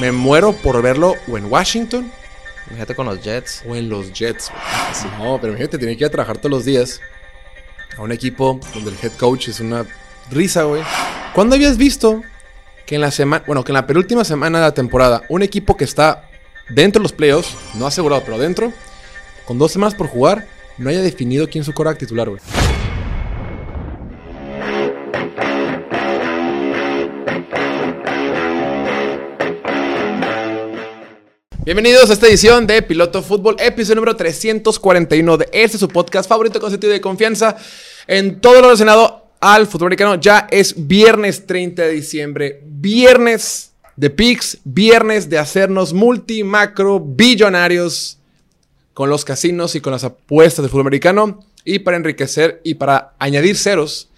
Me 0.00 0.12
muero 0.12 0.52
por 0.52 0.80
verlo 0.82 1.14
o 1.28 1.38
en 1.38 1.46
Washington 1.46 2.10
Fíjate 2.68 2.94
con 2.94 3.06
los 3.06 3.22
Jets. 3.22 3.62
o 3.68 3.76
en 3.76 3.88
los 3.88 4.12
Jets. 4.12 4.50
No, 5.18 5.38
pero 5.40 5.52
imagínate, 5.52 5.78
tiene 5.78 5.96
que 5.96 6.04
ir 6.04 6.06
a 6.06 6.10
trabajar 6.10 6.38
todos 6.38 6.50
los 6.50 6.64
días 6.64 7.00
a 7.96 8.02
un 8.02 8.12
equipo 8.12 8.58
donde 8.72 8.90
el 8.90 8.96
head 9.02 9.12
coach 9.12 9.48
es 9.48 9.60
una 9.60 9.86
risa, 10.30 10.62
güey. 10.64 10.82
¿Cuándo 11.34 11.54
habías 11.54 11.76
visto 11.76 12.22
que 12.86 12.96
en 12.96 13.00
la 13.00 13.10
semana, 13.10 13.44
bueno, 13.46 13.64
que 13.64 13.72
en 13.72 13.74
la 13.74 13.86
penúltima 13.86 14.24
semana 14.24 14.58
de 14.58 14.64
la 14.64 14.74
temporada, 14.74 15.22
un 15.28 15.42
equipo 15.42 15.76
que 15.76 15.84
está 15.84 16.28
dentro 16.68 17.00
de 17.00 17.04
los 17.04 17.12
playoffs, 17.12 17.54
no 17.74 17.86
asegurado, 17.86 18.22
pero 18.24 18.38
dentro, 18.38 18.72
con 19.44 19.58
dos 19.58 19.72
semanas 19.72 19.94
por 19.94 20.06
jugar, 20.08 20.46
no 20.78 20.90
haya 20.90 21.02
definido 21.02 21.48
quién 21.48 21.60
es 21.60 21.66
su 21.66 21.74
coreback 21.74 21.98
titular, 21.98 22.28
güey? 22.28 22.40
Bienvenidos 31.64 32.10
a 32.10 32.12
esta 32.12 32.26
edición 32.26 32.66
de 32.66 32.82
Piloto 32.82 33.22
Fútbol, 33.22 33.56
episodio 33.58 33.94
número 33.94 34.16
341 34.16 35.38
de 35.38 35.48
este 35.50 35.78
su 35.78 35.88
podcast 35.88 36.28
favorito 36.28 36.60
con 36.60 36.70
sentido 36.70 36.92
de 36.92 37.00
confianza 37.00 37.56
en 38.06 38.38
todo 38.42 38.56
lo 38.56 38.62
relacionado 38.64 39.30
al 39.40 39.66
fútbol 39.66 39.86
americano. 39.86 40.16
Ya 40.16 40.46
es 40.50 40.86
viernes 40.86 41.46
30 41.46 41.80
de 41.80 41.88
diciembre, 41.88 42.60
viernes 42.66 43.72
de 43.96 44.10
picks, 44.10 44.58
viernes 44.64 45.30
de 45.30 45.38
hacernos 45.38 45.94
multi, 45.94 46.44
macro, 46.44 47.00
billonarios 47.00 48.18
con 48.92 49.08
los 49.08 49.24
casinos 49.24 49.74
y 49.74 49.80
con 49.80 49.94
las 49.94 50.04
apuestas 50.04 50.64
del 50.64 50.70
fútbol 50.70 50.82
americano 50.82 51.46
y 51.64 51.78
para 51.78 51.96
enriquecer 51.96 52.60
y 52.62 52.74
para 52.74 53.14
añadir 53.18 53.56
ceros 53.56 54.10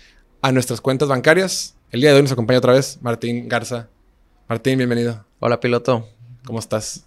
a 0.42 0.50
nuestras 0.50 0.80
cuentas 0.80 1.08
bancarias. 1.08 1.76
El 1.92 2.00
día 2.00 2.10
de 2.10 2.16
hoy 2.16 2.22
nos 2.22 2.32
acompaña 2.32 2.58
otra 2.58 2.72
vez 2.72 2.98
Martín 3.02 3.48
Garza. 3.48 3.88
Martín, 4.48 4.78
bienvenido. 4.78 5.24
Hola, 5.38 5.60
piloto. 5.60 6.08
¿Cómo 6.44 6.58
estás? 6.58 7.05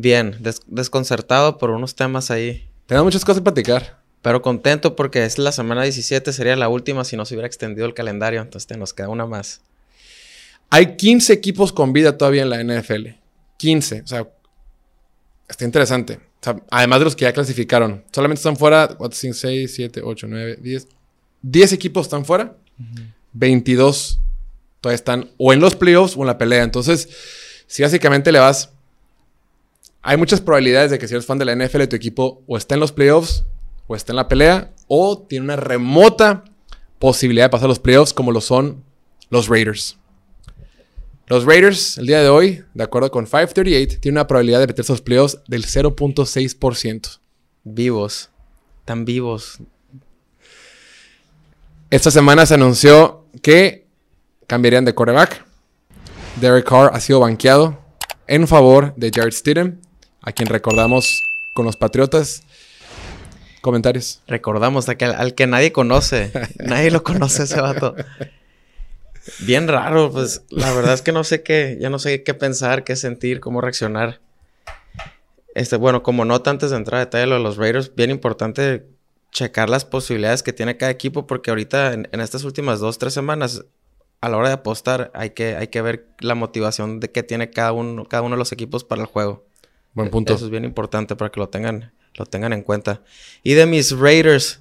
Bien, 0.00 0.36
des- 0.40 0.62
desconcertado 0.66 1.58
por 1.58 1.70
unos 1.70 1.94
temas 1.94 2.30
ahí. 2.30 2.66
Tenemos 2.86 3.04
muchas 3.06 3.24
cosas 3.24 3.40
que 3.40 3.44
platicar. 3.44 4.00
Pero 4.22 4.40
contento 4.42 4.96
porque 4.96 5.24
es 5.24 5.38
la 5.38 5.52
semana 5.52 5.82
17, 5.82 6.32
sería 6.32 6.56
la 6.56 6.68
última 6.68 7.04
si 7.04 7.16
no 7.16 7.24
se 7.24 7.34
hubiera 7.34 7.46
extendido 7.46 7.86
el 7.86 7.94
calendario. 7.94 8.40
Entonces 8.40 8.66
te 8.66 8.76
nos 8.76 8.92
queda 8.94 9.08
una 9.08 9.26
más. 9.26 9.60
Hay 10.70 10.96
15 10.96 11.32
equipos 11.32 11.72
con 11.72 11.92
vida 11.92 12.16
todavía 12.16 12.42
en 12.42 12.50
la 12.50 12.62
NFL. 12.62 13.08
15. 13.58 14.02
O 14.02 14.06
sea, 14.06 14.28
está 15.48 15.64
interesante. 15.64 16.14
O 16.14 16.42
sea, 16.44 16.56
además 16.70 17.00
de 17.00 17.04
los 17.06 17.16
que 17.16 17.24
ya 17.24 17.32
clasificaron. 17.32 18.04
Solamente 18.12 18.38
están 18.38 18.56
fuera 18.56 18.88
4, 18.88 19.16
5, 19.18 19.34
6, 19.34 19.74
7, 19.74 20.00
8, 20.02 20.26
9, 20.30 20.58
10. 20.62 20.88
10 21.42 21.72
equipos 21.72 22.06
están 22.06 22.24
fuera. 22.24 22.54
22 23.32 24.18
todavía 24.80 24.94
están 24.94 25.30
o 25.36 25.52
en 25.52 25.60
los 25.60 25.76
playoffs 25.76 26.16
o 26.16 26.20
en 26.20 26.26
la 26.26 26.38
pelea. 26.38 26.62
Entonces, 26.62 27.08
si 27.66 27.82
básicamente 27.82 28.32
le 28.32 28.38
vas... 28.38 28.70
Hay 30.02 30.16
muchas 30.16 30.40
probabilidades 30.40 30.90
de 30.90 30.98
que 30.98 31.06
si 31.06 31.14
eres 31.14 31.26
fan 31.26 31.38
de 31.38 31.44
la 31.44 31.54
NFL, 31.54 31.84
tu 31.84 31.96
equipo 31.96 32.42
o 32.46 32.56
está 32.56 32.74
en 32.74 32.80
los 32.80 32.92
playoffs 32.92 33.44
o 33.86 33.94
está 33.94 34.12
en 34.12 34.16
la 34.16 34.28
pelea 34.28 34.70
o 34.86 35.18
tiene 35.18 35.44
una 35.44 35.56
remota 35.56 36.44
posibilidad 36.98 37.46
de 37.46 37.50
pasar 37.50 37.68
los 37.68 37.78
playoffs 37.78 38.14
como 38.14 38.32
lo 38.32 38.40
son 38.40 38.82
los 39.28 39.48
Raiders. 39.48 39.98
Los 41.26 41.44
Raiders, 41.44 41.96
el 41.98 42.06
día 42.06 42.20
de 42.22 42.28
hoy, 42.28 42.64
de 42.74 42.82
acuerdo 42.82 43.10
con 43.10 43.24
538, 43.24 44.00
tienen 44.00 44.16
una 44.16 44.26
probabilidad 44.26 44.58
de 44.58 44.66
meterse 44.66 44.90
a 44.90 44.94
los 44.94 45.00
playoffs 45.00 45.38
del 45.46 45.64
0.6%. 45.64 47.20
Vivos. 47.62 48.30
Tan 48.84 49.04
vivos. 49.04 49.58
Esta 51.90 52.10
semana 52.10 52.46
se 52.46 52.54
anunció 52.54 53.26
que 53.42 53.86
cambiarían 54.46 54.84
de 54.84 54.94
quarterback. 54.94 55.44
Derek 56.40 56.68
Carr 56.68 56.90
ha 56.92 57.00
sido 57.00 57.20
banqueado 57.20 57.78
en 58.26 58.48
favor 58.48 58.94
de 58.96 59.10
Jared 59.14 59.32
Stidham, 59.32 59.80
a 60.22 60.32
quien 60.32 60.48
recordamos 60.48 61.22
con 61.54 61.64
los 61.66 61.76
Patriotas. 61.76 62.42
Comentarios. 63.60 64.20
Recordamos 64.26 64.88
a 64.88 64.94
que- 64.96 65.04
al 65.04 65.34
que 65.34 65.46
nadie 65.46 65.72
conoce. 65.72 66.32
nadie 66.58 66.90
lo 66.90 67.02
conoce 67.02 67.42
ese 67.44 67.60
vato. 67.60 67.94
Bien 69.40 69.68
raro, 69.68 70.10
pues 70.10 70.42
la 70.48 70.72
verdad 70.72 70.94
es 70.94 71.02
que 71.02 71.12
no 71.12 71.24
sé 71.24 71.42
qué, 71.42 71.76
ya 71.80 71.90
no 71.90 71.98
sé 71.98 72.22
qué 72.22 72.32
pensar, 72.34 72.84
qué 72.84 72.96
sentir, 72.96 73.40
cómo 73.40 73.60
reaccionar. 73.60 74.20
Este, 75.54 75.76
bueno, 75.76 76.02
como 76.02 76.24
nota 76.24 76.50
antes 76.50 76.70
de 76.70 76.76
entrar 76.76 76.96
a 77.00 77.04
detalle 77.04 77.26
lo 77.26 77.34
de 77.34 77.42
los 77.42 77.56
Raiders, 77.56 77.94
bien 77.94 78.10
importante 78.10 78.86
checar 79.32 79.68
las 79.68 79.84
posibilidades 79.84 80.42
que 80.42 80.52
tiene 80.52 80.76
cada 80.76 80.90
equipo, 80.90 81.26
porque 81.26 81.50
ahorita 81.50 81.92
en, 81.92 82.08
en 82.12 82.20
estas 82.20 82.44
últimas 82.44 82.80
dos, 82.80 82.98
tres 82.98 83.12
semanas, 83.12 83.64
a 84.22 84.28
la 84.28 84.36
hora 84.36 84.48
de 84.48 84.54
apostar, 84.54 85.10
hay 85.14 85.30
que, 85.30 85.56
hay 85.56 85.68
que 85.68 85.82
ver 85.82 86.06
la 86.20 86.34
motivación 86.34 86.98
de 87.00 87.10
que 87.10 87.22
tiene 87.22 87.50
cada 87.50 87.72
uno, 87.72 88.06
cada 88.06 88.22
uno 88.22 88.36
de 88.36 88.38
los 88.38 88.52
equipos 88.52 88.84
para 88.84 89.02
el 89.02 89.06
juego. 89.06 89.44
Buen 89.94 90.10
punto. 90.10 90.34
Eso 90.34 90.44
es 90.44 90.50
bien 90.50 90.64
importante 90.64 91.16
para 91.16 91.30
que 91.30 91.40
lo 91.40 91.48
tengan, 91.48 91.92
lo 92.14 92.26
tengan 92.26 92.52
en 92.52 92.62
cuenta. 92.62 93.00
Y 93.42 93.54
de 93.54 93.66
mis 93.66 93.96
Raiders, 93.96 94.60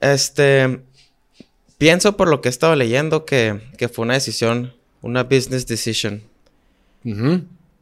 este, 0.00 0.80
pienso 1.78 2.16
por 2.16 2.28
lo 2.28 2.40
que 2.40 2.48
he 2.48 2.50
estado 2.50 2.76
leyendo 2.76 3.24
que, 3.24 3.60
que 3.76 3.88
fue 3.88 4.04
una 4.04 4.14
decisión, 4.14 4.74
una 5.00 5.24
business 5.24 5.66
decision. 5.66 6.22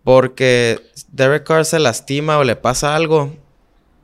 Porque 0.02 0.80
Derek 1.12 1.44
Carr 1.44 1.66
se 1.66 1.78
lastima 1.78 2.38
o 2.38 2.44
le 2.44 2.56
pasa 2.56 2.96
algo, 2.96 3.36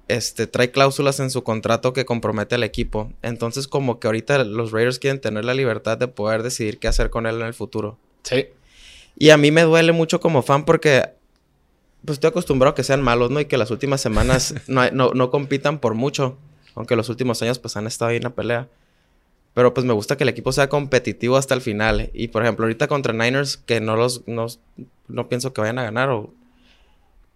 este, 0.08 0.46
trae 0.46 0.70
cláusulas 0.70 1.20
en 1.20 1.30
su 1.30 1.42
contrato 1.42 1.92
que 1.94 2.04
compromete 2.04 2.54
al 2.54 2.62
equipo. 2.62 3.12
Entonces, 3.22 3.66
como 3.66 3.98
que 3.98 4.06
ahorita 4.06 4.44
los 4.44 4.72
Raiders 4.72 4.98
quieren 4.98 5.20
tener 5.20 5.44
la 5.44 5.54
libertad 5.54 5.96
de 5.96 6.08
poder 6.08 6.42
decidir 6.42 6.78
qué 6.78 6.88
hacer 6.88 7.08
con 7.08 7.26
él 7.26 7.36
en 7.40 7.46
el 7.46 7.54
futuro. 7.54 7.98
Sí. 8.22 8.48
Y 9.18 9.30
a 9.30 9.38
mí 9.38 9.50
me 9.50 9.62
duele 9.62 9.92
mucho 9.92 10.20
como 10.20 10.42
fan 10.42 10.66
porque 10.66 11.10
pues 12.06 12.16
estoy 12.16 12.28
acostumbrado 12.28 12.72
a 12.72 12.74
que 12.74 12.82
sean 12.84 13.02
malos, 13.02 13.30
¿no? 13.30 13.40
Y 13.40 13.44
que 13.44 13.58
las 13.58 13.70
últimas 13.70 14.00
semanas 14.00 14.54
no, 14.68 14.80
hay- 14.80 14.90
no, 14.92 15.10
no 15.12 15.30
compitan 15.30 15.78
por 15.80 15.94
mucho. 15.94 16.38
Aunque 16.74 16.96
los 16.96 17.08
últimos 17.08 17.40
años 17.42 17.58
pues 17.58 17.76
han 17.76 17.86
estado 17.86 18.10
ahí 18.10 18.16
en 18.18 18.22
la 18.24 18.34
pelea. 18.34 18.68
Pero 19.54 19.72
pues 19.74 19.86
me 19.86 19.92
gusta 19.94 20.16
que 20.16 20.24
el 20.24 20.28
equipo 20.28 20.52
sea 20.52 20.68
competitivo 20.68 21.36
hasta 21.36 21.54
el 21.54 21.60
final. 21.62 22.10
Y 22.14 22.28
por 22.28 22.42
ejemplo, 22.42 22.64
ahorita 22.66 22.88
contra 22.88 23.12
Niners, 23.12 23.56
que 23.56 23.80
no 23.80 23.96
los 23.96 24.26
no, 24.26 24.46
no 25.08 25.28
pienso 25.28 25.52
que 25.52 25.60
vayan 25.62 25.78
a 25.78 25.82
ganar. 25.84 26.10
O 26.10 26.32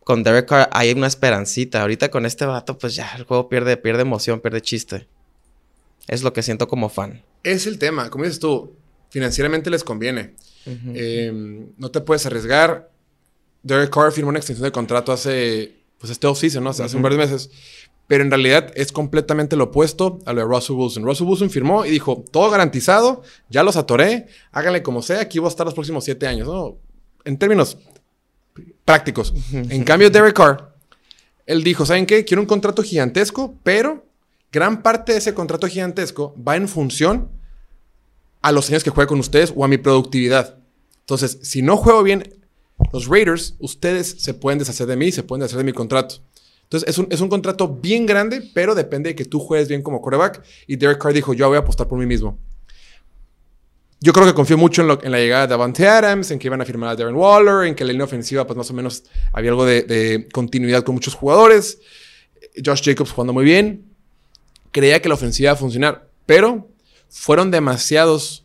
con 0.04 0.22
Derek 0.22 0.46
Carr 0.48 0.68
hay 0.72 0.92
una 0.92 1.06
esperancita. 1.06 1.80
Ahorita 1.80 2.10
con 2.10 2.26
este 2.26 2.44
vato, 2.44 2.76
pues 2.78 2.94
ya 2.94 3.10
el 3.16 3.24
juego 3.24 3.48
pierde, 3.48 3.76
pierde 3.78 4.02
emoción, 4.02 4.40
pierde 4.40 4.60
chiste. 4.60 5.08
Es 6.08 6.22
lo 6.22 6.32
que 6.34 6.42
siento 6.42 6.68
como 6.68 6.88
fan. 6.90 7.22
Es 7.42 7.66
el 7.66 7.78
tema. 7.78 8.10
Como 8.10 8.24
dices 8.24 8.40
tú, 8.40 8.74
financieramente 9.08 9.70
les 9.70 9.82
conviene. 9.84 10.34
Eh, 10.66 11.32
no 11.78 11.90
te 11.90 12.00
puedes 12.02 12.26
arriesgar. 12.26 12.90
Derek 13.62 13.90
Carr 13.90 14.12
firmó 14.12 14.30
una 14.30 14.38
extensión 14.38 14.64
de 14.64 14.72
contrato 14.72 15.12
hace, 15.12 15.74
pues 15.98 16.10
este 16.10 16.26
off-season, 16.26 16.64
¿no? 16.64 16.70
Hace 16.70 16.82
hace 16.82 16.96
un 16.96 17.02
par 17.02 17.12
de 17.12 17.18
meses. 17.18 17.50
Pero 18.06 18.24
en 18.24 18.30
realidad 18.30 18.72
es 18.74 18.90
completamente 18.90 19.54
lo 19.54 19.64
opuesto 19.64 20.18
a 20.26 20.32
lo 20.32 20.40
de 20.40 20.46
Russell 20.46 20.74
Wilson. 20.74 21.04
Russell 21.04 21.26
Wilson 21.26 21.50
firmó 21.50 21.84
y 21.84 21.90
dijo, 21.90 22.24
todo 22.30 22.50
garantizado, 22.50 23.22
ya 23.48 23.62
los 23.62 23.76
atoré, 23.76 24.26
háganle 24.50 24.82
como 24.82 25.00
sea, 25.00 25.20
aquí 25.20 25.38
voy 25.38 25.46
a 25.46 25.50
estar 25.50 25.64
los 25.64 25.74
próximos 25.74 26.04
siete 26.04 26.26
años, 26.26 26.48
¿no? 26.48 26.76
En 27.24 27.38
términos 27.38 27.78
prácticos. 28.84 29.32
En 29.52 29.84
cambio, 29.84 30.10
Derek 30.10 30.34
Carr, 30.34 30.74
él 31.46 31.62
dijo, 31.62 31.86
¿saben 31.86 32.06
qué? 32.06 32.24
Quiero 32.24 32.40
un 32.40 32.46
contrato 32.48 32.82
gigantesco, 32.82 33.54
pero 33.62 34.04
gran 34.50 34.82
parte 34.82 35.12
de 35.12 35.18
ese 35.18 35.34
contrato 35.34 35.68
gigantesco 35.68 36.34
va 36.36 36.56
en 36.56 36.66
función 36.66 37.28
a 38.42 38.50
los 38.50 38.68
años 38.70 38.82
que 38.82 38.90
juegue 38.90 39.06
con 39.06 39.20
ustedes 39.20 39.52
o 39.54 39.64
a 39.64 39.68
mi 39.68 39.78
productividad. 39.78 40.58
Entonces, 41.00 41.38
si 41.42 41.62
no 41.62 41.76
juego 41.76 42.02
bien 42.02 42.39
los 42.92 43.06
Raiders, 43.06 43.54
ustedes 43.58 44.16
se 44.18 44.34
pueden 44.34 44.58
deshacer 44.58 44.86
de 44.86 44.96
mí, 44.96 45.12
se 45.12 45.22
pueden 45.22 45.40
deshacer 45.40 45.58
de 45.58 45.64
mi 45.64 45.72
contrato. 45.72 46.16
Entonces, 46.64 46.88
es 46.88 46.98
un, 46.98 47.08
es 47.10 47.20
un 47.20 47.28
contrato 47.28 47.68
bien 47.68 48.06
grande, 48.06 48.48
pero 48.54 48.74
depende 48.74 49.10
de 49.10 49.16
que 49.16 49.24
tú 49.24 49.40
juegues 49.40 49.68
bien 49.68 49.82
como 49.82 50.00
quarterback. 50.00 50.42
Y 50.68 50.76
Derek 50.76 50.98
Carr 50.98 51.12
dijo, 51.12 51.34
yo 51.34 51.48
voy 51.48 51.56
a 51.56 51.60
apostar 51.60 51.88
por 51.88 51.98
mí 51.98 52.06
mismo. 52.06 52.38
Yo 54.00 54.12
creo 54.12 54.24
que 54.24 54.32
confío 54.32 54.56
mucho 54.56 54.82
en, 55.02 55.10
la 55.10 55.18
llegada 55.18 55.46
de 55.46 55.54
Avante 55.54 55.86
Adams, 55.86 56.30
en 56.30 56.38
que 56.38 56.46
iban 56.46 56.60
a 56.60 56.64
firmar 56.64 56.90
a 56.90 56.96
Darren 56.96 57.16
Waller, 57.16 57.66
en 57.66 57.74
que 57.74 57.84
la 57.84 57.92
línea 57.92 58.04
ofensiva, 58.04 58.46
pues 58.46 58.56
más 58.56 58.70
o 58.70 58.74
menos 58.74 59.04
había 59.32 59.50
algo 59.50 59.66
de, 59.66 59.82
de 59.82 60.28
continuidad 60.32 60.84
con 60.84 60.94
muchos 60.94 61.14
jugadores. 61.14 61.80
Josh 62.64 62.82
Jacobs 62.82 63.10
jugando 63.10 63.32
muy 63.32 63.44
bien. 63.44 63.84
Creía 64.70 65.02
que 65.02 65.08
la 65.08 65.16
ofensiva 65.16 65.48
iba 65.48 65.52
a 65.52 65.56
funcionar, 65.56 66.08
pero 66.24 66.68
fueron 67.08 67.50
demasiados 67.50 68.44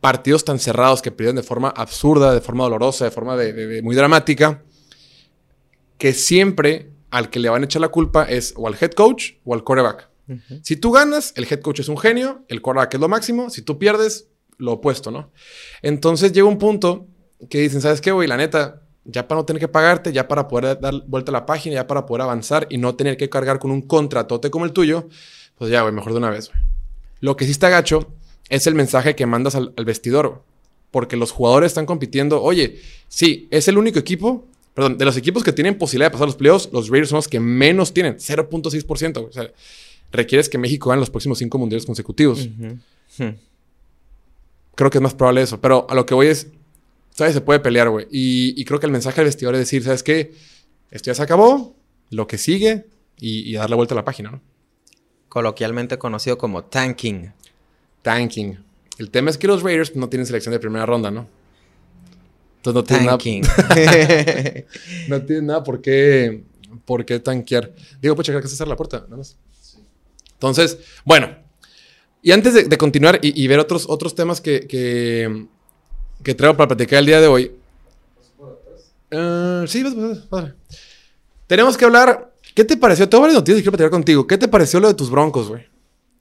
partidos 0.00 0.44
tan 0.44 0.58
cerrados 0.58 1.02
que 1.02 1.10
perdieron 1.10 1.36
de 1.36 1.42
forma 1.42 1.68
absurda, 1.70 2.32
de 2.34 2.40
forma 2.40 2.64
dolorosa, 2.64 3.04
de 3.04 3.10
forma 3.10 3.36
de- 3.36 3.52
de- 3.52 3.66
de 3.66 3.82
muy 3.82 3.94
dramática, 3.94 4.62
que 5.98 6.12
siempre 6.14 6.90
al 7.10 7.28
que 7.30 7.40
le 7.40 7.48
van 7.48 7.62
a 7.62 7.64
echar 7.64 7.80
la 7.82 7.88
culpa 7.88 8.24
es 8.24 8.54
o 8.56 8.66
al 8.66 8.76
head 8.80 8.92
coach 8.92 9.32
o 9.44 9.54
al 9.54 9.64
quarterback. 9.64 10.08
Si 10.62 10.76
tú 10.76 10.92
ganas, 10.92 11.32
el 11.36 11.44
head 11.50 11.60
coach 11.60 11.80
es 11.80 11.88
un 11.88 11.98
genio, 11.98 12.44
el 12.48 12.62
quarterback 12.62 12.94
es 12.94 13.00
lo 13.00 13.08
máximo. 13.08 13.50
Si 13.50 13.62
tú 13.62 13.78
pierdes, 13.78 14.28
lo 14.58 14.72
opuesto, 14.74 15.10
¿no? 15.10 15.32
Entonces 15.82 16.32
llega 16.32 16.46
un 16.46 16.58
punto 16.58 17.08
que 17.48 17.58
dicen, 17.58 17.80
¿sabes 17.80 18.00
qué, 18.00 18.12
güey? 18.12 18.28
La 18.28 18.36
neta, 18.36 18.82
ya 19.04 19.26
para 19.26 19.40
no 19.40 19.44
tener 19.44 19.58
que 19.58 19.66
pagarte, 19.68 20.12
ya 20.12 20.28
para 20.28 20.46
poder 20.46 20.78
dar 20.80 20.94
vuelta 21.08 21.32
a 21.32 21.34
la 21.34 21.46
página, 21.46 21.74
ya 21.76 21.86
para 21.88 22.06
poder 22.06 22.22
avanzar 22.22 22.66
y 22.70 22.78
no 22.78 22.94
tener 22.94 23.16
que 23.16 23.28
cargar 23.28 23.58
con 23.58 23.70
un 23.72 23.82
contratote 23.82 24.50
como 24.50 24.64
el 24.66 24.72
tuyo, 24.72 25.08
pues 25.56 25.70
ya, 25.70 25.82
güey, 25.82 25.92
mejor 25.92 26.12
de 26.12 26.18
una 26.18 26.30
vez, 26.30 26.48
güey. 26.50 26.62
Lo 27.20 27.36
que 27.36 27.44
sí 27.44 27.50
está 27.50 27.68
gacho 27.68 28.14
es 28.50 28.66
el 28.66 28.74
mensaje 28.74 29.16
que 29.16 29.24
mandas 29.24 29.54
al, 29.54 29.72
al 29.76 29.84
vestidor, 29.86 30.42
porque 30.90 31.16
los 31.16 31.30
jugadores 31.30 31.70
están 31.70 31.86
compitiendo. 31.86 32.42
Oye, 32.42 32.80
sí, 33.08 33.48
es 33.50 33.68
el 33.68 33.78
único 33.78 33.98
equipo, 33.98 34.44
perdón, 34.74 34.98
de 34.98 35.04
los 35.04 35.16
equipos 35.16 35.42
que 35.42 35.52
tienen 35.52 35.78
posibilidad 35.78 36.08
de 36.08 36.12
pasar 36.12 36.28
los 36.28 36.36
playoffs, 36.36 36.68
los 36.72 36.88
Raiders 36.88 37.10
son 37.10 37.16
los 37.16 37.28
que 37.28 37.40
menos 37.40 37.92
tienen, 37.92 38.16
0.6%. 38.16 39.28
O 39.28 39.32
sea, 39.32 39.50
requieres 40.12 40.48
que 40.48 40.58
México 40.58 40.90
gane 40.90 41.00
los 41.00 41.10
próximos 41.10 41.38
cinco 41.38 41.58
mundiales 41.58 41.86
consecutivos. 41.86 42.48
Hmm. 43.18 43.30
Creo 44.74 44.90
que 44.90 44.98
es 44.98 45.02
más 45.02 45.14
probable 45.14 45.42
eso, 45.42 45.60
pero 45.60 45.86
a 45.88 45.94
lo 45.94 46.06
que 46.06 46.14
voy 46.14 46.28
es, 46.28 46.48
¿sabes? 47.10 47.34
Se 47.34 47.40
puede 47.40 47.60
pelear, 47.60 47.90
güey. 47.90 48.06
Y, 48.10 48.64
creo 48.64 48.80
que 48.80 48.86
el 48.86 48.92
mensaje 48.92 49.16
del 49.16 49.26
vestidor 49.26 49.54
es 49.54 49.60
decir, 49.60 49.84
¿sabes 49.84 50.02
qué? 50.02 50.32
Esto 50.90 51.10
ya 51.10 51.14
se 51.14 51.22
acabó, 51.22 51.76
lo 52.10 52.26
que 52.26 52.38
sigue 52.38 52.86
y, 53.18 53.50
y 53.50 53.54
darle 53.54 53.76
vuelta 53.76 53.94
a 53.94 53.96
la 53.96 54.04
página, 54.04 54.30
¿no? 54.30 54.40
Coloquialmente 55.28 55.98
conocido 55.98 56.38
como 56.38 56.64
tanking. 56.64 57.32
Tanking. 58.02 58.58
El 58.98 59.10
tema 59.10 59.30
es 59.30 59.38
que 59.38 59.46
los 59.46 59.62
Raiders 59.62 59.96
no 59.96 60.08
tienen 60.08 60.26
selección 60.26 60.52
de 60.52 60.58
primera 60.58 60.84
ronda, 60.86 61.10
¿no? 61.10 61.26
Entonces 62.56 62.74
no 62.74 62.84
tienen 62.84 63.06
nada. 63.06 63.18
no 65.08 65.22
tienen 65.22 65.46
nada 65.46 65.64
por 65.64 65.80
qué, 65.80 66.44
por 66.84 67.06
qué 67.06 67.18
tanquear. 67.18 67.72
Digo, 68.02 68.14
pues 68.14 68.26
checar 68.26 68.42
que 68.42 68.48
se 68.48 68.56
cerrar 68.56 68.68
la 68.68 68.76
puerta, 68.76 69.00
nada 69.04 69.16
más. 69.16 69.36
Entonces, 70.32 70.78
bueno. 71.04 71.34
Y 72.22 72.32
antes 72.32 72.68
de, 72.68 72.76
continuar 72.76 73.18
y, 73.22 73.46
ver 73.46 73.58
otros, 73.58 73.86
otros 73.88 74.14
temas 74.14 74.42
que, 74.42 74.66
que, 74.66 76.34
traigo 76.34 76.54
para 76.54 76.68
platicar 76.68 76.98
el 76.98 77.06
día 77.06 77.18
de 77.18 77.26
hoy. 77.26 77.52
Uh, 79.10 79.66
sí, 79.66 79.82
padre. 80.28 80.52
Tenemos 81.46 81.78
que 81.78 81.86
hablar. 81.86 82.34
¿Qué 82.54 82.64
te 82.64 82.76
pareció? 82.76 83.08
Tengo 83.08 83.22
varias 83.22 83.38
noticias 83.38 83.56
que 83.56 83.62
quiero 83.62 83.72
platicar 83.72 83.90
contigo. 83.90 84.26
¿Qué 84.26 84.36
te 84.36 84.48
pareció 84.48 84.80
lo 84.80 84.88
de 84.88 84.94
tus 84.94 85.08
broncos, 85.08 85.48
güey? 85.48 85.66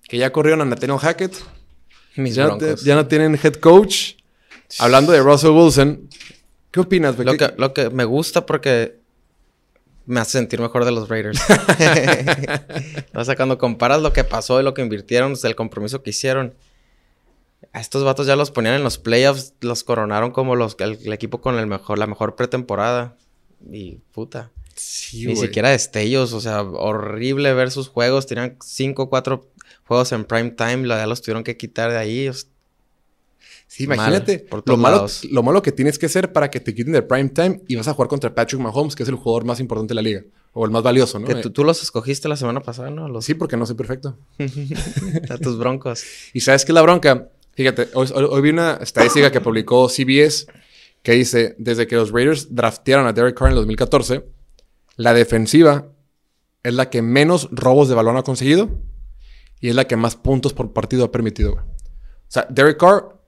Que 0.03 0.17
ya 0.17 0.31
corrieron 0.31 0.61
a 0.61 0.65
Nathaniel 0.65 0.99
Hackett. 0.99 1.35
Mis 2.15 2.35
ya, 2.35 2.47
broncos. 2.47 2.83
ya 2.83 2.95
no 2.95 3.07
tienen 3.07 3.39
head 3.41 3.56
coach. 3.56 4.13
Hablando 4.77 5.11
de 5.11 5.21
Russell 5.21 5.51
Wilson, 5.51 6.09
¿qué 6.71 6.79
opinas? 6.79 7.17
Lo 7.17 7.35
que, 7.35 7.53
lo 7.57 7.73
que 7.73 7.89
me 7.89 8.06
gusta 8.06 8.45
porque 8.45 9.00
me 10.06 10.19
hace 10.19 10.33
sentir 10.33 10.59
mejor 10.59 10.85
de 10.85 10.91
los 10.91 11.07
Raiders. 11.07 11.39
o 13.13 13.23
sea, 13.23 13.35
cuando 13.35 13.57
comparas 13.57 14.01
lo 14.01 14.11
que 14.11 14.23
pasó 14.23 14.59
y 14.59 14.63
lo 14.63 14.73
que 14.73 14.81
invirtieron, 14.81 15.35
el 15.44 15.56
compromiso 15.56 16.01
que 16.01 16.09
hicieron, 16.09 16.56
a 17.73 17.79
estos 17.79 18.03
vatos 18.03 18.25
ya 18.25 18.35
los 18.35 18.51
ponían 18.51 18.75
en 18.75 18.83
los 18.83 18.97
playoffs, 18.97 19.53
los 19.62 19.83
coronaron 19.83 20.31
como 20.31 20.55
los, 20.55 20.75
el, 20.79 21.13
equipo 21.13 21.41
con 21.41 21.59
el 21.59 21.67
mejor, 21.67 22.00
la 22.00 22.07
mejor 22.07 22.35
pretemporada. 22.35 23.15
Y 23.71 23.97
puta. 24.12 24.51
Ni 25.13 25.35
siquiera 25.35 25.69
destellos, 25.69 26.33
o 26.33 26.39
sea, 26.39 26.62
horrible 26.63 27.53
ver 27.53 27.69
sus 27.69 27.89
juegos. 27.89 28.25
Tenían 28.25 28.57
5 28.63 29.03
o 29.03 29.09
4 29.09 29.45
juegos 29.83 30.12
en 30.12 30.25
prime 30.25 30.51
time, 30.51 30.88
ya 30.88 31.07
los 31.07 31.21
tuvieron 31.21 31.44
que 31.44 31.57
quitar 31.57 31.92
de 31.92 31.98
ahí. 31.98 32.30
Sí, 33.68 33.83
imagínate 33.83 34.48
lo, 34.66 34.77
malo, 34.77 35.06
lo 35.30 35.44
malo 35.44 35.62
que 35.62 35.71
tienes 35.71 36.00
que 36.00 36.07
hacer 36.07 36.33
para 36.33 36.50
que 36.50 36.60
te 36.60 36.74
quiten 36.74 36.94
de 36.94 37.04
prime 37.04 37.30
time 37.30 37.62
y 37.68 37.75
vas 37.75 37.88
a 37.88 37.94
jugar 37.94 38.10
contra 38.10 38.33
Patrick 38.33 38.60
Mahomes, 38.60 38.95
que 38.95 39.04
es 39.04 39.10
el 39.10 39.16
jugador 39.16 39.45
más 39.45 39.60
importante 39.60 39.92
de 39.92 39.95
la 39.95 40.01
liga. 40.01 40.24
O 40.54 40.66
el 40.66 40.71
más 40.71 40.81
valioso, 40.81 41.19
¿no? 41.19 41.27
Que 41.27 41.36
tú, 41.36 41.63
los 41.63 41.83
escogiste 41.83 42.27
la 42.27 42.36
semana 42.36 42.62
pasada, 42.62 42.89
¿no? 42.89 43.21
Sí, 43.21 43.36
porque 43.36 43.56
no 43.56 43.68
soy 43.68 43.75
perfecto. 43.75 44.18
a 45.30 45.38
tus 45.38 45.57
broncos. 45.60 46.04
y 46.33 46.39
sabes 46.39 46.65
que 46.65 46.74
la 46.74 46.81
bronca, 46.81 47.30
fíjate, 47.54 47.89
hoy, 47.94 48.42
vi 48.42 48.50
una 48.50 48.80
estadística 48.81 49.31
que 49.31 49.42
publicó 49.42 49.88
CBS 49.88 50.48
que 51.04 51.13
dice, 51.13 51.56
desde 51.60 51.88
que 51.88 51.95
los 51.95 52.12
Raiders 52.12 52.54
draftearon 52.54 53.06
a 53.07 53.13
Derek 53.13 53.38
Carr 53.38 53.50
en 53.50 53.56
2014, 53.56 54.25
la 54.98 55.13
defensiva 55.13 55.88
es 56.63 56.74
la 56.74 56.89
que 56.89 57.01
menos 57.01 57.48
robos 57.51 57.88
de 57.88 57.95
balón 57.95 58.18
ha 58.18 58.24
conseguido 58.24 58.69
y 59.59 59.69
es 59.69 59.75
la 59.75 59.85
que 59.85 59.95
más 59.95 60.15
puntos 60.15 60.53
por 60.53 60.73
partido 60.73 61.06
ha 61.06 61.11
permitido. 61.11 61.53
O 61.53 62.31
sea, 62.31 62.47
Derek 62.50 62.77
Carr 62.77 63.19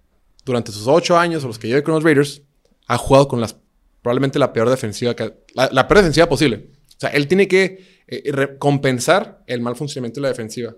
durante 0.45 0.71
sus 0.71 0.87
ocho 0.87 1.17
años 1.17 1.43
o 1.43 1.47
los 1.47 1.59
que 1.59 1.67
lleve 1.67 1.83
con 1.83 1.93
los 1.93 2.03
Raiders, 2.03 2.41
ha 2.87 2.97
jugado 2.97 3.27
con 3.27 3.41
las 3.41 3.55
probablemente 4.01 4.39
la 4.39 4.51
peor 4.51 4.69
defensiva, 4.69 5.15
que, 5.15 5.33
la, 5.53 5.87
peor 5.87 5.99
defensiva 5.99 6.27
posible. 6.27 6.69
O 6.89 6.99
sea, 6.99 7.09
él 7.11 7.27
tiene 7.27 7.47
que 7.47 8.01
eh, 8.07 8.57
compensar 8.57 9.43
el 9.47 9.61
mal 9.61 9.75
funcionamiento 9.75 10.19
de 10.19 10.23
la 10.23 10.29
defensiva. 10.29 10.75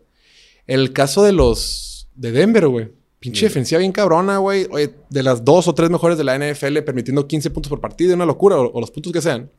El 0.67 0.91
caso 0.93 1.23
de 1.23 1.31
los 1.31 2.09
de 2.15 2.31
Denver, 2.31 2.67
güey. 2.67 2.91
Pinche 3.19 3.45
defensiva 3.45 3.79
bien 3.79 3.93
cabrona, 3.93 4.39
güey. 4.39 4.67
De 5.09 5.23
las 5.23 5.45
dos 5.45 5.69
o 5.69 5.73
tres 5.73 5.89
mejores 5.89 6.17
de 6.17 6.25
la 6.25 6.37
NFL, 6.37 6.79
permitiendo 6.79 7.25
15 7.25 7.49
puntos 7.51 7.69
por 7.69 7.79
partido, 7.79 8.13
una 8.13 8.25
locura, 8.25 8.57
o, 8.57 8.79
los 8.81 8.91
puntos 8.91 9.13
que 9.13 9.21
sean. 9.21 9.49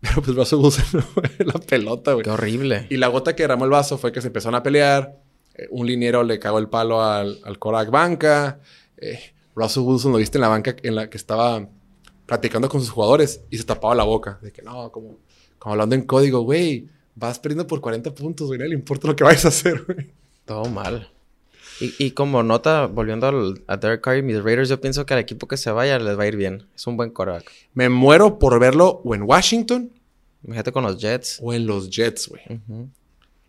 Pero 0.00 0.22
pues 0.22 0.36
Russell 0.36 0.58
Wilson 0.58 1.04
la 1.38 1.54
pelota, 1.54 2.12
güey. 2.12 2.24
Qué 2.24 2.30
horrible. 2.30 2.86
Y 2.90 2.96
la 2.96 3.08
gota 3.08 3.34
que 3.34 3.42
derramó 3.42 3.64
el 3.64 3.70
vaso 3.70 3.98
fue 3.98 4.12
que 4.12 4.20
se 4.20 4.28
empezaron 4.28 4.54
a 4.54 4.62
pelear. 4.62 5.20
Eh, 5.54 5.66
un 5.70 5.86
liniero 5.86 6.22
le 6.22 6.38
cagó 6.38 6.58
el 6.58 6.68
palo 6.68 7.02
al, 7.02 7.40
al 7.44 7.58
Korak 7.58 7.90
Banca 7.90 8.60
eh, 9.00 9.34
Russell 9.54 9.82
Wilson 9.82 10.12
lo 10.12 10.18
viste 10.18 10.38
en 10.38 10.42
la 10.42 10.48
banca 10.48 10.74
en 10.82 10.94
la 10.94 11.10
que 11.10 11.16
estaba 11.16 11.68
platicando 12.26 12.68
con 12.68 12.80
sus 12.80 12.90
jugadores 12.90 13.42
y 13.50 13.58
se 13.58 13.64
tapaba 13.64 13.94
la 13.94 14.04
boca. 14.04 14.38
De 14.42 14.52
que 14.52 14.62
no, 14.62 14.92
como, 14.92 15.18
como 15.58 15.72
hablando 15.72 15.94
en 15.94 16.02
código, 16.02 16.40
güey, 16.42 16.88
vas 17.14 17.38
perdiendo 17.38 17.66
por 17.66 17.80
40 17.80 18.14
puntos, 18.14 18.46
güey, 18.48 18.58
no 18.58 18.66
le 18.66 18.74
importa 18.74 19.08
lo 19.08 19.16
que 19.16 19.24
vayas 19.24 19.44
a 19.44 19.48
hacer, 19.48 19.84
güey. 19.84 20.12
Todo 20.44 20.66
mal. 20.66 21.10
Y, 21.80 22.10
como 22.10 22.42
nota, 22.42 22.86
volviendo 22.86 23.54
a 23.68 23.76
Derek 23.76 24.00
Carr 24.00 24.18
y 24.18 24.22
mis 24.22 24.42
Raiders, 24.42 24.68
yo 24.68 24.80
pienso 24.80 25.06
que 25.06 25.14
al 25.14 25.20
equipo 25.20 25.46
que 25.46 25.56
se 25.56 25.70
vaya 25.70 25.98
les 25.98 26.18
va 26.18 26.24
a 26.24 26.26
ir 26.26 26.36
bien. 26.36 26.66
Es 26.74 26.86
un 26.86 26.96
buen 26.96 27.10
quarterback. 27.10 27.50
Me 27.74 27.88
muero 27.88 28.38
por 28.38 28.58
verlo 28.58 29.00
o 29.04 29.14
en 29.14 29.22
Washington. 29.22 29.92
Imagínate 30.42 30.72
con 30.72 30.82
los 30.82 31.00
Jets. 31.00 31.38
O 31.40 31.52
en 31.52 31.66
los 31.66 31.88
Jets, 31.88 32.28
güey. 32.28 32.42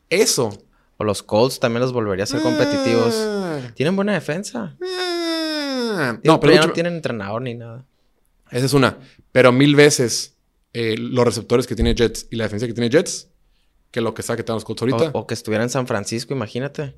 Eso. 0.10 0.52
O 0.98 1.04
los 1.04 1.24
Colts 1.24 1.60
también 1.60 1.81
los 1.81 1.92
volvería 1.92 2.24
a 2.24 2.28
ser 2.28 2.42
competitivos. 2.42 3.16
Ah. 3.16 3.72
Tienen 3.74 3.96
buena 3.96 4.14
defensa. 4.14 4.76
Ah. 4.84 6.20
No, 6.24 6.40
pero, 6.40 6.54
ya 6.54 6.68
no 6.68 6.74
tienen 6.74 6.94
entrenador 6.94 7.42
ni 7.42 7.56
nada. 7.56 7.86
Esa 8.52 8.66
es 8.66 8.74
una. 8.74 8.98
Pero 9.31 9.52
mil 9.52 9.76
veces 9.76 10.36
eh, 10.74 10.96
los 10.98 11.26
receptores 11.26 11.66
que 11.66 11.76
tiene 11.76 11.96
Jets 11.96 12.28
y 12.30 12.36
la 12.36 12.44
defensa 12.44 12.68
que 12.68 12.74
tiene 12.74 12.90
Jets 12.90 13.30
que 13.92 14.02
lo 14.02 14.14
que 14.14 14.22
está 14.22 14.36
que 14.36 14.44
tenemos 14.44 14.66
Colts 14.66 14.81
ahorita. 14.81 15.12
O, 15.14 15.26
que 15.26 15.34
estuviera 15.34 15.64
en 15.64 15.70
San 15.70 15.88
Francisco, 15.88 16.34
imagínate. 16.34 16.96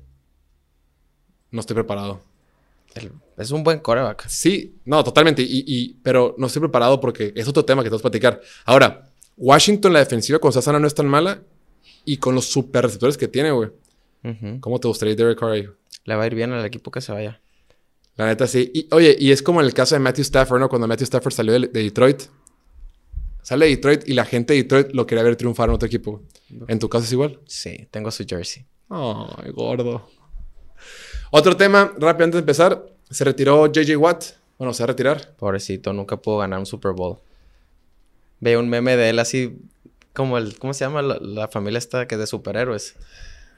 No 1.52 1.60
estoy 1.60 1.74
preparado. 1.74 2.20
es 3.36 3.50
un 3.50 3.62
buen 3.62 3.78
coreback. 3.78 4.26
Sí, 4.28 4.74
no, 4.84 5.04
totalmente. 5.04 5.42
Y, 5.46 5.96
pero 6.02 6.34
no 6.38 6.48
estoy 6.48 6.60
preparado 6.60 7.00
porque 7.00 7.32
es 7.36 7.46
otro 7.46 7.64
tema 7.64 7.82
que 7.82 7.88
tenemos 7.88 8.02
que 8.02 8.10
platicar. 8.10 8.40
Ahora, 8.64 9.10
Washington, 9.36 9.92
la 9.92 10.00
defensiva 10.00 10.38
con 10.38 10.52
Sassana 10.52 10.80
no 10.80 10.86
es 10.86 10.94
tan 10.94 11.06
mala. 11.06 11.42
Y 12.04 12.16
con 12.16 12.34
los 12.34 12.46
super 12.46 12.82
receptores 12.82 13.16
que 13.16 13.28
tiene, 13.28 13.52
güey. 13.52 13.70
¿Cómo 14.60 14.80
te 14.80 14.88
gustaría 14.88 15.14
Derek 15.14 15.38
Carr 15.38 15.76
Le 16.04 16.16
va 16.16 16.22
a 16.22 16.26
ir 16.26 16.34
bien 16.34 16.52
al 16.52 16.64
equipo 16.64 16.90
que 16.90 17.00
se 17.00 17.12
vaya. 17.12 17.40
La 18.16 18.26
neta 18.26 18.46
sí. 18.46 18.70
Y, 18.74 18.88
oye, 18.92 19.16
y 19.18 19.30
es 19.30 19.42
como 19.42 19.60
en 19.60 19.66
el 19.66 19.74
caso 19.74 19.94
de 19.94 20.00
Matthew 20.00 20.22
Stafford, 20.22 20.60
¿no? 20.60 20.68
Cuando 20.68 20.86
Matthew 20.86 21.04
Stafford 21.04 21.32
salió 21.32 21.52
de, 21.58 21.68
Detroit. 21.68 22.22
Sale 23.42 23.66
de 23.66 23.70
Detroit 23.72 24.08
y 24.08 24.14
la 24.14 24.24
gente 24.24 24.54
de 24.54 24.62
Detroit 24.62 24.92
lo 24.92 25.06
quería 25.06 25.24
ver 25.24 25.36
triunfar 25.36 25.68
en 25.68 25.74
otro 25.74 25.86
equipo. 25.86 26.22
¿En 26.68 26.78
tu 26.78 26.88
caso 26.88 27.04
es 27.04 27.12
igual? 27.12 27.40
Sí, 27.46 27.88
tengo 27.90 28.10
su 28.10 28.24
jersey. 28.24 28.64
Ay, 28.88 29.50
gordo. 29.52 30.08
Otro 31.34 31.56
tema, 31.56 31.94
rápido 31.98 32.24
antes 32.24 32.34
de 32.34 32.40
empezar. 32.40 32.84
Se 33.10 33.24
retiró 33.24 33.66
JJ 33.66 33.96
Watt. 33.96 34.24
Bueno, 34.58 34.74
se 34.74 34.82
va 34.82 34.84
a 34.84 34.88
retirar. 34.88 35.34
Pobrecito, 35.38 35.94
nunca 35.94 36.18
pudo 36.18 36.36
ganar 36.36 36.58
un 36.58 36.66
Super 36.66 36.92
Bowl. 36.92 37.20
Veo 38.40 38.60
un 38.60 38.68
meme 38.68 38.98
de 38.98 39.08
él 39.08 39.18
así 39.18 39.56
como 40.12 40.36
el... 40.36 40.58
¿Cómo 40.58 40.74
se 40.74 40.84
llama 40.84 41.00
la, 41.00 41.16
la 41.22 41.48
familia 41.48 41.78
esta 41.78 42.06
que 42.06 42.16
es 42.16 42.18
de 42.18 42.26
superhéroes? 42.26 42.96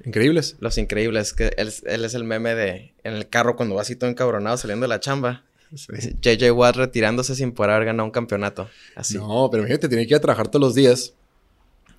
Increíbles. 0.05 0.55
Los 0.61 0.79
increíbles. 0.79 1.33
Que 1.33 1.51
él, 1.57 1.67
es 2.05 2.15
el 2.15 2.23
meme 2.23 2.55
de 2.55 2.95
en 3.03 3.15
el 3.15 3.29
carro 3.29 3.57
cuando 3.57 3.75
va 3.75 3.83
así 3.83 3.97
todo 3.97 4.09
encabronado 4.09 4.57
saliendo 4.57 4.85
de 4.85 4.89
la 4.89 5.01
chamba. 5.01 5.43
JJ 5.73 6.53
Watt 6.53 6.77
retirándose 6.77 7.35
sin 7.35 7.51
poder 7.51 7.73
haber 7.73 7.87
ganado 7.87 8.05
un 8.05 8.13
campeonato. 8.13 8.69
Así. 8.95 9.19
No, 9.19 9.49
pero 9.51 9.65
imagínate, 9.65 9.89
tiene 9.89 10.07
que 10.07 10.15
ir 10.15 10.19
a 10.19 10.21
trabajar 10.21 10.47
todos 10.47 10.61
los 10.61 10.77
días 10.77 11.15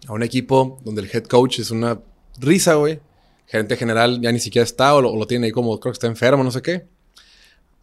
a 0.07 0.13
un 0.13 0.23
equipo 0.23 0.79
donde 0.85 1.01
el 1.01 1.09
head 1.11 1.25
coach 1.25 1.59
es 1.59 1.69
una 1.69 1.99
risa, 2.39 2.75
güey. 2.75 3.01
Gerente 3.47 3.77
general 3.77 4.19
ya 4.21 4.31
ni 4.31 4.39
siquiera 4.39 4.63
está 4.63 4.95
o 4.95 5.01
lo, 5.01 5.27
tiene 5.27 5.47
ahí 5.47 5.51
como 5.51 5.79
creo 5.79 5.91
que 5.91 5.95
está 5.95 6.07
enfermo, 6.07 6.43
no 6.43 6.51
sé 6.51 6.61
qué. 6.61 6.87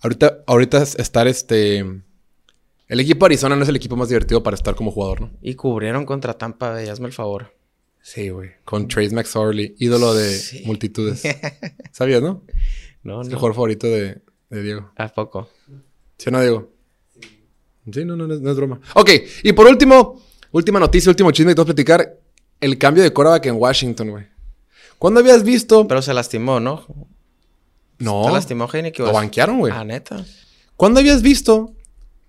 Ahorita, 0.01 0.43
ahorita 0.47 0.83
estar 0.83 1.29
este. 1.29 1.85
El 2.89 3.01
equipo 3.01 3.25
Arizona 3.25 3.57
no 3.57 3.63
es 3.63 3.69
el 3.69 3.77
equipo 3.77 3.97
más 3.97 4.09
divertido 4.09 4.43
para 4.43 4.55
estar 4.55 4.75
como 4.75 4.91
jugador, 4.91 5.23
¿no? 5.23 5.31
Y 5.41 5.55
cubrieron 5.55 6.05
contra 6.05 6.37
Tampa, 6.37 6.77
hazme 6.77 7.07
el 7.07 7.13
favor. 7.13 7.53
Sí, 8.03 8.31
güey. 8.31 8.51
Con 8.65 8.89
Trace 8.89 9.15
McSorley, 9.15 9.77
ídolo 9.79 10.13
de 10.13 10.63
multitudes. 10.67 11.23
¿Sabías, 11.93 12.21
no? 12.21 12.43
No, 13.05 13.23
es 13.23 13.29
el 13.29 13.35
jugador 13.35 13.55
favorito 13.55 13.87
de, 13.87 14.21
Diego. 14.51 14.93
¿A 14.97 15.09
poco? 15.09 15.49
¿Sí 16.19 16.29
o 16.29 16.33
no, 16.33 16.41
Diego? 16.41 16.71
Sí, 17.91 18.05
no, 18.05 18.17
no, 18.17 18.27
no, 18.27 18.35
es, 18.35 18.57
broma. 18.57 18.81
Ok, 18.95 19.11
y 19.45 19.53
por 19.53 19.67
último, 19.67 20.21
última 20.51 20.79
noticia, 20.79 21.11
último 21.11 21.31
chisme 21.31 21.53
que 21.53 21.55
tengo 21.57 21.67
que 21.67 21.75
platicar. 21.75 22.19
El 22.61 22.79
cambio 22.79 23.03
de 23.03 23.13
coreback 23.13 23.47
en 23.47 23.57
Washington, 23.57 24.11
güey. 24.11 24.32
¿Cuándo 25.03 25.19
habías 25.19 25.43
visto? 25.43 25.89
Pero 25.89 26.01
se 26.01 26.15
lastimó, 26.15 26.61
¿no? 26.61 26.87
No. 27.99 28.23
¿Se 28.25 28.31
lastimó 28.31 28.69
Heineken? 28.73 29.05
Lo 29.05 29.13
banquearon, 29.13 29.59
güey. 29.59 29.73
Ah, 29.75 29.83
neta. 29.83 30.25
¿Cuándo 30.77 31.01
habías 31.01 31.23
visto 31.23 31.73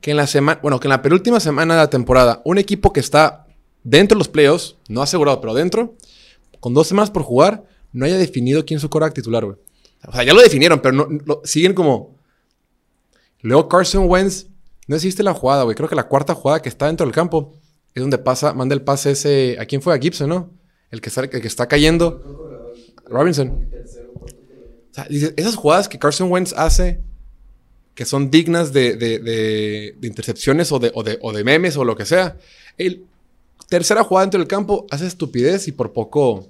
que 0.02 0.10
en 0.10 0.18
la 0.18 0.26
semana, 0.26 0.60
bueno, 0.60 0.80
que 0.80 0.88
en 0.88 0.90
la 0.90 1.04
penúltima 1.04 1.40
semana 1.40 1.76
de 1.76 1.82
la 1.82 1.92
temporada, 1.92 2.42
un 2.46 2.58
equipo 2.58 2.92
que 2.92 3.00
está 3.00 3.46
dentro 3.84 4.16
de 4.16 4.22
los 4.22 4.28
playoffs, 4.28 4.76
no 4.90 5.04
asegurado, 5.04 5.40
pero 5.40 5.54
dentro, 5.54 5.94
con 6.60 6.74
dos 6.74 6.88
semanas 6.88 7.12
por 7.12 7.22
jugar, 7.22 7.64
no 7.92 8.08
haya 8.08 8.18
definido 8.18 8.66
quién 8.66 8.78
es 8.78 8.82
su 8.82 8.90
coreback 8.90 9.14
titular, 9.14 9.46
güey. 9.46 9.58
O 10.08 10.12
sea, 10.12 10.24
ya 10.24 10.34
lo 10.34 10.42
definieron, 10.42 10.80
pero 10.82 10.96
no, 10.96 11.42
siguen 11.44 11.76
como. 11.76 12.18
Luego 13.42 13.70
Carson 13.70 14.10
Wentz, 14.10 14.48
no 14.88 14.96
existe 14.96 15.22
la 15.22 15.36
jugada, 15.36 15.62
güey. 15.62 15.76
Creo 15.76 15.90
que 15.90 15.96
la 15.96 16.08
cuarta 16.08 16.34
jugada 16.34 16.60
que 16.64 16.70
está 16.70 16.88
dentro 16.88 17.06
del 17.06 17.14
campo 17.14 17.54
es 17.94 18.02
donde 18.02 18.18
pasa, 18.18 18.52
manda 18.56 18.74
el 18.74 18.82
pase 18.82 19.12
ese. 19.12 19.58
¿A 19.60 19.66
quién 19.68 19.80
fue? 19.80 19.94
A 19.94 20.00
Gibson, 20.00 20.28
¿no? 20.28 20.50
El 20.90 21.02
que 21.02 21.10
está, 21.10 21.22
el 21.22 21.30
que 21.30 21.48
está 21.48 21.68
cayendo. 21.68 22.42
Robinson. 23.06 23.70
O 24.92 24.94
sea, 24.94 25.06
dices, 25.10 25.34
esas 25.38 25.56
jugadas 25.56 25.90
que 25.90 26.00
Carson 26.00 26.32
Wentz 26.32 26.54
hace, 26.54 27.02
que 27.96 28.06
son 28.06 28.30
dignas 28.30 28.74
de, 28.74 28.96
de, 28.96 29.20
de, 29.20 29.96
de 29.98 30.08
intercepciones 30.08 30.72
o 30.72 30.80
de, 30.80 30.92
o, 30.94 31.04
de, 31.04 31.18
o 31.22 31.34
de 31.34 31.44
memes 31.44 31.78
o 31.78 31.84
lo 31.84 31.96
que 31.96 32.06
sea. 32.06 32.38
El 32.78 33.06
tercera 33.70 34.04
jugada 34.04 34.26
dentro 34.26 34.40
del 34.40 34.48
campo 34.48 34.86
hace 34.92 35.08
estupidez 35.08 35.68
y 35.68 35.72
por 35.72 35.94
poco. 35.94 36.48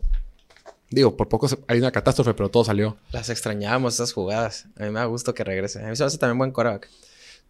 Digo, 0.89 1.15
por 1.17 1.27
poco 1.27 1.47
hay 1.67 1.79
una 1.79 1.91
catástrofe, 1.91 2.33
pero 2.33 2.49
todo 2.49 2.63
salió. 2.65 2.97
Las 3.11 3.29
extrañábamos 3.29 3.95
esas 3.95 4.13
jugadas. 4.13 4.67
A 4.77 4.83
mí 4.83 4.89
me 4.91 4.99
da 4.99 5.05
gusto 5.05 5.33
que 5.33 5.43
regrese. 5.43 5.79
A 5.79 5.89
mí 5.89 5.95
se 5.95 6.03
me 6.03 6.07
hace 6.07 6.17
también 6.17 6.37
buen 6.37 6.51
coreback. 6.51 6.89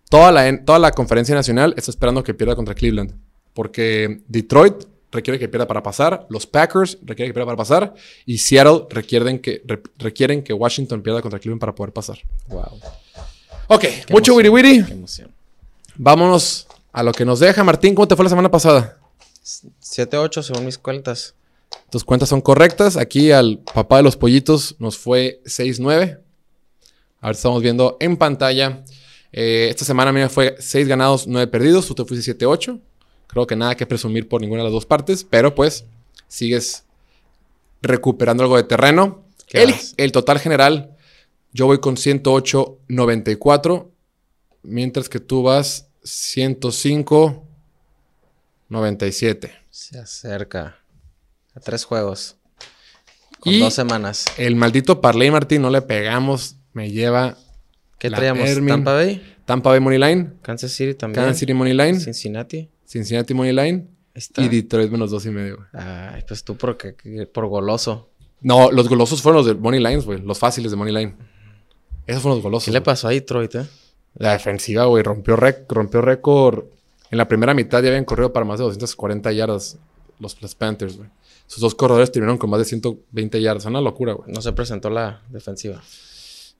Toda 0.09 0.31
la, 0.31 0.63
toda 0.63 0.79
la 0.79 0.91
conferencia 0.91 1.35
nacional 1.35 1.73
está 1.75 1.91
esperando 1.91 2.23
que 2.23 2.33
pierda 2.33 2.55
contra 2.55 2.75
Cleveland. 2.75 3.15
Porque 3.53 4.21
Detroit 4.27 4.85
requiere 5.13 5.39
que 5.39 5.47
pierda 5.47 5.65
para 5.67 5.81
pasar, 5.81 6.25
los 6.29 6.45
Packers 6.45 6.97
requieren 7.03 7.29
que 7.29 7.33
pierda 7.33 7.45
para 7.45 7.57
pasar 7.57 7.93
y 8.25 8.37
Seattle 8.39 8.87
requieren 8.89 9.39
que, 9.39 9.61
re- 9.65 9.81
requieren 9.97 10.43
que 10.43 10.51
Washington 10.53 11.01
pierda 11.01 11.21
contra 11.21 11.39
Cleveland 11.39 11.61
para 11.61 11.73
poder 11.73 11.93
pasar. 11.93 12.17
Wow. 12.47 12.79
Ok, 13.67 13.85
mucho 14.09 14.35
wiri 14.35 14.49
wiri. 14.49 14.83
Vámonos 15.95 16.67
a 16.91 17.03
lo 17.03 17.11
que 17.11 17.23
nos 17.25 17.39
deja. 17.39 17.63
Martín, 17.63 17.95
¿cómo 17.95 18.07
te 18.07 18.15
fue 18.15 18.23
la 18.25 18.29
semana 18.29 18.51
pasada? 18.51 18.97
7-8 19.43 20.41
según 20.41 20.65
mis 20.65 20.77
cuentas. 20.77 21.35
Tus 21.89 22.03
cuentas 22.03 22.29
son 22.29 22.41
correctas. 22.41 22.97
Aquí 22.97 23.31
al 23.31 23.59
papá 23.59 23.97
de 23.97 24.03
los 24.03 24.15
pollitos 24.17 24.75
nos 24.79 24.97
fue 24.97 25.41
6-9. 25.45 26.19
Ahora 27.21 27.35
estamos 27.35 27.61
viendo 27.61 27.97
en 27.99 28.17
pantalla. 28.17 28.83
Eh, 29.31 29.67
esta 29.69 29.85
semana 29.85 30.09
a 30.09 30.13
mí 30.13 30.19
me 30.19 30.29
fue 30.29 30.55
6 30.59 30.87
ganados, 30.87 31.25
9 31.27 31.47
perdidos. 31.47 31.87
Tú 31.87 31.95
te 31.95 32.05
fuiste 32.05 32.37
7-8. 32.37 32.79
Creo 33.33 33.47
que 33.47 33.55
nada 33.55 33.75
que 33.75 33.85
presumir 33.85 34.27
por 34.29 34.39
ninguna 34.41 34.59
de 34.61 34.65
las 34.65 34.73
dos 34.73 34.85
partes. 34.85 35.23
Pero 35.29 35.53
pues 35.55 35.85
sigues 36.27 36.83
recuperando 37.81 38.43
algo 38.43 38.55
de 38.57 38.63
terreno. 38.63 39.23
¿Qué 39.47 39.63
El, 39.63 39.75
el 39.97 40.11
total 40.11 40.39
general, 40.39 40.95
yo 41.51 41.65
voy 41.65 41.79
con 41.79 41.95
108-94. 41.95 43.87
Mientras 44.63 45.09
que 45.09 45.19
tú 45.19 45.43
vas 45.43 45.87
105-97. 48.69 49.51
Se 49.69 49.99
acerca. 49.99 50.77
A 51.55 51.59
tres 51.59 51.83
juegos. 51.85 52.37
Con 53.39 53.53
Y- 53.53 53.59
dos 53.59 53.73
semanas. 53.73 54.25
El 54.37 54.55
maldito 54.55 55.01
Parley 55.01 55.29
Martín 55.31 55.61
no 55.61 55.69
le 55.69 55.81
pegamos. 55.81 56.55
Me 56.73 56.89
lleva 56.91 57.37
¿Qué 57.99 58.09
traíamos? 58.09 58.49
Tampa 58.67 58.93
Bay, 58.93 59.35
Tampa 59.45 59.69
Bay 59.69 59.79
Money 59.79 59.99
Line, 59.99 60.31
Kansas 60.41 60.71
City 60.71 60.93
también. 60.95 61.23
Kansas 61.23 61.39
City 61.39 61.53
Money 61.53 61.73
Line, 61.73 61.99
Cincinnati. 61.99 62.69
Cincinnati 62.93 63.33
Money 63.33 63.53
Line 63.53 63.87
está. 64.13 64.41
y 64.43 64.47
Detroit 64.49 64.91
menos 64.91 65.09
dos 65.11 65.25
y 65.25 65.29
medio. 65.31 65.57
güey. 65.57 65.67
Ay, 65.73 66.23
pues 66.27 66.43
tú 66.43 66.55
porque, 66.55 66.95
por 67.33 67.47
goloso. 67.47 68.09
No, 68.41 68.69
los 68.71 68.87
golosos 68.87 69.21
fueron 69.21 69.37
los 69.39 69.47
de 69.47 69.55
Money 69.55 69.79
Lines, 69.81 70.05
güey. 70.05 70.21
Los 70.21 70.37
fáciles 70.37 70.69
de 70.71 70.77
Money 70.77 70.93
Line. 70.93 71.15
Esos 72.05 72.21
fueron 72.21 72.37
los 72.37 72.43
golosos. 72.43 72.65
¿Qué 72.65 72.71
le 72.71 72.79
güey. 72.79 72.85
pasó 72.85 73.07
a 73.07 73.11
Detroit, 73.11 73.55
eh? 73.55 73.65
La 74.15 74.33
defensiva, 74.33 74.85
güey, 74.85 75.01
rompió, 75.01 75.35
rec- 75.35 75.65
rompió 75.69 76.01
récord. 76.01 76.65
En 77.09 77.17
la 77.17 77.27
primera 77.27 77.53
mitad 77.53 77.81
ya 77.81 77.89
habían 77.89 78.05
corrido 78.05 78.31
para 78.31 78.45
más 78.45 78.59
de 78.59 78.65
240 78.65 79.31
yardas 79.31 79.77
los, 80.19 80.39
los 80.41 80.53
Panthers, 80.55 80.97
güey. 80.97 81.09
Sus 81.47 81.61
dos 81.61 81.73
corredores 81.73 82.11
terminaron 82.11 82.37
con 82.37 82.49
más 82.49 82.59
de 82.59 82.65
120 82.65 83.41
yardas. 83.41 83.65
Una 83.65 83.81
locura, 83.81 84.13
güey. 84.13 84.31
No 84.31 84.41
se 84.41 84.53
presentó 84.53 84.89
la 84.91 85.21
defensiva. 85.29 85.81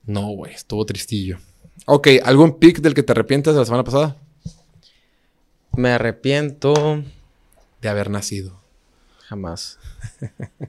No, 0.06 0.28
güey, 0.30 0.52
estuvo 0.52 0.84
tristillo. 0.84 1.38
Ok, 1.86 2.08
¿algún 2.24 2.58
pick 2.58 2.80
del 2.80 2.94
que 2.94 3.02
te 3.02 3.12
arrepientes 3.12 3.52
de 3.54 3.60
la 3.60 3.64
semana 3.66 3.84
pasada? 3.84 4.16
Me 5.76 5.90
arrepiento 5.90 7.02
De 7.80 7.88
haber 7.88 8.10
nacido. 8.10 8.60
jamás. 9.28 9.78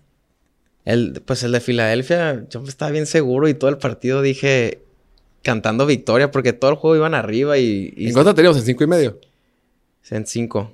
El, 0.85 1.23
pues 1.25 1.41
el 1.41 1.51
de 1.51 1.61
Filadelfia, 1.61 2.45
yo 2.47 2.63
estaba 2.67 2.91
bien 2.91 3.07
seguro 3.07 3.47
y 3.47 3.55
todo 3.55 3.71
el 3.71 3.79
partido 3.79 4.21
dije 4.21 4.83
cantando 5.41 5.87
victoria 5.87 6.29
porque 6.29 6.53
todo 6.53 6.69
el 6.69 6.77
juego 6.77 6.95
iban 6.95 7.15
arriba 7.15 7.57
y, 7.57 7.91
y 7.97 8.07
¿En 8.09 8.13
cuánto 8.13 8.35
teníamos? 8.35 8.59
¿En 8.59 8.65
cinco 8.65 8.83
y 8.83 8.87
medio? 8.87 9.19
en 10.11 10.27
cinco. 10.27 10.71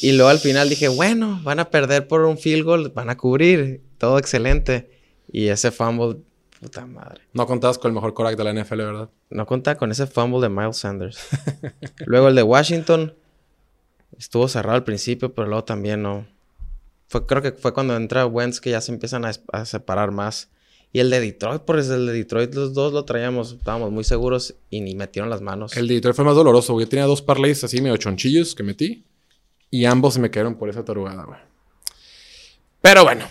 Y 0.00 0.12
luego 0.12 0.28
al 0.28 0.38
final 0.38 0.68
dije, 0.68 0.86
bueno, 0.86 1.40
van 1.42 1.58
a 1.58 1.70
perder 1.70 2.06
por 2.06 2.20
un 2.22 2.38
field 2.38 2.62
goal, 2.64 2.92
van 2.94 3.10
a 3.10 3.16
cubrir, 3.16 3.80
todo 3.98 4.16
excelente. 4.20 4.88
Y 5.32 5.48
ese 5.48 5.72
fumble, 5.72 6.18
puta 6.60 6.86
madre. 6.86 7.22
No 7.32 7.46
contabas 7.46 7.78
con 7.78 7.90
el 7.90 7.94
mejor 7.94 8.14
coraje 8.14 8.36
de 8.36 8.44
la 8.44 8.52
NFL, 8.52 8.76
¿verdad? 8.76 9.10
No 9.30 9.46
contaba 9.46 9.76
con 9.76 9.90
ese 9.90 10.06
fumble 10.06 10.40
de 10.40 10.48
Miles 10.48 10.76
Sanders. 10.76 11.18
luego 12.06 12.28
el 12.28 12.34
de 12.34 12.42
Washington 12.42 13.14
estuvo 14.18 14.48
cerrado 14.48 14.76
al 14.76 14.84
principio, 14.84 15.32
pero 15.32 15.46
luego 15.46 15.64
también 15.64 16.02
no. 16.02 16.26
Fue, 17.08 17.26
creo 17.26 17.42
que 17.42 17.52
fue 17.52 17.72
cuando 17.72 17.96
entra 17.96 18.26
Wentz 18.26 18.60
que 18.60 18.70
ya 18.70 18.80
se 18.80 18.92
empiezan 18.92 19.24
a, 19.24 19.32
a 19.52 19.64
separar 19.64 20.10
más. 20.10 20.50
Y 20.92 21.00
el 21.00 21.10
de 21.10 21.20
Detroit, 21.20 21.62
pues 21.62 21.88
el 21.90 22.06
de 22.06 22.12
Detroit 22.12 22.54
los 22.54 22.72
dos 22.72 22.92
lo 22.92 23.04
traíamos, 23.04 23.52
estábamos 23.52 23.90
muy 23.90 24.04
seguros 24.04 24.54
y 24.70 24.80
ni 24.80 24.94
metieron 24.94 25.28
las 25.28 25.42
manos. 25.42 25.76
El 25.76 25.86
de 25.86 25.94
Detroit 25.94 26.16
fue 26.16 26.24
más 26.24 26.34
doloroso, 26.34 26.72
güey. 26.72 26.86
Yo 26.86 26.90
tenía 26.90 27.04
dos 27.04 27.20
parlays 27.20 27.62
así 27.62 27.80
medio 27.82 27.96
chonchillos 27.98 28.54
que 28.54 28.62
metí. 28.62 29.04
Y 29.70 29.84
ambos 29.84 30.14
se 30.14 30.20
me 30.20 30.30
cayeron 30.30 30.54
por 30.54 30.70
esa 30.70 30.84
tarugada, 30.84 31.24
güey. 31.24 31.38
Pero 32.80 33.04
bueno. 33.04 33.26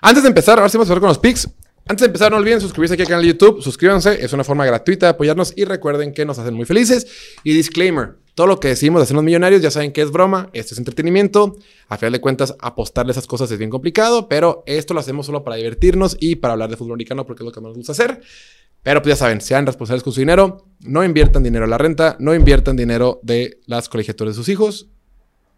Antes 0.00 0.22
de 0.22 0.28
empezar, 0.28 0.58
ahora 0.58 0.68
sí 0.68 0.76
vamos 0.76 0.90
a 0.90 0.94
ver 0.94 1.00
con 1.00 1.08
los 1.08 1.18
picks. 1.18 1.48
Antes 1.90 2.02
de 2.02 2.06
empezar, 2.06 2.30
no 2.30 2.36
olviden 2.36 2.60
suscribirse 2.60 2.94
aquí 2.94 3.02
al 3.02 3.08
canal 3.08 3.22
de 3.22 3.28
YouTube. 3.28 3.62
Suscríbanse, 3.62 4.22
es 4.22 4.32
una 4.34 4.44
forma 4.44 4.66
gratuita 4.66 5.06
de 5.06 5.10
apoyarnos. 5.10 5.54
Y 5.56 5.64
recuerden 5.64 6.12
que 6.12 6.26
nos 6.26 6.38
hacen 6.38 6.52
muy 6.52 6.66
felices. 6.66 7.06
Y 7.44 7.54
disclaimer: 7.54 8.16
todo 8.34 8.46
lo 8.46 8.60
que 8.60 8.68
decimos 8.68 9.00
de 9.00 9.04
hacernos 9.04 9.24
millonarios, 9.24 9.62
ya 9.62 9.70
saben 9.70 9.92
que 9.92 10.02
es 10.02 10.10
broma. 10.10 10.50
Esto 10.52 10.74
es 10.74 10.78
entretenimiento. 10.78 11.56
A 11.88 11.96
final 11.96 12.12
de 12.12 12.20
cuentas, 12.20 12.54
apostarle 12.60 13.12
esas 13.12 13.26
cosas 13.26 13.50
es 13.50 13.58
bien 13.58 13.70
complicado. 13.70 14.28
Pero 14.28 14.62
esto 14.66 14.92
lo 14.92 15.00
hacemos 15.00 15.24
solo 15.24 15.42
para 15.44 15.56
divertirnos 15.56 16.18
y 16.20 16.36
para 16.36 16.52
hablar 16.52 16.68
de 16.68 16.76
fútbol 16.76 16.92
americano 16.92 17.24
porque 17.24 17.42
es 17.42 17.46
lo 17.46 17.52
que 17.52 17.60
más 17.62 17.68
nos 17.70 17.78
gusta 17.78 17.92
hacer. 17.92 18.20
Pero 18.82 19.00
pues 19.00 19.14
ya 19.14 19.16
saben, 19.16 19.40
sean 19.40 19.64
responsables 19.64 20.02
con 20.02 20.12
su 20.12 20.20
dinero, 20.20 20.66
no 20.80 21.02
inviertan 21.04 21.42
dinero 21.42 21.64
en 21.64 21.70
la 21.70 21.78
renta, 21.78 22.16
no 22.20 22.34
inviertan 22.34 22.76
dinero 22.76 23.18
de 23.22 23.60
las 23.66 23.88
colegiaturas 23.88 24.34
de 24.34 24.36
sus 24.36 24.48
hijos. 24.50 24.88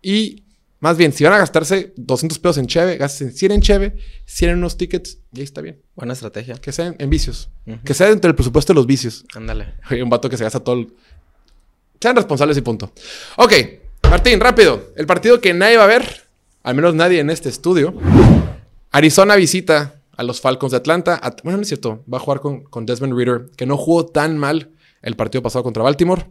Y 0.00 0.44
más 0.80 0.96
bien, 0.96 1.12
si 1.12 1.24
van 1.24 1.32
a 1.34 1.38
gastarse 1.38 1.92
200 1.96 2.38
pesos 2.38 2.58
en 2.58 2.66
cheve, 2.66 2.96
gasten 2.96 3.32
100 3.32 3.52
en 3.52 3.60
cheve, 3.60 3.96
100 4.24 4.50
en 4.52 4.58
unos 4.58 4.76
tickets, 4.76 5.18
y 5.32 5.38
ahí 5.40 5.44
está 5.44 5.60
bien. 5.60 5.80
Buena 5.94 6.14
estrategia. 6.14 6.54
Que 6.56 6.72
sean 6.72 6.96
en 6.98 7.10
vicios. 7.10 7.50
Que 7.84 7.94
sea 7.94 8.08
dentro 8.08 8.28
del 8.28 8.34
presupuesto 8.34 8.72
de 8.72 8.76
los 8.76 8.86
vicios. 8.86 9.24
Ándale. 9.34 9.74
Un 10.02 10.08
vato 10.10 10.28
que 10.30 10.36
se 10.36 10.44
gasta 10.44 10.60
todo 10.60 10.76
el... 10.76 10.92
Sean 12.00 12.16
responsables 12.16 12.56
y 12.56 12.62
punto. 12.62 12.92
Ok, 13.36 13.52
Martín, 14.08 14.40
rápido. 14.40 14.90
El 14.96 15.06
partido 15.06 15.40
que 15.40 15.52
nadie 15.52 15.76
va 15.76 15.84
a 15.84 15.88
ver, 15.88 16.22
al 16.62 16.74
menos 16.74 16.94
nadie 16.94 17.20
en 17.20 17.28
este 17.30 17.48
estudio. 17.50 17.94
Arizona 18.90 19.36
visita 19.36 20.00
a 20.16 20.22
los 20.22 20.40
Falcons 20.40 20.70
de 20.72 20.78
Atlanta. 20.78 21.18
At- 21.22 21.42
bueno, 21.44 21.58
no 21.58 21.62
es 21.62 21.68
cierto. 21.68 22.02
Va 22.12 22.16
a 22.16 22.20
jugar 22.20 22.40
con, 22.40 22.62
con 22.64 22.86
Desmond 22.86 23.14
Reader, 23.14 23.50
que 23.56 23.66
no 23.66 23.76
jugó 23.76 24.06
tan 24.06 24.38
mal 24.38 24.70
el 25.02 25.14
partido 25.16 25.42
pasado 25.42 25.62
contra 25.62 25.82
Baltimore. 25.82 26.26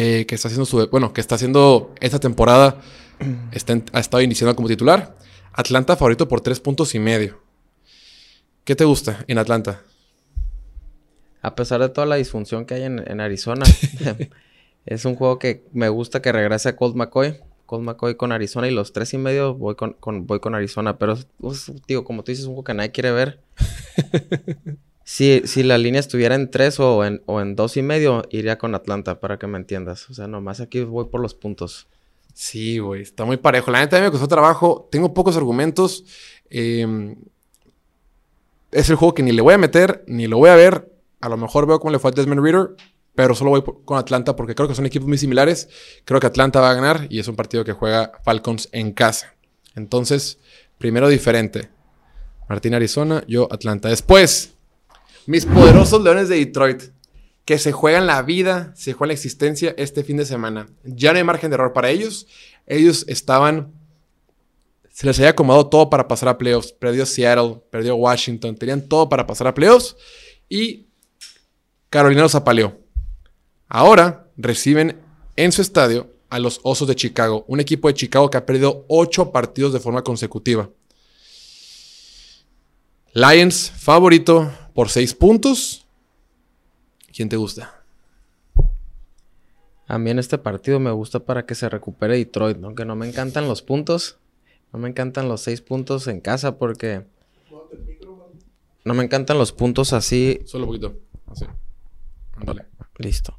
Eh, 0.00 0.26
que 0.26 0.36
está 0.36 0.46
haciendo 0.46 0.64
su... 0.64 0.88
Bueno, 0.90 1.12
que 1.12 1.20
está 1.20 1.34
haciendo 1.34 1.92
esta 2.00 2.20
temporada. 2.20 2.80
Está 3.50 3.72
en- 3.72 3.84
ha 3.92 3.98
estado 3.98 4.22
iniciando 4.22 4.54
como 4.54 4.68
titular. 4.68 5.16
Atlanta 5.52 5.96
favorito 5.96 6.28
por 6.28 6.40
tres 6.40 6.60
puntos 6.60 6.94
y 6.94 7.00
medio. 7.00 7.40
¿Qué 8.62 8.76
te 8.76 8.84
gusta 8.84 9.24
en 9.26 9.38
Atlanta? 9.38 9.82
A 11.42 11.56
pesar 11.56 11.80
de 11.80 11.88
toda 11.88 12.06
la 12.06 12.14
disfunción 12.14 12.64
que 12.64 12.74
hay 12.74 12.84
en, 12.84 13.02
en 13.10 13.20
Arizona, 13.20 13.64
es 14.86 15.04
un 15.04 15.16
juego 15.16 15.40
que 15.40 15.64
me 15.72 15.88
gusta 15.88 16.22
que 16.22 16.30
regrese 16.30 16.68
a 16.68 16.76
Colt 16.76 16.94
McCoy. 16.94 17.40
Colt 17.66 17.82
McCoy 17.82 18.14
con 18.14 18.30
Arizona 18.30 18.68
y 18.68 18.70
los 18.70 18.92
tres 18.92 19.12
y 19.14 19.18
medio 19.18 19.54
voy 19.54 19.74
con, 19.74 19.94
con- 19.94 20.26
voy 20.28 20.38
con 20.38 20.54
Arizona. 20.54 20.96
Pero, 20.96 21.18
digo, 21.88 22.04
como 22.04 22.22
tú 22.22 22.30
dices, 22.30 22.42
es 22.44 22.46
un 22.46 22.54
juego 22.54 22.64
que 22.64 22.74
nadie 22.74 22.92
quiere 22.92 23.10
ver. 23.10 23.40
si, 25.10 25.40
si 25.46 25.62
la 25.62 25.78
línea 25.78 26.00
estuviera 26.00 26.34
en 26.34 26.50
tres 26.50 26.78
o 26.78 27.02
en, 27.02 27.22
o 27.24 27.40
en 27.40 27.56
dos 27.56 27.78
y 27.78 27.82
medio, 27.82 28.24
iría 28.28 28.58
con 28.58 28.74
Atlanta, 28.74 29.20
para 29.20 29.38
que 29.38 29.46
me 29.46 29.56
entiendas. 29.56 30.10
O 30.10 30.12
sea, 30.12 30.28
nomás 30.28 30.60
aquí 30.60 30.82
voy 30.82 31.06
por 31.06 31.22
los 31.22 31.32
puntos. 31.32 31.88
Sí, 32.34 32.78
güey, 32.78 33.00
está 33.00 33.24
muy 33.24 33.38
parejo. 33.38 33.70
La 33.70 33.80
neta 33.80 33.98
me 34.02 34.10
costó 34.10 34.28
trabajo. 34.28 34.86
Tengo 34.92 35.14
pocos 35.14 35.34
argumentos. 35.38 36.04
Eh, 36.50 37.16
es 38.70 38.90
el 38.90 38.96
juego 38.96 39.14
que 39.14 39.22
ni 39.22 39.32
le 39.32 39.40
voy 39.40 39.54
a 39.54 39.58
meter, 39.58 40.04
ni 40.06 40.26
lo 40.26 40.36
voy 40.36 40.50
a 40.50 40.56
ver. 40.56 40.92
A 41.22 41.30
lo 41.30 41.38
mejor 41.38 41.66
veo 41.66 41.80
cómo 41.80 41.90
le 41.90 41.98
fue 41.98 42.10
a 42.10 42.12
Desmond 42.12 42.42
Reader, 42.42 42.76
pero 43.14 43.34
solo 43.34 43.48
voy 43.48 43.64
con 43.86 43.96
Atlanta 43.96 44.36
porque 44.36 44.54
creo 44.54 44.68
que 44.68 44.74
son 44.74 44.84
equipos 44.84 45.08
muy 45.08 45.16
similares. 45.16 45.70
Creo 46.04 46.20
que 46.20 46.26
Atlanta 46.26 46.60
va 46.60 46.72
a 46.72 46.74
ganar 46.74 47.06
y 47.08 47.18
es 47.18 47.28
un 47.28 47.34
partido 47.34 47.64
que 47.64 47.72
juega 47.72 48.12
Falcons 48.24 48.68
en 48.72 48.92
casa. 48.92 49.34
Entonces, 49.74 50.38
primero 50.76 51.08
diferente. 51.08 51.70
Martín 52.46 52.74
Arizona, 52.74 53.24
yo 53.26 53.48
Atlanta. 53.50 53.88
Después, 53.88 54.57
mis 55.28 55.44
poderosos 55.44 56.02
Leones 56.02 56.30
de 56.30 56.36
Detroit 56.36 56.84
que 57.44 57.58
se 57.58 57.70
juegan 57.70 58.06
la 58.06 58.22
vida, 58.22 58.72
se 58.74 58.94
juegan 58.94 59.08
la 59.08 59.14
existencia 59.14 59.74
este 59.76 60.02
fin 60.02 60.16
de 60.16 60.24
semana. 60.24 60.70
Ya 60.84 61.12
no 61.12 61.18
hay 61.18 61.24
margen 61.24 61.50
de 61.50 61.54
error 61.56 61.74
para 61.74 61.90
ellos. 61.90 62.26
Ellos 62.66 63.04
estaban... 63.08 63.74
Se 64.90 65.06
les 65.06 65.18
había 65.18 65.32
acomodado 65.32 65.66
todo 65.66 65.90
para 65.90 66.08
pasar 66.08 66.30
a 66.30 66.38
playoffs. 66.38 66.72
Perdió 66.72 67.04
Seattle, 67.04 67.60
perdió 67.70 67.94
Washington, 67.96 68.56
tenían 68.56 68.88
todo 68.88 69.10
para 69.10 69.26
pasar 69.26 69.48
a 69.48 69.54
playoffs. 69.54 69.96
Y 70.48 70.86
Carolina 71.90 72.22
los 72.22 72.34
apaleó. 72.34 72.78
Ahora 73.68 74.30
reciben 74.38 74.98
en 75.36 75.52
su 75.52 75.60
estadio 75.60 76.10
a 76.30 76.38
los 76.38 76.58
Osos 76.62 76.88
de 76.88 76.96
Chicago, 76.96 77.44
un 77.48 77.60
equipo 77.60 77.88
de 77.88 77.94
Chicago 77.94 78.30
que 78.30 78.38
ha 78.38 78.46
perdido 78.46 78.86
ocho 78.88 79.30
partidos 79.30 79.74
de 79.74 79.80
forma 79.80 80.02
consecutiva. 80.02 80.70
Lions 83.18 83.72
favorito 83.72 84.48
por 84.74 84.90
seis 84.90 85.12
puntos. 85.12 85.84
¿Quién 87.12 87.28
te 87.28 87.34
gusta? 87.34 87.82
A 89.88 89.98
mí 89.98 90.10
en 90.10 90.20
este 90.20 90.38
partido 90.38 90.78
me 90.78 90.92
gusta 90.92 91.18
para 91.18 91.44
que 91.44 91.56
se 91.56 91.68
recupere 91.68 92.16
Detroit, 92.16 92.62
aunque 92.62 92.84
no 92.84 92.94
me 92.94 93.08
encantan 93.08 93.48
los 93.48 93.60
puntos. 93.60 94.18
No 94.72 94.78
me 94.78 94.88
encantan 94.88 95.26
los 95.26 95.40
seis 95.40 95.60
puntos 95.62 96.06
en 96.06 96.20
casa 96.20 96.58
porque... 96.58 97.06
No 98.84 98.94
me 98.94 99.02
encantan 99.02 99.36
los 99.36 99.50
puntos 99.50 99.92
así. 99.92 100.40
Solo 100.44 100.66
un 100.66 100.68
poquito. 100.68 100.94
Así. 101.26 101.44
Ándale. 102.36 102.66
Listo. 102.98 103.36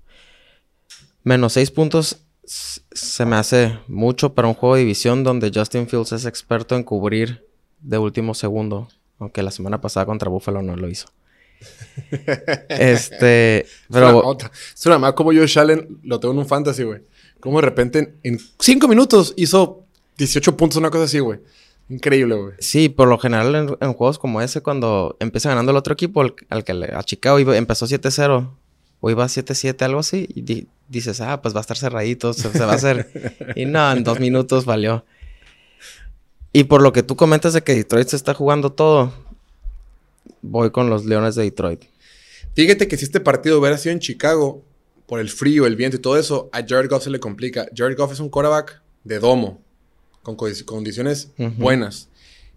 Menos 1.23 1.53
seis 1.53 1.71
puntos 1.71 2.25
se 2.43 3.25
me 3.25 3.37
hace 3.37 3.79
mucho 3.87 4.33
para 4.33 4.49
un 4.49 4.55
juego 4.55 4.75
de 4.75 4.81
división 4.81 5.23
donde 5.23 5.53
Justin 5.55 5.87
Fields 5.87 6.11
es 6.11 6.25
experto 6.25 6.75
en 6.75 6.83
cubrir 6.83 7.47
de 7.79 7.97
último 7.97 8.33
segundo. 8.33 8.89
Aunque 9.19 9.43
la 9.43 9.51
semana 9.51 9.81
pasada 9.81 10.05
contra 10.05 10.29
Buffalo 10.29 10.61
no 10.61 10.75
lo 10.75 10.89
hizo. 10.89 11.07
este. 12.69 13.65
Pero. 13.91 14.37
Es 14.75 14.85
una 14.85 14.97
más 14.97 15.13
como 15.13 15.31
Josh 15.31 15.59
Allen 15.59 15.99
lo 16.03 16.19
tengo 16.19 16.33
en 16.33 16.39
un 16.39 16.47
fantasy, 16.47 16.83
güey. 16.83 17.01
Como 17.39 17.59
de 17.59 17.65
repente 17.65 18.15
en 18.23 18.39
cinco 18.59 18.87
minutos 18.87 19.33
hizo 19.37 19.85
18 20.17 20.57
puntos, 20.57 20.77
una 20.77 20.89
cosa 20.89 21.05
así, 21.05 21.19
güey. 21.19 21.39
Increíble, 21.89 22.35
güey. 22.35 22.53
Sí, 22.59 22.87
por 22.89 23.07
lo 23.07 23.17
general 23.17 23.77
en, 23.79 23.93
juegos 23.93 24.19
como 24.19 24.41
ese, 24.41 24.61
cuando 24.61 25.17
empieza 25.19 25.49
ganando 25.49 25.71
el 25.71 25.77
otro 25.77 25.93
equipo, 25.93 26.21
al, 26.21 26.63
que 26.63 26.73
le, 26.73 26.93
a 26.93 27.01
Chicago 27.03 27.39
empezó 27.53 27.87
7-0 27.87 28.49
o 29.01 29.09
iba 29.09 29.25
7-7, 29.25 29.81
algo 29.83 29.99
así, 29.99 30.27
y 30.35 30.67
dices, 30.87 31.21
ah, 31.21 31.41
pues 31.41 31.55
va 31.55 31.59
a 31.59 31.61
estar 31.61 31.77
cerradito, 31.77 32.33
se, 32.33 32.47
va 32.59 32.73
a 32.73 32.75
hacer. 32.75 33.33
y 33.55 33.65
no, 33.65 33.91
en 33.91 34.03
dos 34.03 34.19
minutos 34.19 34.65
valió. 34.65 35.03
Y 36.51 36.65
por 36.65 36.81
lo 36.81 36.93
que 36.93 37.03
tú 37.03 37.15
comentas 37.15 37.53
de 37.53 37.61
que 37.61 37.75
Detroit 37.75 38.07
se 38.07 38.15
está 38.15 38.33
jugando 38.33 38.71
todo, 38.71 39.13
voy 40.41 40.71
con 40.71 40.89
los 40.89 41.05
Leones 41.05 41.35
de 41.35 41.43
Detroit. 41.43 41.83
Fíjate 42.55 42.87
que 42.87 42.97
si 42.97 43.05
este 43.05 43.19
partido 43.19 43.59
hubiera 43.59 43.77
sido 43.77 43.93
en 43.93 43.99
Chicago, 43.99 44.63
por 45.09 45.19
el 45.19 45.29
frío, 45.29 45.65
el 45.65 45.75
viento 45.75 45.97
y 45.97 45.99
todo 45.99 46.17
eso, 46.17 46.49
a 46.51 46.63
Jared 46.65 46.89
Goff 46.89 47.03
se 47.03 47.09
le 47.09 47.19
complica. 47.19 47.67
Jared 47.75 47.97
Goff 47.97 48.13
es 48.13 48.19
un 48.19 48.29
quarterback 48.29 48.81
de 49.03 49.19
domo, 49.19 49.59
con 50.21 50.35
condiciones 50.35 51.31
buenas. 51.57 52.09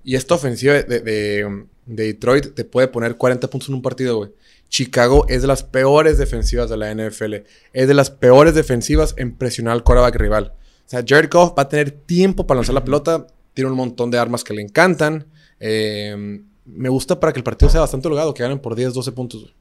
Y 0.04 0.16
esta 0.16 0.34
ofensiva 0.34 0.74
de, 0.74 1.00
de, 1.00 1.64
Detroit 1.86 2.54
te 2.54 2.64
puede 2.64 2.88
poner 2.88 3.16
40 3.16 3.48
puntos 3.48 3.68
en 3.68 3.76
un 3.76 3.82
partido, 3.82 4.16
güey. 4.16 4.30
Chicago 4.68 5.26
es 5.28 5.42
de 5.42 5.48
las 5.48 5.62
peores 5.62 6.18
defensivas 6.18 6.68
de 6.68 6.76
la 6.76 6.94
NFL. 6.94 7.34
Es 7.72 7.88
de 7.88 7.94
las 7.94 8.10
peores 8.10 8.54
defensivas 8.54 9.14
en 9.16 9.34
presionar 9.34 9.72
al 9.72 9.84
quarterback 9.84 10.16
rival. 10.16 10.54
O 10.86 10.90
sea, 10.90 11.04
Jared 11.06 11.30
Goff 11.30 11.54
va 11.58 11.62
a 11.62 11.68
tener 11.68 11.90
tiempo 11.90 12.46
para 12.46 12.58
lanzar 12.58 12.74
la 12.74 12.84
pelota. 12.84 13.26
Tiene 13.54 13.70
un 13.70 13.76
montón 13.76 14.10
de 14.10 14.18
armas 14.18 14.44
que 14.44 14.54
le 14.54 14.62
encantan. 14.62 15.26
Eh, 15.60 16.42
me 16.64 16.88
gusta 16.88 17.18
para 17.18 17.32
que 17.32 17.38
el 17.38 17.44
partido 17.44 17.70
sea 17.70 17.80
bastante 17.80 18.08
holgado, 18.08 18.34
que 18.34 18.42
ganen 18.42 18.58
por 18.58 18.74
10, 18.74 18.94
12 18.94 19.12
puntos. 19.12 19.54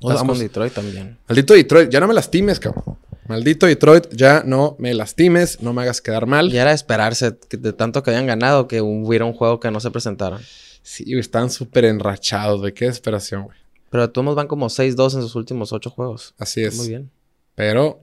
Vamos 0.00 0.22
con 0.22 0.38
Detroit 0.38 0.72
también. 0.72 1.18
Maldito 1.28 1.54
Detroit, 1.54 1.90
ya 1.90 2.00
no 2.00 2.08
me 2.08 2.14
lastimes, 2.14 2.60
cabrón. 2.60 2.98
Maldito 3.26 3.66
Detroit, 3.66 4.08
ya 4.14 4.42
no 4.44 4.76
me 4.78 4.94
lastimes, 4.94 5.60
no 5.60 5.72
me 5.72 5.82
hagas 5.82 6.00
quedar 6.00 6.26
mal. 6.26 6.50
Ya 6.50 6.62
era 6.62 6.72
esperarse 6.72 7.32
de 7.50 7.72
tanto 7.72 8.02
que 8.02 8.10
hayan 8.10 8.26
ganado 8.26 8.68
que 8.68 8.80
hubiera 8.80 9.24
un 9.24 9.34
juego 9.34 9.60
que 9.60 9.70
no 9.70 9.80
se 9.80 9.90
presentara. 9.90 10.40
Sí, 10.82 11.04
están 11.18 11.50
súper 11.50 11.84
enrachados, 11.84 12.60
güey. 12.60 12.72
Qué 12.72 12.86
desesperación, 12.86 13.44
güey. 13.44 13.58
Pero 13.90 14.10
todos 14.10 14.34
van 14.34 14.46
como 14.46 14.66
6-2 14.66 15.16
en 15.16 15.22
sus 15.22 15.34
últimos 15.34 15.72
8 15.72 15.90
juegos. 15.90 16.34
Así 16.38 16.62
es. 16.62 16.76
Muy 16.76 16.88
bien. 16.88 17.10
Pero 17.54 18.00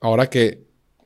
ahora 0.00 0.28
que 0.28 0.61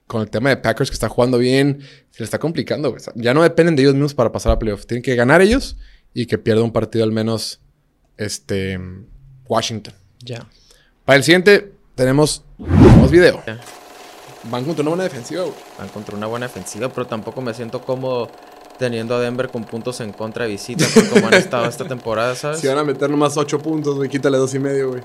con 0.07 0.23
el 0.23 0.31
tema 0.31 0.51
de 0.51 0.57
Packers 0.57 0.91
que 0.91 0.95
está 0.95 1.09
jugando 1.09 1.39
bien, 1.39 1.81
se 2.11 2.21
le 2.21 2.25
está 2.25 2.39
complicando. 2.39 2.91
Güey. 2.91 3.02
Ya 3.17 3.35
no 3.35 3.43
dependen 3.43 3.76
de 3.76 3.83
ellos 3.83 3.95
mismos 3.95 4.15
para 4.15 4.33
pasar 4.33 4.52
a 4.52 4.59
playoff. 4.59 4.87
Tienen 4.87 5.02
que 5.02 5.15
ganar 5.17 5.43
ellos 5.43 5.76
y 6.15 6.26
que 6.26 6.39
pierda 6.39 6.63
un 6.63 6.73
partido 6.73 7.04
al 7.04 7.13
menos 7.13 7.61
este 8.17 8.78
Washington. 9.47 9.95
Ya. 10.21 10.47
Para 11.04 11.17
el 11.17 11.25
siguiente 11.25 11.73
tenemos 11.95 12.45
dos 12.59 13.11
video. 13.11 13.43
Van 14.50 14.65
contra 14.65 14.83
una 14.83 14.91
buena 14.91 15.04
defensiva, 15.04 15.43
güey. 15.43 15.54
Van 15.78 15.89
contra 15.89 16.17
una 16.17 16.26
buena 16.26 16.47
defensiva, 16.47 16.89
pero 16.89 17.07
tampoco 17.07 17.41
me 17.41 17.52
siento 17.52 17.83
cómodo 17.83 18.30
teniendo 18.78 19.15
a 19.15 19.21
Denver 19.21 19.49
con 19.49 19.65
puntos 19.65 20.00
en 20.00 20.13
contra 20.13 20.45
de 20.45 20.50
visita, 20.50 20.85
como 21.11 21.26
han 21.26 21.35
estado 21.35 21.67
esta 21.67 21.87
temporada, 21.87 22.35
¿sabes? 22.35 22.61
Si 22.61 22.67
van 22.67 22.78
a 22.78 22.85
meter 22.85 23.11
nomás 23.11 23.37
8 23.37 23.59
puntos, 23.59 23.97
güey, 23.97 24.09
quítale 24.09 24.37
dos 24.39 24.54
y 24.54 24.59
medio, 24.59 24.91
güey. 24.91 25.02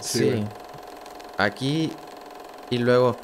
Sí. 0.00 0.44
Aquí 1.36 1.90
y 2.70 2.78
luego, 2.78 3.16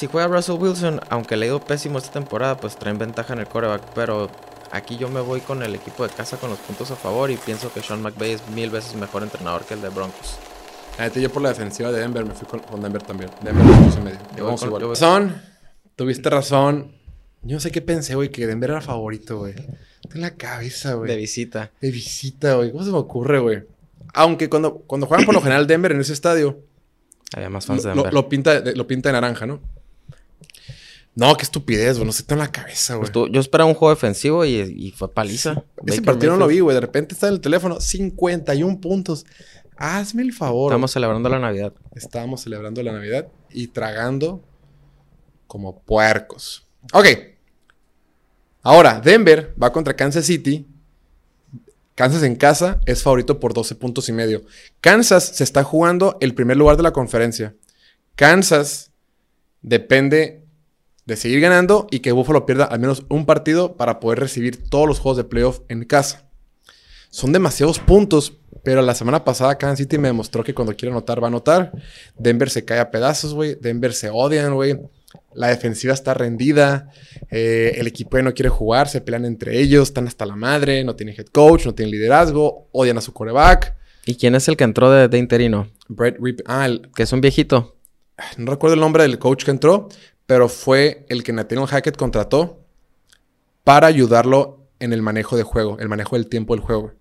si 0.00 0.06
juega 0.06 0.28
Russell 0.28 0.56
Wilson, 0.58 0.98
aunque 1.10 1.36
le 1.36 1.44
ha 1.44 1.48
ido 1.48 1.60
pésimo 1.60 1.98
esta 1.98 2.10
temporada, 2.10 2.56
pues 2.56 2.74
traen 2.76 2.96
ventaja 2.96 3.34
en 3.34 3.40
el 3.40 3.46
coreback, 3.46 3.82
pero 3.94 4.30
aquí 4.70 4.96
yo 4.96 5.10
me 5.10 5.20
voy 5.20 5.42
con 5.42 5.62
el 5.62 5.74
equipo 5.74 6.08
de 6.08 6.14
casa 6.14 6.38
con 6.38 6.48
los 6.48 6.58
puntos 6.58 6.90
a 6.90 6.96
favor 6.96 7.30
y 7.30 7.36
pienso 7.36 7.70
que 7.70 7.82
Sean 7.82 8.00
McVay 8.00 8.32
es 8.32 8.48
mil 8.48 8.70
veces 8.70 8.94
mejor 8.94 9.22
entrenador 9.22 9.66
que 9.66 9.74
el 9.74 9.82
de 9.82 9.90
Broncos. 9.90 10.38
yo 11.16 11.30
por 11.30 11.42
la 11.42 11.50
defensiva 11.50 11.92
de 11.92 12.00
Denver 12.00 12.24
me 12.24 12.32
fui 12.32 12.48
con, 12.48 12.80
Denver 12.80 13.02
también. 13.02 13.30
Denver 13.42 13.62
dos 13.62 13.98
y 13.98 14.00
medio. 14.00 14.88
Razón, 14.88 15.42
tuviste 15.96 16.30
razón. 16.30 16.92
Yo 17.42 17.56
no 17.56 17.60
sé 17.60 17.70
qué 17.70 17.82
pensé, 17.82 18.14
güey, 18.14 18.30
que 18.30 18.46
Denver 18.46 18.70
era 18.70 18.80
favorito, 18.80 19.40
güey. 19.40 19.54
En 20.14 20.22
la 20.22 20.30
cabeza, 20.30 20.94
güey. 20.94 21.10
De 21.10 21.16
visita. 21.16 21.72
De 21.78 21.90
visita, 21.90 22.54
güey. 22.54 22.72
¿Cómo 22.72 22.84
se 22.84 22.90
me 22.90 22.96
ocurre, 22.96 23.38
güey? 23.38 23.64
Aunque 24.14 24.48
cuando, 24.48 24.76
cuando 24.76 25.06
juegan 25.06 25.26
por 25.26 25.34
lo 25.34 25.42
general 25.42 25.66
Denver 25.66 25.92
en 25.92 26.00
ese 26.00 26.14
estadio. 26.14 26.58
Había 27.36 27.50
más 27.50 27.66
fans 27.66 27.84
lo, 27.84 27.90
de 27.90 27.96
Denver. 27.96 28.14
Lo, 28.14 28.30
pinta, 28.30 28.60
lo 28.60 28.86
pinta 28.86 29.10
de 29.10 29.12
naranja, 29.12 29.44
¿no? 29.44 29.60
No, 31.14 31.36
qué 31.36 31.42
estupidez, 31.42 31.96
güey. 31.96 32.06
No 32.06 32.12
se 32.12 32.22
te 32.22 32.34
en 32.34 32.40
la 32.40 32.52
cabeza, 32.52 32.94
güey. 32.94 33.10
Pues 33.10 33.30
yo 33.32 33.40
esperaba 33.40 33.68
un 33.68 33.74
juego 33.74 33.94
defensivo 33.94 34.44
y, 34.44 34.92
fue 34.96 35.12
paliza. 35.12 35.62
Ese 35.86 36.02
partido 36.02 36.32
no 36.32 36.38
lo 36.38 36.46
vi, 36.46 36.60
güey. 36.60 36.74
De 36.74 36.80
repente 36.80 37.14
está 37.14 37.28
en 37.28 37.34
el 37.34 37.40
teléfono. 37.40 37.80
51 37.80 38.80
puntos. 38.80 39.26
Hazme 39.76 40.22
el 40.22 40.32
favor. 40.32 40.72
Estamos 40.72 40.92
celebrando 40.92 41.28
la 41.28 41.38
Navidad. 41.38 41.72
Estábamos 41.94 42.42
celebrando 42.42 42.82
la 42.82 42.92
Navidad 42.92 43.28
y 43.50 43.68
tragando 43.68 44.42
como 45.46 45.80
puercos. 45.80 46.66
Ok. 46.92 47.06
Ahora, 48.62 49.00
Denver 49.00 49.54
va 49.60 49.72
contra 49.72 49.96
Kansas 49.96 50.26
City. 50.26 50.66
Kansas 51.94 52.22
en 52.22 52.36
casa 52.36 52.80
es 52.86 53.02
favorito 53.02 53.40
por 53.40 53.52
12 53.52 53.74
puntos 53.74 54.08
y 54.08 54.12
medio. 54.12 54.42
Kansas 54.80 55.24
se 55.24 55.44
está 55.44 55.64
jugando 55.64 56.16
el 56.20 56.34
primer 56.34 56.56
lugar 56.56 56.76
de 56.76 56.82
la 56.82 56.92
conferencia. 56.92 57.54
Kansas 58.14 58.92
depende 59.60 60.39
de 61.10 61.16
seguir 61.16 61.40
ganando 61.40 61.88
y 61.90 61.98
que 62.00 62.12
Buffalo 62.12 62.46
pierda 62.46 62.64
al 62.64 62.78
menos 62.78 63.04
un 63.08 63.26
partido 63.26 63.76
para 63.76 63.98
poder 63.98 64.20
recibir 64.20 64.68
todos 64.70 64.86
los 64.86 65.00
juegos 65.00 65.16
de 65.16 65.24
playoff 65.24 65.60
en 65.68 65.84
casa. 65.84 66.30
Son 67.10 67.32
demasiados 67.32 67.80
puntos, 67.80 68.34
pero 68.62 68.80
la 68.80 68.94
semana 68.94 69.24
pasada 69.24 69.58
Kansas 69.58 69.78
City 69.78 69.98
me 69.98 70.06
demostró 70.06 70.44
que 70.44 70.54
cuando 70.54 70.76
quiere 70.76 70.92
anotar 70.92 71.20
va 71.20 71.26
a 71.26 71.28
anotar. 71.28 71.72
Denver 72.16 72.48
se 72.48 72.64
cae 72.64 72.78
a 72.78 72.92
pedazos, 72.92 73.34
güey. 73.34 73.56
Denver 73.60 73.92
se 73.92 74.08
odian, 74.10 74.54
güey. 74.54 74.78
La 75.34 75.48
defensiva 75.48 75.92
está 75.92 76.14
rendida. 76.14 76.90
Eh, 77.28 77.74
el 77.78 77.88
equipo 77.88 78.16
ya 78.16 78.22
no 78.22 78.32
quiere 78.32 78.48
jugar. 78.48 78.88
Se 78.88 79.00
pelean 79.00 79.24
entre 79.24 79.58
ellos. 79.58 79.88
Están 79.88 80.06
hasta 80.06 80.24
la 80.26 80.36
madre. 80.36 80.84
No 80.84 80.94
tienen 80.94 81.16
head 81.18 81.26
coach. 81.26 81.66
No 81.66 81.74
tienen 81.74 81.90
liderazgo. 81.90 82.68
Odian 82.70 82.98
a 82.98 83.00
su 83.00 83.12
coreback. 83.12 83.74
¿Y 84.06 84.14
quién 84.14 84.36
es 84.36 84.46
el 84.46 84.56
que 84.56 84.64
entró 84.64 84.90
de, 84.90 85.18
interino? 85.18 85.68
Brett 85.88 86.16
Rip. 86.20 86.40
Ah, 86.46 86.66
el... 86.66 86.88
Que 86.94 87.02
es 87.02 87.12
un 87.12 87.20
viejito. 87.20 87.76
No 88.36 88.52
recuerdo 88.52 88.74
el 88.74 88.80
nombre 88.80 89.02
del 89.02 89.18
coach 89.18 89.44
que 89.44 89.50
entró. 89.50 89.88
Pero 90.30 90.48
fue 90.48 91.06
el 91.08 91.24
que 91.24 91.32
Nathaniel 91.32 91.66
Hackett 91.66 91.96
contrató 91.96 92.64
para 93.64 93.88
ayudarlo 93.88 94.68
en 94.78 94.92
el 94.92 95.02
manejo 95.02 95.36
de 95.36 95.42
juego. 95.42 95.76
El 95.80 95.88
manejo 95.88 96.14
del 96.14 96.28
tiempo 96.28 96.54
del 96.54 96.62
juego. 96.62 96.92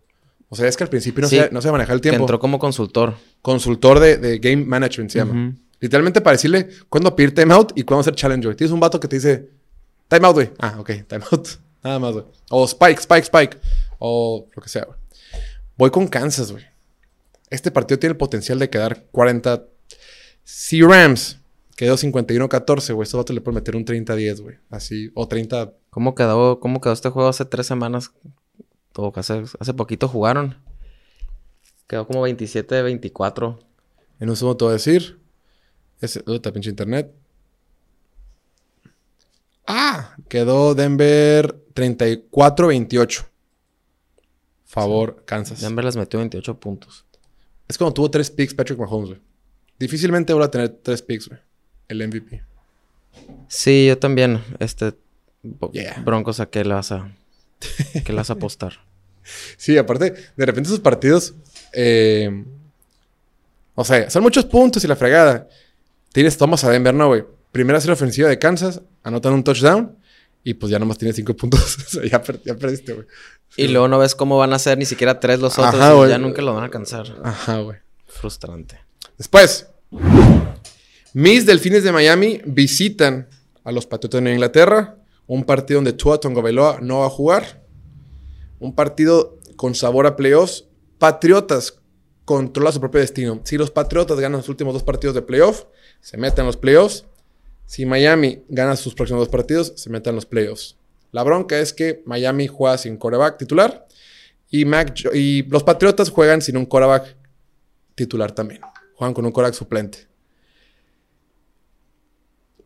O 0.50 0.56
sea, 0.56 0.68
es 0.68 0.76
que 0.76 0.84
al 0.84 0.90
principio 0.90 1.22
no, 1.22 1.28
se, 1.28 1.48
no 1.52 1.62
se 1.62 1.72
maneja 1.72 1.94
el 1.94 2.02
tiempo. 2.02 2.22
entró 2.22 2.40
como 2.40 2.58
consultor. 2.58 3.14
Consultor 3.44 4.00
de, 4.00 4.40
game 4.40 4.66
management 4.66 5.12
se 5.12 5.20
llama. 5.20 5.54
Literalmente 5.80 6.22
para 6.22 6.38
decirle 6.38 6.70
cuándo 6.90 7.16
pedir 7.16 7.36
timeout 7.36 7.72
y 7.78 7.84
cuándo 7.84 8.02
hacer 8.02 8.16
challenge, 8.16 8.48
güey. 8.48 8.58
Tienes 8.58 8.72
un 8.72 8.80
vato 8.80 9.00
que 9.00 9.08
te 9.08 9.18
dice, 9.18 9.52
timeout, 10.08 10.34
güey. 10.34 10.50
Ah, 10.58 10.78
ok, 10.80 10.90
timeout. 11.08 11.50
Nada 11.84 12.00
más, 12.00 12.14
güey. 12.14 12.26
O 12.50 12.66
spike, 12.66 13.00
spike, 13.00 13.26
spike. 13.26 13.60
O 14.00 14.48
lo 14.56 14.64
que 14.64 14.70
sea, 14.70 14.86
güey. 14.86 14.98
Voy 15.78 15.92
con 15.92 16.08
Kansas, 16.08 16.52
güey. 16.52 16.66
Este 17.52 17.70
partido 17.70 18.00
tiene 18.00 18.14
el 18.14 18.18
potencial 18.18 18.58
de 18.58 18.72
quedar 18.72 19.06
40. 19.12 19.66
Si 20.44 20.82
Rams 20.82 21.38
quedó 21.80 21.96
51-14, 21.96 22.94
güey. 22.94 23.06
Este 23.06 23.16
vato 23.16 23.32
le 23.32 23.40
puede 23.40 23.56
meter 23.56 23.78
un 23.78 23.86
30-10, 23.86 24.42
güey. 24.42 24.58
Así. 24.70 25.12
O 25.16 25.30
30. 25.30 25.72
¿Cómo 25.90 26.14
quedó, 26.14 26.60
¿Cómo 26.60 26.82
quedó 26.82 26.92
este 26.92 27.08
juego 27.08 27.30
hace 27.30 27.46
tres 27.46 27.68
semanas? 27.68 28.12
Todo, 28.92 29.14
hace, 29.16 29.46
hace 29.58 29.74
poquito 29.74 30.10
jugaron. 30.10 30.58
Quedó 31.88 32.06
como 32.06 32.28
27-24. 32.28 33.60
En 34.20 34.30
un 34.30 34.36
segundo 34.36 34.58
te 34.58 34.66
voy 34.66 34.72
a 34.72 34.74
decir. 34.74 35.22
Ese, 36.02 36.22
está 36.28 36.52
pinche 36.52 36.70
internet. 36.70 37.16
Ah, 39.66 40.18
quedó 40.28 40.76
Denver 40.76 41.64
34-28. 41.76 43.26
Favor, 44.66 45.24
Kansas. 45.24 45.62
Denver 45.62 45.86
les 45.86 45.96
metió 45.96 46.20
28 46.20 46.60
puntos. 46.60 47.06
Es 47.70 47.78
como 47.78 47.94
tuvo 47.94 48.12
tres 48.12 48.30
picks 48.30 48.54
Patrick 48.54 48.78
Mahomes, 48.78 49.12
güey. 49.12 49.22
Difícilmente 49.80 50.34
vuelve 50.34 50.48
a 50.48 50.52
tener 50.52 50.70
tres 50.84 51.02
picks, 51.02 51.30
güey. 51.30 51.40
El 51.90 52.08
MVP. 52.08 52.42
Sí, 53.50 53.88
yo 53.88 53.98
también. 53.98 54.42
Este. 54.60 54.94
Yeah. 55.74 56.02
Broncos, 56.06 56.40
¿a 56.40 56.46
qué 56.50 56.64
le 56.64 56.74
vas 56.74 56.92
a. 56.94 57.12
¿Qué 58.06 58.14
le 58.14 58.16
vas 58.18 58.30
a 58.30 58.34
apostar? 58.34 58.74
Sí, 59.58 59.78
aparte, 59.78 60.14
de 60.38 60.46
repente 60.46 60.68
esos 60.70 60.80
partidos. 60.80 61.34
eh, 61.74 62.46
o 63.76 63.84
sea, 63.86 64.10
son 64.10 64.24
muchos 64.24 64.46
puntos 64.46 64.84
y 64.84 64.88
la 64.88 64.96
fregada. 64.96 65.48
Tienes 66.12 66.38
Thomas 66.38 66.64
a 66.64 66.70
Denver, 66.70 66.94
¿no, 66.94 67.08
güey? 67.08 67.24
Primera 67.52 67.80
serie 67.80 67.94
ofensiva 67.94 68.28
de 68.30 68.38
Kansas, 68.40 68.82
anotan 69.04 69.34
un 69.34 69.44
touchdown 69.44 69.96
y 70.44 70.54
pues 70.56 70.72
ya 70.72 70.80
nomás 70.80 70.98
tienes 70.98 71.16
cinco 71.16 71.36
puntos. 71.36 71.78
o 71.88 71.90
sea, 71.90 72.06
ya, 72.06 72.22
per- 72.22 72.42
ya 72.44 72.56
perdiste, 72.56 72.94
güey. 72.94 73.08
Y 73.56 73.68
luego 73.70 73.88
no 73.88 73.98
ves 74.00 74.16
cómo 74.16 74.38
van 74.38 74.54
a 74.54 74.60
ser 74.60 74.78
ni 74.78 74.86
siquiera 74.86 75.20
tres 75.20 75.40
los 75.40 75.58
otros. 75.58 75.76
Ajá, 75.82 76.06
y 76.06 76.10
ya 76.10 76.18
nunca 76.18 76.42
lo 76.42 76.54
van 76.54 76.64
a 76.64 76.66
alcanzar. 76.66 77.06
Ajá, 77.24 77.60
güey. 77.60 77.78
Frustrante. 78.08 78.80
Después, 79.18 79.68
mis 81.14 81.46
Delfines 81.46 81.84
de 81.84 81.92
Miami 81.92 82.42
visitan 82.46 83.28
a 83.64 83.72
los 83.72 83.86
Patriotas 83.88 84.24
de 84.24 84.34
Inglaterra. 84.34 84.98
Un 85.28 85.44
partido 85.44 85.78
donde 85.78 85.94
Tua 85.94 86.20
no 86.82 87.00
va 87.00 87.06
a 87.06 87.10
jugar. 87.10 87.64
Un 88.60 88.74
partido 88.74 89.38
con 89.56 89.76
sabor 89.76 90.08
a 90.08 90.16
playoffs. 90.16 90.66
Patriotas 90.98 91.80
controla 92.26 92.72
su 92.72 92.80
propio 92.80 93.02
destino. 93.02 93.42
Si 93.44 93.58
los 93.58 93.72
Patriotas 93.72 94.20
ganan 94.20 94.42
sus 94.42 94.50
últimos 94.50 94.74
dos 94.74 94.84
partidos 94.84 95.16
de 95.16 95.22
playoff, 95.22 95.66
se 96.02 96.18
meten 96.18 96.42
en 96.42 96.48
los 96.48 96.58
playoffs. 96.58 97.06
Si 97.66 97.86
Miami 97.86 98.44
gana 98.50 98.76
sus 98.76 98.96
próximos 98.96 99.22
dos 99.22 99.30
partidos, 99.30 99.74
se 99.76 99.90
meten 99.90 100.12
en 100.12 100.16
los 100.16 100.26
playoffs. 100.26 100.76
La 101.12 101.24
bronca 101.24 101.60
es 101.60 101.74
que 101.74 102.04
Miami 102.06 102.48
juega 102.48 102.78
sin 102.78 102.98
coreback 102.98 103.38
titular 103.38 103.88
y, 104.50 104.66
Mac 104.66 104.94
y 105.14 105.44
los 105.44 105.64
Patriotas 105.64 106.10
juegan 106.10 106.42
sin 106.42 106.58
un 106.58 106.66
coreback 106.66 107.16
titular 107.96 108.32
también. 108.32 108.62
Juegan 108.96 109.14
con 109.14 109.26
un 109.26 109.32
coreback 109.32 109.56
suplente. 109.56 110.09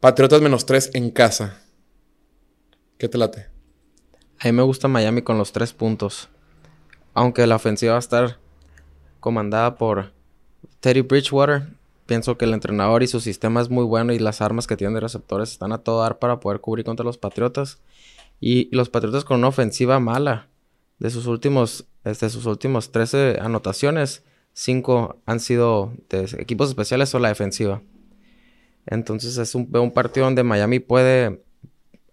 Patriotas 0.03 0.41
menos 0.41 0.65
3 0.65 0.89
en 0.95 1.11
casa. 1.11 1.61
¿Qué 2.97 3.07
te 3.07 3.17
late? 3.17 3.47
A 4.37 4.47
mí 4.47 4.51
me 4.51 4.61
gusta 4.61 4.89
Miami 4.89 5.21
con 5.21 5.37
los 5.37 5.53
tres 5.53 5.71
puntos. 5.71 6.27
Aunque 7.13 7.47
la 7.47 7.55
ofensiva 7.55 7.93
va 7.93 7.99
a 7.99 7.99
estar 7.99 8.37
comandada 9.21 9.77
por 9.77 10.11
Teddy 10.81 10.99
Bridgewater, 11.03 11.69
pienso 12.05 12.37
que 12.37 12.43
el 12.43 12.53
entrenador 12.53 13.01
y 13.01 13.07
su 13.07 13.21
sistema 13.21 13.61
es 13.61 13.69
muy 13.69 13.85
bueno 13.85 14.11
y 14.11 14.19
las 14.19 14.41
armas 14.41 14.67
que 14.67 14.75
tienen 14.75 14.95
de 14.95 14.99
receptores 14.99 15.53
están 15.53 15.71
a 15.71 15.77
todo 15.77 16.01
dar 16.01 16.19
para 16.19 16.41
poder 16.41 16.59
cubrir 16.59 16.83
contra 16.83 17.05
los 17.05 17.17
Patriotas. 17.17 17.79
Y 18.41 18.67
los 18.75 18.89
Patriotas 18.89 19.23
con 19.23 19.37
una 19.37 19.47
ofensiva 19.47 20.01
mala. 20.01 20.49
De 20.99 21.11
sus 21.11 21.27
últimos, 21.27 21.85
desde 22.03 22.29
sus 22.29 22.45
últimos 22.45 22.91
13 22.91 23.37
anotaciones, 23.39 24.25
5 24.51 25.21
han 25.25 25.39
sido 25.39 25.93
de 26.09 26.25
equipos 26.39 26.67
especiales 26.67 27.15
o 27.15 27.19
la 27.19 27.29
defensiva. 27.29 27.81
Entonces 28.85 29.37
es 29.37 29.55
un, 29.55 29.69
partido 29.91 30.25
donde 30.25 30.43
Miami 30.43 30.79
puede 30.79 31.41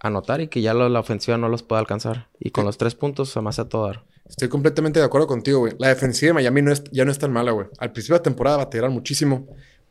anotar 0.01 0.41
y 0.41 0.49
que 0.49 0.63
ya 0.63 0.75
lo- 0.75 0.89
la 0.89 1.01
ofensiva 1.01 1.37
no 1.37 1.49
los 1.49 1.63
puede 1.63 1.81
alcanzar. 1.81 2.29
Y 2.39 2.51
con 2.51 2.65
los 2.65 2.79
tres 2.79 2.95
puntos 2.95 3.31
se 3.31 3.41
me 3.41 3.49
hace 3.51 3.63
a 3.63 3.65
todo 3.69 3.87
dar. 3.87 4.05
Estoy 4.29 4.49
completamente 4.49 5.01
de 5.01 5.05
acuerdo 5.05 5.27
contigo, 5.27 5.59
güey. 5.61 5.75
La 5.79 5.89
defensiva 5.89 6.29
de 6.29 6.35
Miami 6.35 6.63
no 6.63 6.73
es, 6.73 6.85
ya 6.93 7.05
no 7.05 7.11
es 7.11 7.19
tan 7.19 7.33
mala, 7.33 7.51
güey. 7.51 7.67
Al 7.79 7.93
principio 7.93 8.15
de 8.15 8.21
la 8.21 8.23
temporada 8.23 8.57
batallar 8.59 8.89
muchísimo, 8.91 9.49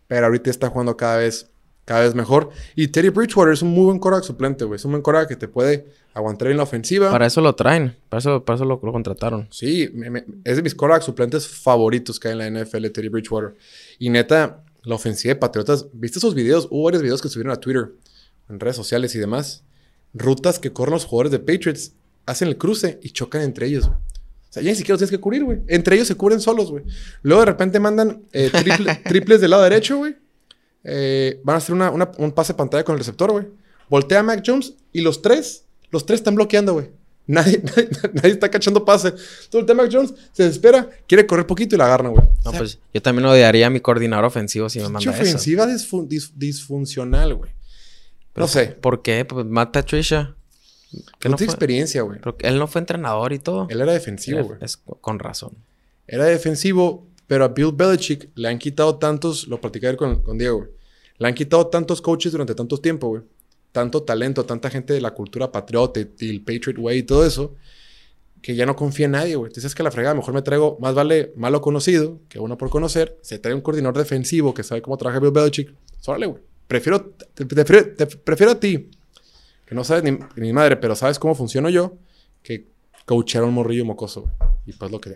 pero 0.07 0.25
ahorita 0.27 0.49
está 0.49 0.69
jugando 0.69 0.95
cada 0.95 1.17
vez, 1.17 1.51
cada 1.83 2.01
vez 2.01 2.15
mejor. 2.15 2.49
Y 2.75 2.87
Teddy 2.87 3.09
Bridgewater 3.09 3.53
es 3.53 3.61
un 3.61 3.69
muy 3.71 3.85
buen 3.85 3.99
coreback 3.99 4.23
suplente, 4.23 4.63
güey. 4.63 4.77
Es 4.77 4.85
un 4.85 4.91
buen 4.91 5.01
coreback 5.03 5.27
que 5.27 5.35
te 5.35 5.49
puede 5.49 5.87
aguantar 6.13 6.47
bien 6.47 6.57
la 6.57 6.63
ofensiva. 6.63 7.11
Para 7.11 7.25
eso 7.25 7.41
lo 7.41 7.53
traen, 7.53 7.97
para 8.07 8.19
eso, 8.19 8.45
para 8.45 8.55
eso 8.55 8.63
lo, 8.65 8.79
lo 8.81 8.91
contrataron. 8.93 9.47
Sí, 9.51 9.89
me- 9.93 10.09
me- 10.09 10.25
es 10.45 10.55
de 10.55 10.63
mis 10.63 10.73
corebacks 10.73 11.05
suplentes 11.05 11.45
favoritos 11.47 12.17
que 12.19 12.29
hay 12.29 12.31
en 12.31 12.37
la 12.39 12.47
NFL, 12.65 12.89
Teddy 12.91 13.09
Bridgewater. 13.09 13.55
Y 13.99 14.09
neta, 14.09 14.63
la 14.89 14.95
ofensiva 14.95 15.33
de 15.33 15.39
Patriotas, 15.39 15.85
¿viste 15.93 16.17
esos 16.19 16.33
videos? 16.35 16.67
Hubo 16.71 16.83
varios 16.83 17.01
videos 17.03 17.21
que 17.21 17.29
subieron 17.29 17.53
a 17.53 17.57
Twitter, 17.57 17.91
en 18.49 18.59
redes 18.59 18.75
sociales 18.75 19.13
y 19.15 19.19
demás. 19.19 19.63
Rutas 20.13 20.57
que 20.59 20.73
corren 20.73 20.93
los 20.93 21.05
jugadores 21.05 21.31
de 21.31 21.39
Patriots, 21.39 21.93
hacen 22.25 22.47
el 22.47 22.57
cruce 22.57 22.99
y 23.03 23.11
chocan 23.11 23.41
entre 23.43 23.67
ellos. 23.67 23.85
güey. 23.87 23.97
O 23.97 24.51
sea, 24.51 24.63
ya 24.63 24.71
ni 24.71 24.75
siquiera 24.75 24.93
los 24.93 24.99
tienes 24.99 25.11
que 25.11 25.19
cubrir, 25.21 25.43
güey. 25.43 25.59
Entre 25.67 25.95
ellos 25.95 26.07
se 26.07 26.15
cubren 26.15 26.39
solos, 26.41 26.71
güey. 26.71 26.83
Luego 27.21 27.41
de 27.41 27.45
repente 27.45 27.79
mandan 27.79 28.23
eh, 28.33 28.49
triple- 28.51 29.03
triples 29.07 29.41
del 29.41 29.51
lado 29.51 29.61
derecho, 29.63 29.97
güey. 29.97 30.15
Eh, 30.83 31.39
van 31.43 31.53
a 31.55 31.57
hacer 31.57 31.75
una- 31.75 31.91
una- 31.91 32.11
un 32.17 32.31
pase 32.31 32.53
pantalla 32.55 32.83
con 32.83 32.93
el 32.93 32.99
receptor, 32.99 33.31
güey. 33.31 33.45
Voltea 33.89 34.19
a 34.19 34.23
Mac 34.23 34.43
Jones 34.45 34.73
y 34.91 35.01
los 35.01 35.21
tres, 35.21 35.65
los 35.91 36.05
tres 36.07 36.19
están 36.21 36.33
bloqueando, 36.35 36.73
güey. 36.73 36.89
Nadie, 37.31 37.61
nadie, 37.63 37.89
nadie 38.13 38.31
está 38.31 38.49
cachando 38.49 38.83
pase. 38.83 39.09
Entonces 39.09 39.51
voltea 39.51 39.73
a 39.73 39.77
Mac 39.77 39.89
Jones, 39.91 40.13
se 40.33 40.43
desespera, 40.43 40.89
quiere 41.07 41.27
correr 41.27 41.45
poquito 41.45 41.75
y 41.75 41.77
la 41.77 41.85
agarran, 41.85 42.11
güey. 42.13 42.23
No, 42.43 42.49
O 42.49 42.51
sea, 42.51 42.59
pues 42.59 42.79
yo 42.91 43.01
también 43.03 43.25
odiaría 43.27 43.67
a 43.67 43.69
mi 43.69 43.79
coordinador 43.81 44.25
ofensivo 44.25 44.67
si 44.67 44.79
me 44.79 44.89
manda 44.89 45.11
eso. 45.11 45.21
ofensiva 45.21 45.67
disfun- 45.67 46.07
dis- 46.07 46.31
disfuncional, 46.35 47.35
güey. 47.35 47.51
No 48.35 48.47
sé. 48.47 48.67
¿Por 48.67 49.01
qué? 49.03 49.25
Pues 49.25 49.45
Matt 49.45 49.71
Patricia. 49.73 50.35
Que 51.19 51.29
No 51.29 51.33
no 51.33 51.37
tiene 51.37 51.51
experiencia, 51.53 52.01
güey. 52.01 52.19
él 52.39 52.57
no 52.57 52.65
fue 52.65 52.79
entrenador 52.79 53.31
y 53.31 53.37
todo. 53.39 53.67
Él 53.69 53.79
era 53.79 53.93
defensivo, 53.93 54.39
Es- 54.39 54.45
güey. 54.47 54.57
es 54.61 54.77
con 54.77 55.19
razón. 55.19 55.51
Era 56.07 56.25
defensivo, 56.25 57.05
pero 57.27 57.45
a 57.45 57.49
Bill 57.49 57.73
Belichick 57.73 58.29
le 58.33 58.47
han 58.47 58.57
quitado 58.57 58.97
tantos, 58.97 59.47
lo 59.47 59.61
platicé 59.61 59.85
ayer 59.85 59.97
con, 59.97 60.23
con 60.23 60.37
Diego, 60.39 60.57
güey. 60.59 60.69
Le 61.19 61.27
han 61.27 61.35
quitado 61.35 61.67
tantos 61.67 62.01
coaches 62.01 62.31
durante 62.31 62.55
tanto 62.55 62.77
tiempo, 62.79 63.09
güey. 63.09 63.21
Tanto 63.71 64.03
talento, 64.03 64.45
tanta 64.45 64.69
gente 64.69 64.93
de 64.93 65.01
la 65.01 65.11
cultura 65.11 65.51
patriota 65.51 65.99
y 65.99 66.29
el 66.29 66.41
Patriot 66.41 66.77
Way 66.79 66.97
y 66.99 67.03
todo 67.03 67.25
eso, 67.25 67.55
que 68.41 68.55
ya 68.55 68.65
no 68.65 68.75
confía 68.75 69.05
en 69.05 69.11
nadie, 69.11 69.35
güey. 69.35 69.49
Entonces 69.49 69.65
es 69.71 69.75
que 69.75 69.83
la 69.83 69.91
fregada, 69.91 70.15
mejor 70.15 70.33
me 70.33 70.41
traigo, 70.41 70.77
más 70.79 70.95
vale 70.95 71.33
malo 71.35 71.61
conocido 71.61 72.19
que 72.29 72.39
uno 72.39 72.57
por 72.57 72.69
conocer. 72.69 73.17
Se 73.21 73.37
trae 73.37 73.53
un 73.53 73.61
coordinador 73.61 73.97
defensivo 73.97 74.53
que 74.53 74.63
sabe 74.63 74.81
cómo 74.81 74.97
trabaja 74.97 75.19
Bill 75.19 75.31
Belichick. 75.31 75.73
Órale, 76.07 76.25
güey. 76.27 76.41
Prefiero, 76.67 77.01
te, 77.35 77.45
te- 77.45 77.55
te- 77.83 78.05
prefiero 78.17 78.51
a 78.53 78.59
ti, 78.59 78.89
que 79.65 79.75
no 79.75 79.83
sabes 79.83 80.03
ni, 80.03 80.17
ni 80.35 80.53
madre, 80.53 80.77
pero 80.77 80.95
sabes 80.95 81.19
cómo 81.19 81.35
funciono 81.35 81.69
yo, 81.69 81.95
que 82.43 82.67
coachear 83.05 83.43
a 83.43 83.47
un 83.47 83.53
morrillo 83.53 83.85
mocoso. 83.85 84.31
Y 84.65 84.73
pues 84.73 84.89
lo 84.91 84.99
que. 85.01 85.15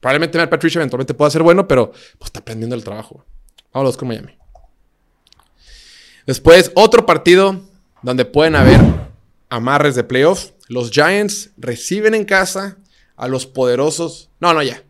Probablemente 0.00 0.38
Matt 0.38 0.50
Patricia 0.50 0.78
eventualmente 0.78 1.12
pueda 1.14 1.30
ser 1.30 1.42
bueno, 1.42 1.66
pero 1.66 1.90
pues 1.90 2.26
está 2.28 2.40
aprendiendo 2.40 2.74
el 2.76 2.84
trabajo. 2.84 3.24
Vámonos 3.72 3.96
con 3.96 4.08
Miami. 4.08 4.32
Después, 6.28 6.72
otro 6.74 7.06
partido 7.06 7.58
donde 8.02 8.26
pueden 8.26 8.54
haber 8.54 8.78
amarres 9.48 9.94
de 9.94 10.04
playoff. 10.04 10.50
Los 10.68 10.90
Giants 10.90 11.52
reciben 11.56 12.14
en 12.14 12.26
casa 12.26 12.76
a 13.16 13.28
los 13.28 13.46
poderosos. 13.46 14.28
No, 14.38 14.52
no, 14.52 14.62
ya. 14.62 14.82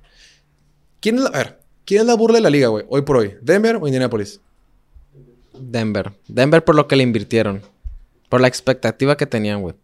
¿Quién 0.98 1.14
es 1.14 1.22
la, 1.22 1.28
a 1.28 1.38
ver, 1.38 1.60
¿quién 1.84 2.00
es 2.00 2.08
la 2.08 2.14
burla 2.14 2.38
de 2.38 2.40
la 2.42 2.50
liga, 2.50 2.66
güey? 2.66 2.84
Hoy 2.88 3.02
por 3.02 3.18
hoy. 3.18 3.36
¿Denver 3.40 3.76
o 3.76 3.86
Indianapolis? 3.86 4.40
Denver. 5.56 6.10
Denver 6.26 6.64
por 6.64 6.74
lo 6.74 6.88
que 6.88 6.96
le 6.96 7.04
invirtieron. 7.04 7.62
Por 8.28 8.40
la 8.40 8.48
expectativa 8.48 9.16
que 9.16 9.26
tenían, 9.26 9.62
güey. 9.62 9.76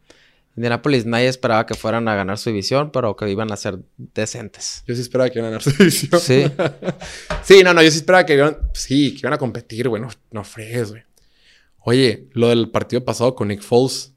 Indianapolis 0.57 1.07
nadie 1.07 1.29
esperaba 1.29 1.67
que 1.67 1.75
fueran 1.75 2.09
a 2.09 2.17
ganar 2.17 2.37
su 2.37 2.51
división, 2.51 2.90
pero 2.90 3.14
que 3.14 3.31
iban 3.31 3.53
a 3.53 3.57
ser 3.57 3.79
decentes. 3.97 4.83
Yo 4.88 4.97
sí 4.97 5.03
esperaba 5.03 5.31
que 5.31 5.38
iban 5.38 5.47
a 5.47 5.51
ganar 5.51 5.62
su 5.62 5.71
división. 5.79 6.21
Sí. 6.21 6.47
sí, 7.45 7.62
no, 7.62 7.73
no, 7.73 7.81
yo 7.81 7.93
sí 7.93 7.99
esperaba 7.99 8.27
que 8.27 8.35
iban, 8.35 8.59
sí, 8.73 9.12
que 9.12 9.19
iban 9.19 9.35
a 9.35 9.38
competir, 9.38 9.88
güey. 9.88 10.03
No, 10.03 10.09
no 10.33 10.43
fregues, 10.43 10.90
güey. 10.90 11.05
Oye, 11.85 12.29
lo 12.33 12.49
del 12.49 12.70
partido 12.70 13.05
pasado 13.05 13.35
con 13.35 13.49
Nick 13.49 13.62
Foles, 13.62 14.14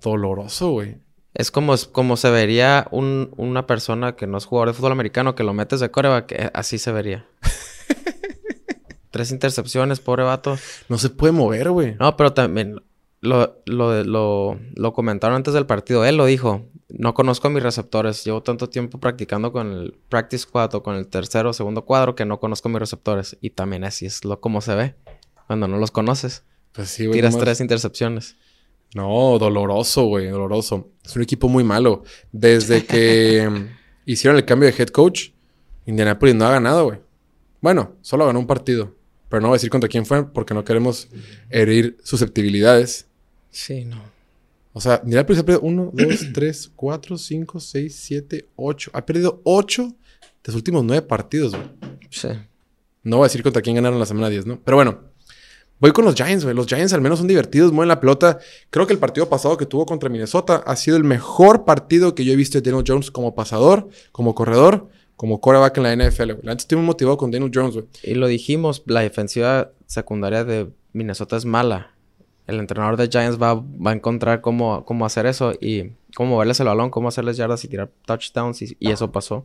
doloroso, 0.00 0.70
güey. 0.70 0.98
Es 1.34 1.50
como, 1.50 1.74
como 1.92 2.16
se 2.16 2.30
vería 2.30 2.86
un- 2.90 3.30
una 3.36 3.66
persona 3.66 4.16
que 4.16 4.26
no 4.26 4.38
es 4.38 4.44
jugador 4.44 4.68
de 4.68 4.74
fútbol 4.74 4.92
americano, 4.92 5.34
que 5.34 5.44
lo 5.44 5.52
metes 5.54 5.80
de 5.80 5.90
coreback, 5.90 6.32
eh, 6.32 6.50
así 6.54 6.78
se 6.78 6.92
vería. 6.92 7.26
Tres 9.10 9.30
intercepciones, 9.32 10.00
pobre 10.00 10.22
vato. 10.22 10.56
No 10.88 10.98
se 10.98 11.10
puede 11.10 11.32
mover, 11.32 11.70
güey. 11.70 11.96
No, 11.98 12.16
pero 12.16 12.34
también 12.34 12.76
lo, 13.20 13.62
lo, 13.66 14.04
lo, 14.04 14.58
lo 14.74 14.92
comentaron 14.92 15.36
antes 15.36 15.54
del 15.54 15.66
partido. 15.66 16.04
Él 16.04 16.16
lo 16.16 16.26
dijo. 16.26 16.66
No 16.90 17.14
conozco 17.14 17.48
a 17.48 17.50
mis 17.50 17.62
receptores. 17.62 18.22
Llevo 18.24 18.42
tanto 18.42 18.68
tiempo 18.68 18.98
practicando 19.00 19.50
con 19.52 19.72
el 19.72 19.98
practice 20.08 20.42
squad 20.44 20.74
o 20.74 20.82
con 20.82 20.94
el 20.94 21.08
tercero 21.08 21.50
o 21.50 21.52
segundo 21.52 21.84
cuadro 21.84 22.14
que 22.14 22.24
no 22.26 22.38
conozco 22.38 22.68
a 22.68 22.72
mis 22.72 22.80
receptores. 22.80 23.36
Y 23.40 23.50
también 23.50 23.84
así 23.84 24.06
es 24.06 24.24
lo 24.24 24.40
como 24.40 24.60
se 24.60 24.74
ve. 24.74 24.94
Cuando 25.46 25.68
no 25.68 25.78
los 25.78 25.90
conoces. 25.90 26.44
Pues 26.78 26.90
sí, 26.90 27.06
güey. 27.06 27.18
Tiras 27.18 27.34
nomás- 27.34 27.44
tres 27.44 27.60
intercepciones. 27.60 28.36
No, 28.94 29.36
doloroso, 29.36 30.04
güey, 30.04 30.28
doloroso. 30.28 30.92
Es 31.04 31.16
un 31.16 31.22
equipo 31.22 31.48
muy 31.48 31.64
malo. 31.64 32.04
Desde 32.30 32.84
que 32.86 33.48
mm, 33.50 33.66
hicieron 34.06 34.36
el 34.36 34.44
cambio 34.44 34.70
de 34.70 34.80
head 34.80 34.90
coach, 34.90 35.30
Indianapolis 35.86 36.36
no 36.36 36.46
ha 36.46 36.52
ganado, 36.52 36.84
güey. 36.84 37.00
Bueno, 37.60 37.96
solo 38.00 38.26
ganó 38.26 38.38
un 38.38 38.46
partido. 38.46 38.94
Pero 39.28 39.40
no 39.40 39.48
voy 39.48 39.56
a 39.56 39.58
decir 39.58 39.70
contra 39.70 39.88
quién 39.88 40.06
fue 40.06 40.24
porque 40.32 40.54
no 40.54 40.64
queremos 40.64 41.08
herir 41.50 41.96
susceptibilidades. 42.04 43.08
Sí, 43.50 43.84
no. 43.84 44.00
O 44.72 44.80
sea, 44.80 45.00
Indianapolis 45.02 45.40
ha 45.40 45.44
perdido 45.44 45.62
1, 45.62 45.90
2, 45.92 46.26
3, 46.32 46.70
4, 46.76 47.18
5, 47.18 47.58
6, 47.58 47.96
7, 47.96 48.46
8. 48.54 48.90
Ha 48.94 49.04
perdido 49.04 49.40
8 49.42 49.82
de 49.82 50.44
sus 50.44 50.54
últimos 50.54 50.84
9 50.84 51.02
partidos, 51.02 51.56
güey. 51.56 51.68
Sí. 52.08 52.28
No 53.02 53.16
voy 53.16 53.24
a 53.24 53.26
decir 53.26 53.42
contra 53.42 53.62
quién 53.62 53.74
ganaron 53.74 53.98
la 53.98 54.06
semana 54.06 54.28
10, 54.28 54.46
¿no? 54.46 54.60
Pero 54.64 54.76
bueno, 54.76 55.07
voy 55.80 55.92
con 55.92 56.04
los 56.04 56.14
Giants, 56.14 56.44
güey. 56.44 56.54
Los 56.56 56.66
Giants 56.66 56.92
al 56.92 57.00
menos 57.00 57.18
son 57.18 57.28
divertidos, 57.28 57.72
mueven 57.72 57.88
la 57.88 58.00
pelota. 58.00 58.38
Creo 58.70 58.86
que 58.86 58.92
el 58.92 58.98
partido 58.98 59.28
pasado 59.28 59.56
que 59.56 59.66
tuvo 59.66 59.86
contra 59.86 60.08
Minnesota 60.08 60.62
ha 60.66 60.76
sido 60.76 60.96
el 60.96 61.04
mejor 61.04 61.64
partido 61.64 62.14
que 62.14 62.24
yo 62.24 62.32
he 62.32 62.36
visto 62.36 62.60
de 62.60 62.68
Daniel 62.70 62.84
Jones 62.86 63.10
como 63.10 63.34
pasador, 63.34 63.88
como 64.12 64.34
corredor. 64.34 64.88
como 65.16 65.40
quarterback 65.40 65.76
en 65.78 65.82
la 65.82 65.96
NFL, 65.96 66.22
güey. 66.34 66.42
Gente 66.44 66.62
estoy 66.62 66.76
muy 66.78 66.86
motivado 66.86 67.16
con 67.16 67.32
Daniel 67.32 67.50
Jones, 67.52 67.74
güey. 67.74 67.86
Y 68.04 68.14
lo 68.14 68.28
dijimos, 68.28 68.84
la 68.86 69.00
defensiva 69.00 69.72
secundaria 69.86 70.44
de 70.44 70.68
Minnesota 70.92 71.36
es 71.36 71.44
mala. 71.44 71.90
El 72.46 72.60
entrenador 72.60 72.96
de 72.96 73.08
Giants 73.08 73.36
va, 73.42 73.54
va 73.54 73.90
a 73.90 73.94
encontrar 73.94 74.40
cómo, 74.40 74.84
cómo 74.84 75.04
hacer 75.04 75.26
eso 75.26 75.54
y 75.60 75.90
cómo 76.14 76.30
moverles 76.30 76.60
el 76.60 76.66
balón, 76.66 76.90
cómo 76.90 77.08
hacerles 77.08 77.36
yardas 77.36 77.64
y 77.64 77.68
tirar 77.68 77.90
touchdowns 78.06 78.62
y, 78.62 78.76
y 78.78 78.92
eso 78.92 79.10
pasó. 79.10 79.44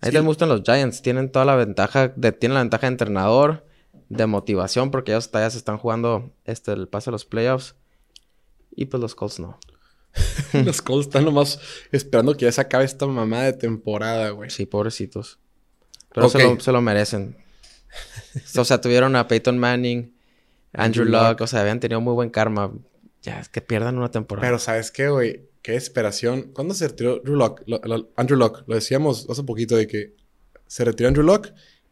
Ahí 0.00 0.10
Sí. 0.10 0.12
te 0.12 0.20
gustan 0.20 0.48
los 0.48 0.62
Giants. 0.62 1.02
Tienen 1.02 1.30
toda 1.30 1.44
la 1.44 1.54
ventaja, 1.54 2.08
de, 2.16 2.32
tienen 2.32 2.54
la 2.54 2.60
ventaja 2.62 2.86
de 2.86 2.92
entrenador, 2.92 3.64
de 4.08 4.26
motivación, 4.26 4.90
porque 4.90 5.12
ellos 5.12 5.30
ya 5.32 5.50
se 5.50 5.58
están 5.58 5.78
jugando 5.78 6.32
este, 6.44 6.72
el 6.72 6.88
pase 6.88 7.10
a 7.10 7.12
los 7.12 7.24
playoffs. 7.24 7.74
Y 8.74 8.86
pues 8.86 9.00
los 9.00 9.14
Colts 9.14 9.40
no. 9.40 9.58
Los 10.64 10.80
Colts 10.82 11.06
están 11.08 11.24
nomás 11.24 11.60
esperando 11.92 12.34
que 12.36 12.46
ya 12.46 12.52
se 12.52 12.60
acabe 12.60 12.84
esta 12.84 13.06
mamada 13.06 13.44
de 13.44 13.52
temporada, 13.52 14.30
güey. 14.30 14.50
Sí, 14.50 14.66
pobrecitos. 14.66 15.38
Pero 16.14 16.28
se, 16.28 16.42
lo, 16.42 16.58
se 16.58 16.72
lo 16.72 16.80
merecen. 16.80 17.36
o 18.56 18.64
sea, 18.64 18.80
tuvieron 18.80 19.14
a 19.16 19.28
Peyton 19.28 19.58
Manning, 19.58 20.14
Andrew, 20.72 21.04
Andrew 21.04 21.04
Luck, 21.06 21.30
Luck. 21.32 21.40
o 21.42 21.46
sea, 21.46 21.60
habían 21.60 21.80
tenido 21.80 22.00
muy 22.00 22.14
buen 22.14 22.30
karma. 22.30 22.72
Ya, 23.22 23.38
es 23.40 23.48
que 23.48 23.60
pierdan 23.60 23.98
una 23.98 24.10
temporada. 24.10 24.46
Pero 24.46 24.58
¿sabes 24.58 24.90
qué, 24.90 25.08
güey? 25.08 25.48
Qué 25.62 25.72
desesperación. 25.72 26.50
¿Cuándo 26.54 26.72
se 26.74 26.88
retiró 26.88 27.18
Drew 27.18 27.36
Lock? 27.36 27.62
Lo- 27.66 27.80
lo- 27.84 28.10
Andrew 28.16 28.38
Luck? 28.38 28.62
Lo 28.66 28.74
decíamos 28.76 29.26
hace 29.28 29.42
poquito 29.42 29.76
de 29.76 29.86
que 29.86 30.14
se 30.66 30.84
retiró 30.84 31.08
Andrew 31.08 31.24
Luck 31.26 31.48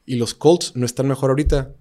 y 0.07 0.17
los 0.17 0.35
Colts 0.35 0.75
no 0.77 0.87
están 0.87 1.09
mejor 1.09 1.31
ahorita 1.31 1.73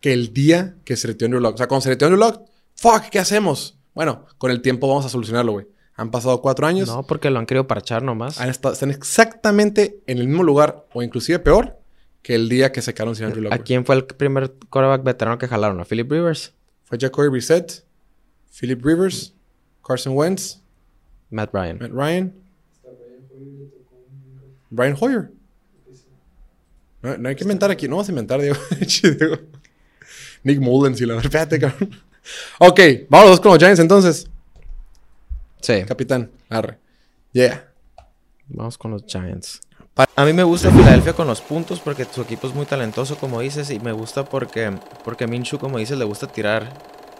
que 0.00 0.12
el 0.12 0.32
día 0.32 0.76
que 0.84 0.96
se 0.96 1.08
retiró 1.08 1.26
Andrew 1.26 1.42
Luck. 1.42 1.54
O 1.54 1.58
sea, 1.58 1.68
cuando 1.68 1.82
se 1.82 1.90
retiró 1.90 2.08
Andrew 2.12 2.28
Luck, 2.28 2.42
fuck, 2.74 3.04
¿qué 3.10 3.18
hacemos? 3.18 3.78
Bueno, 3.94 4.26
con 4.38 4.50
el 4.50 4.62
tiempo 4.62 4.88
vamos 4.88 5.04
a 5.04 5.08
solucionarlo, 5.08 5.52
güey. 5.52 5.66
Han 5.94 6.10
pasado 6.10 6.40
cuatro 6.40 6.66
años. 6.66 6.88
no, 6.88 7.06
porque 7.06 7.28
lo 7.30 7.38
han 7.38 7.46
querido 7.46 7.66
parchar 7.66 8.02
nomás. 8.02 8.40
Han 8.40 8.48
estado, 8.48 8.72
están 8.72 8.90
exactamente 8.90 10.00
en 10.06 10.18
el 10.18 10.28
mismo 10.28 10.42
lugar 10.42 10.86
o 10.94 11.02
inclusive 11.02 11.38
peor 11.38 11.78
que 12.22 12.34
el 12.34 12.48
día 12.48 12.72
que 12.72 12.80
se 12.80 12.94
quedaron 12.94 13.14
sin 13.14 13.26
Andrew 13.26 13.42
Luck. 13.44 13.52
¿A 13.52 13.58
quién 13.58 13.84
fue 13.84 13.96
el 13.96 14.04
primer 14.04 14.52
quarterback 14.70 15.02
veterano 15.02 15.38
que 15.38 15.46
jalaron? 15.48 15.80
¿A 15.80 15.84
Philip 15.84 16.10
Rivers? 16.10 16.54
Fue 16.84 16.98
Jacoby 16.98 17.28
Brissett, 17.28 17.84
Philip 18.58 18.82
Rivers, 18.84 19.34
Carson 19.86 20.14
Wentz, 20.16 20.60
Matt 21.28 21.52
Ryan. 21.52 21.78
Matt 21.78 21.92
Ryan, 21.92 22.34
Brian 24.70 24.96
Hoyer. 24.98 25.30
No, 27.02 27.16
no 27.16 27.28
hay 27.28 27.34
que 27.34 27.44
inventar 27.44 27.70
aquí. 27.70 27.88
No 27.88 27.96
vamos 27.96 28.08
a 28.08 28.12
inventar, 28.12 28.40
Diego. 28.40 28.56
Nick 30.44 30.58
Mullens 30.60 31.00
y 31.00 31.06
la 31.06 31.14
verdad. 31.14 31.26
Espérate, 31.26 31.58
cabrón. 31.58 31.90
Ok, 32.58 32.80
vamos 33.08 33.40
con 33.40 33.52
los 33.52 33.58
Giants 33.58 33.80
entonces. 33.80 34.28
Sí. 35.60 35.84
Capitán, 35.86 36.30
arre. 36.48 36.78
Yeah. 37.32 37.66
Vamos 38.48 38.76
con 38.78 38.90
los 38.92 39.04
Giants. 39.06 39.60
A 40.16 40.24
mí 40.24 40.32
me 40.32 40.42
gusta 40.44 40.70
Filadelfia 40.70 41.12
con 41.12 41.26
los 41.26 41.40
puntos 41.42 41.78
porque 41.80 42.06
su 42.10 42.22
equipo 42.22 42.46
es 42.46 42.54
muy 42.54 42.64
talentoso, 42.64 43.16
como 43.16 43.40
dices, 43.40 43.70
y 43.70 43.78
me 43.80 43.92
gusta 43.92 44.24
porque, 44.24 44.72
porque 45.04 45.26
Minshew, 45.26 45.58
como 45.58 45.78
dices, 45.78 45.98
le 45.98 46.04
gusta 46.06 46.26
tirar, 46.26 46.72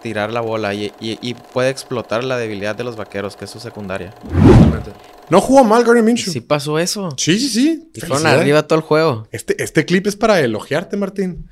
tirar 0.03 0.33
la 0.33 0.41
bola 0.41 0.73
y, 0.73 0.87
y- 0.99 1.19
y 1.21 1.35
puede 1.35 1.69
explotar 1.69 2.25
la 2.25 2.39
debilidad 2.39 2.75
de 2.75 2.85
los 2.85 2.97
vaqueros, 2.97 3.37
que 3.37 3.45
es 3.45 3.51
su 3.51 3.61
secundaria. 3.61 4.15
No 5.29 5.41
jugó 5.41 5.63
mal 5.65 5.85
Gardner 5.85 6.03
Minshew. 6.03 6.33
Sí 6.33 6.41
pasó 6.41 6.79
eso. 6.79 7.11
Sí, 7.19 7.39
sí, 7.39 7.49
sí. 7.49 7.91
Y 7.95 8.01
fueron 8.01 8.27
arriba 8.27 8.63
todo 8.67 8.79
el 8.79 8.85
juego. 8.85 9.29
Este, 9.31 9.63
este 9.63 9.85
clip 9.85 10.07
es 10.07 10.17
para 10.17 10.41
elogiarte, 10.41 10.97
Martín. 10.97 11.49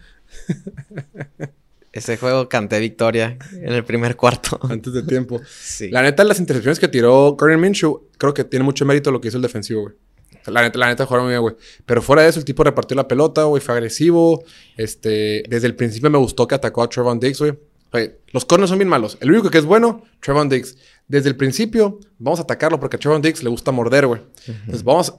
Ese 1.93 2.17
juego 2.17 2.49
canté 2.49 2.79
victoria 2.81 3.39
en 3.53 3.73
el 3.73 3.85
primer 3.85 4.15
cuarto. 4.17 4.61
Antes 4.69 4.93
de 4.93 5.03
tiempo. 5.03 5.41
Sí. 5.49 5.91
La 5.91 6.03
neta, 6.03 6.23
las 6.23 6.39
intercepciones 6.39 6.79
que 6.79 6.89
tiró 6.89 7.35
Gardner 7.35 7.59
Minshew, 7.59 8.09
creo 8.19 8.35
que 8.35 8.45
tiene 8.45 8.65
mucho 8.65 8.85
mérito 8.85 9.11
lo 9.11 9.21
que 9.21 9.29
hizo 9.29 9.39
el 9.39 9.43
defensivo, 9.43 9.83
güey. 9.83 9.95
La 10.47 10.63
neta, 10.63 10.79
la 10.79 10.87
neta 10.87 11.07
jugaron 11.07 11.27
muy 11.27 11.33
bien, 11.33 11.43
güey. 11.43 11.57
Pero 11.85 12.01
fuera 12.03 12.23
de 12.23 12.29
eso, 12.29 12.39
el 12.39 12.45
tipo 12.45 12.63
repartió 12.63 12.97
la 12.97 13.09
pelota, 13.09 13.45
güey. 13.45 13.63
Fue 13.63 13.75
agresivo. 13.75 14.45
Este, 14.77 15.43
desde 15.49 15.67
el 15.67 15.75
principio 15.75 16.11
me 16.11 16.19
gustó 16.19 16.47
que 16.47 16.55
atacó 16.55 16.83
a 16.83 16.89
Trevon 16.89 17.19
Diggs, 17.19 17.41
güey. 17.41 17.59
Los 18.33 18.45
corners 18.45 18.69
son 18.69 18.79
bien 18.79 18.89
malos. 18.89 19.17
El 19.21 19.31
único 19.31 19.51
que 19.51 19.59
es 19.59 19.65
bueno, 19.65 20.05
Trevon 20.21 20.49
Diggs. 20.49 20.77
Desde 21.07 21.31
el 21.31 21.37
principio, 21.37 21.99
vamos 22.19 22.39
a 22.39 22.43
atacarlo 22.43 22.79
porque 22.79 22.97
a 22.97 22.99
Trevon 22.99 23.23
Diggs 23.23 23.43
le 23.43 23.49
gusta 23.49 23.73
morder, 23.73 24.07
güey. 24.07 24.21
Entonces 24.47 24.85
vamos 24.85 25.15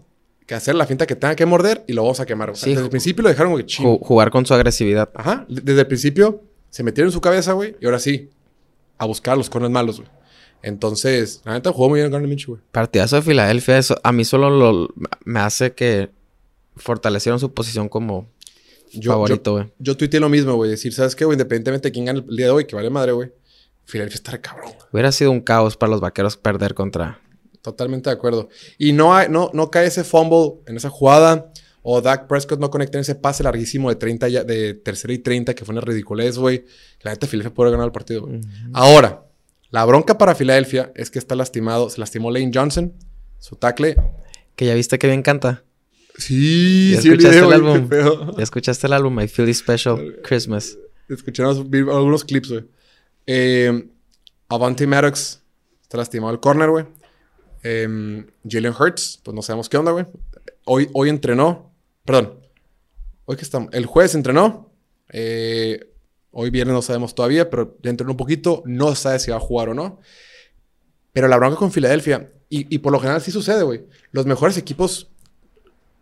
a 0.55 0.57
hacer 0.57 0.75
la 0.75 0.85
finta 0.85 1.05
que 1.07 1.15
tenga 1.15 1.35
que 1.35 1.45
morder 1.45 1.83
y 1.88 1.93
lo 1.93 2.01
vamos 2.03 2.19
a 2.19 2.25
quemar. 2.25 2.55
Sí, 2.55 2.69
desde 2.71 2.83
el 2.83 2.89
principio 2.89 3.23
lo 3.23 3.29
dejaron, 3.29 3.51
güey. 3.53 3.65
Ju- 3.65 3.99
jugar 4.01 4.31
con 4.31 4.45
su 4.45 4.53
agresividad. 4.53 5.09
Ajá. 5.13 5.45
Desde 5.49 5.81
el 5.81 5.88
principio 5.88 6.43
se 6.69 6.83
metieron 6.83 7.09
en 7.09 7.13
su 7.13 7.21
cabeza, 7.21 7.53
güey. 7.53 7.75
Y 7.81 7.85
ahora 7.85 7.99
sí, 7.99 8.29
a 8.97 9.05
buscar 9.05 9.38
los 9.38 9.49
corners 9.49 9.71
malos, 9.71 9.97
güey. 9.99 10.09
Entonces, 10.62 11.41
la 11.45 11.53
neta 11.53 11.71
jugó 11.71 11.89
muy 11.89 11.99
bien 11.99 12.12
Gardner 12.12 12.27
Minshew, 12.29 12.55
güey. 12.55 12.62
Partidazo 12.71 13.15
de 13.15 13.21
Filadelfia, 13.21 13.77
eso 13.77 13.95
a 14.03 14.12
mí 14.12 14.25
solo 14.25 14.49
lo, 14.49 14.89
me 15.23 15.39
hace 15.39 15.71
que 15.73 16.09
fortalecieron 16.75 17.39
su 17.39 17.53
posición 17.53 17.88
como 17.89 18.27
Yo, 18.93 19.12
favorito, 19.12 19.53
güey. 19.53 19.65
Yo, 19.65 19.71
yo 19.79 19.97
tuiteé 19.97 20.19
lo 20.19 20.27
mismo, 20.29 20.55
güey. 20.55 20.69
Decir, 20.71 20.93
¿sabes 20.93 21.15
qué, 21.15 21.23
güey? 21.25 21.35
Independientemente 21.35 21.88
de 21.88 21.91
quién 21.93 22.05
gane 22.05 22.23
el 22.27 22.35
día 22.35 22.47
de 22.47 22.51
hoy, 22.51 22.65
que 22.65 22.75
vale 22.75 22.89
madre, 22.89 23.13
güey. 23.13 23.31
Filadelfia 23.85 24.15
está 24.17 24.41
cabrón. 24.41 24.71
Hubiera 24.91 25.12
sido 25.12 25.31
un 25.31 25.41
caos 25.41 25.77
para 25.77 25.89
los 25.91 26.01
vaqueros 26.01 26.38
perder 26.38 26.73
contra. 26.75 27.19
Totalmente 27.62 28.10
de 28.10 28.15
acuerdo. 28.15 28.50
Y 28.78 28.93
no, 28.93 29.13
hay, 29.15 29.28
no, 29.30 29.50
no 29.54 29.69
cae 29.69 29.88
ese 29.88 30.04
fumble 30.04 30.62
en 30.65 30.78
esa 30.78 30.89
jugada. 30.89 31.52
O 31.82 32.02
Dak 32.02 32.28
Prescott 32.28 32.60
no 32.60 32.69
conecta 32.69 32.98
en 32.98 33.02
ese 33.02 33.15
pase 33.15 33.41
larguísimo 33.43 33.89
de 33.89 33.95
30 33.95 34.28
ya- 34.28 34.43
de 34.43 34.74
tercera 34.74 35.13
y 35.13 35.19
30, 35.19 35.54
que 35.56 35.63
fue 35.65 35.72
una 35.74 35.82
ridiculez, 35.82 36.38
güey. 36.38 36.65
La 37.02 37.12
neta, 37.12 37.26
Filadelfia 37.26 37.54
puede 37.54 37.72
ganar 37.72 37.86
el 37.86 37.91
partido, 37.91 38.22
güey. 38.28 38.41
Ahora, 38.74 39.26
la 39.72 39.86
bronca 39.86 40.17
para 40.17 40.36
Filadelfia 40.36 40.91
es 40.95 41.10
que 41.10 41.19
está 41.19 41.36
lastimado. 41.36 41.89
Se 41.89 42.00
lastimó 42.00 42.32
Lane 42.32 42.52
Johnson, 42.54 42.93
su 43.39 43.56
tackle. 43.56 43.95
Que 44.56 44.65
ya 44.65 44.74
viste 44.74 45.00
que 45.00 45.08
bien 45.08 45.22
canta. 45.22 45.63
Sí, 46.17 46.91
¿Ya 46.95 47.02
sí, 47.02 47.08
el 47.08 47.13
escuchaste 47.13 47.36
video, 47.45 47.54
el 47.54 47.54
álbum? 47.54 47.89
¿Ya 48.38 48.43
escuchaste 48.43 48.88
el 48.88 48.93
álbum 48.93 49.15
My 49.15 49.28
Philly 49.28 49.54
Special 49.54 50.17
Christmas? 50.22 50.78
Escuchamos 51.08 51.58
algunos 51.60 52.26
clips, 52.26 52.50
güey. 52.52 52.65
Eh, 53.26 53.88
Avante 54.50 54.86
Maddox 54.86 55.41
está 55.82 55.98
lastimado 55.98 56.34
el 56.34 56.39
corner, 56.41 56.69
güey. 56.69 56.86
Eh, 57.63 58.26
Jalen 58.48 58.74
Hurts, 58.78 59.19
pues 59.24 59.36
no 59.36 59.41
sabemos 59.41 59.69
qué 59.69 59.78
onda, 59.78 59.91
güey. 59.91 60.06
Hoy, 60.65 60.89
hoy 60.93 61.10
entrenó. 61.10 61.72
Perdón. 62.06 62.39
Hoy 63.26 63.36
que 63.36 63.43
estamos. 63.43 63.69
El 63.74 63.86
jueves 63.86 64.15
entrenó. 64.15 64.72
Eh, 65.12 65.91
hoy 66.32 66.50
viernes 66.50 66.74
no 66.74 66.82
sabemos 66.82 67.15
todavía, 67.15 67.50
pero 67.50 67.78
ya 67.84 67.89
entrenó 67.89 68.12
un 68.12 68.17
poquito. 68.17 68.63
No 68.65 68.95
sabe 68.95 69.19
si 69.19 69.32
va 69.32 69.38
a 69.38 69.41
jugar 69.41 69.69
o 69.69 69.74
no. 69.74 70.00
Pero 71.13 71.28
la 71.28 71.38
bronca 71.38 71.58
con 71.58 71.72
Filadelfia, 71.72 72.32
y, 72.50 72.74
y 72.74 72.80
por 72.80 72.91
lo 72.91 73.00
general 73.00 73.22
sí 73.22 73.32
sucede, 73.32 73.63
güey. 73.63 73.86
Los 74.12 74.26
mejores 74.26 74.58
equipos 74.58 75.10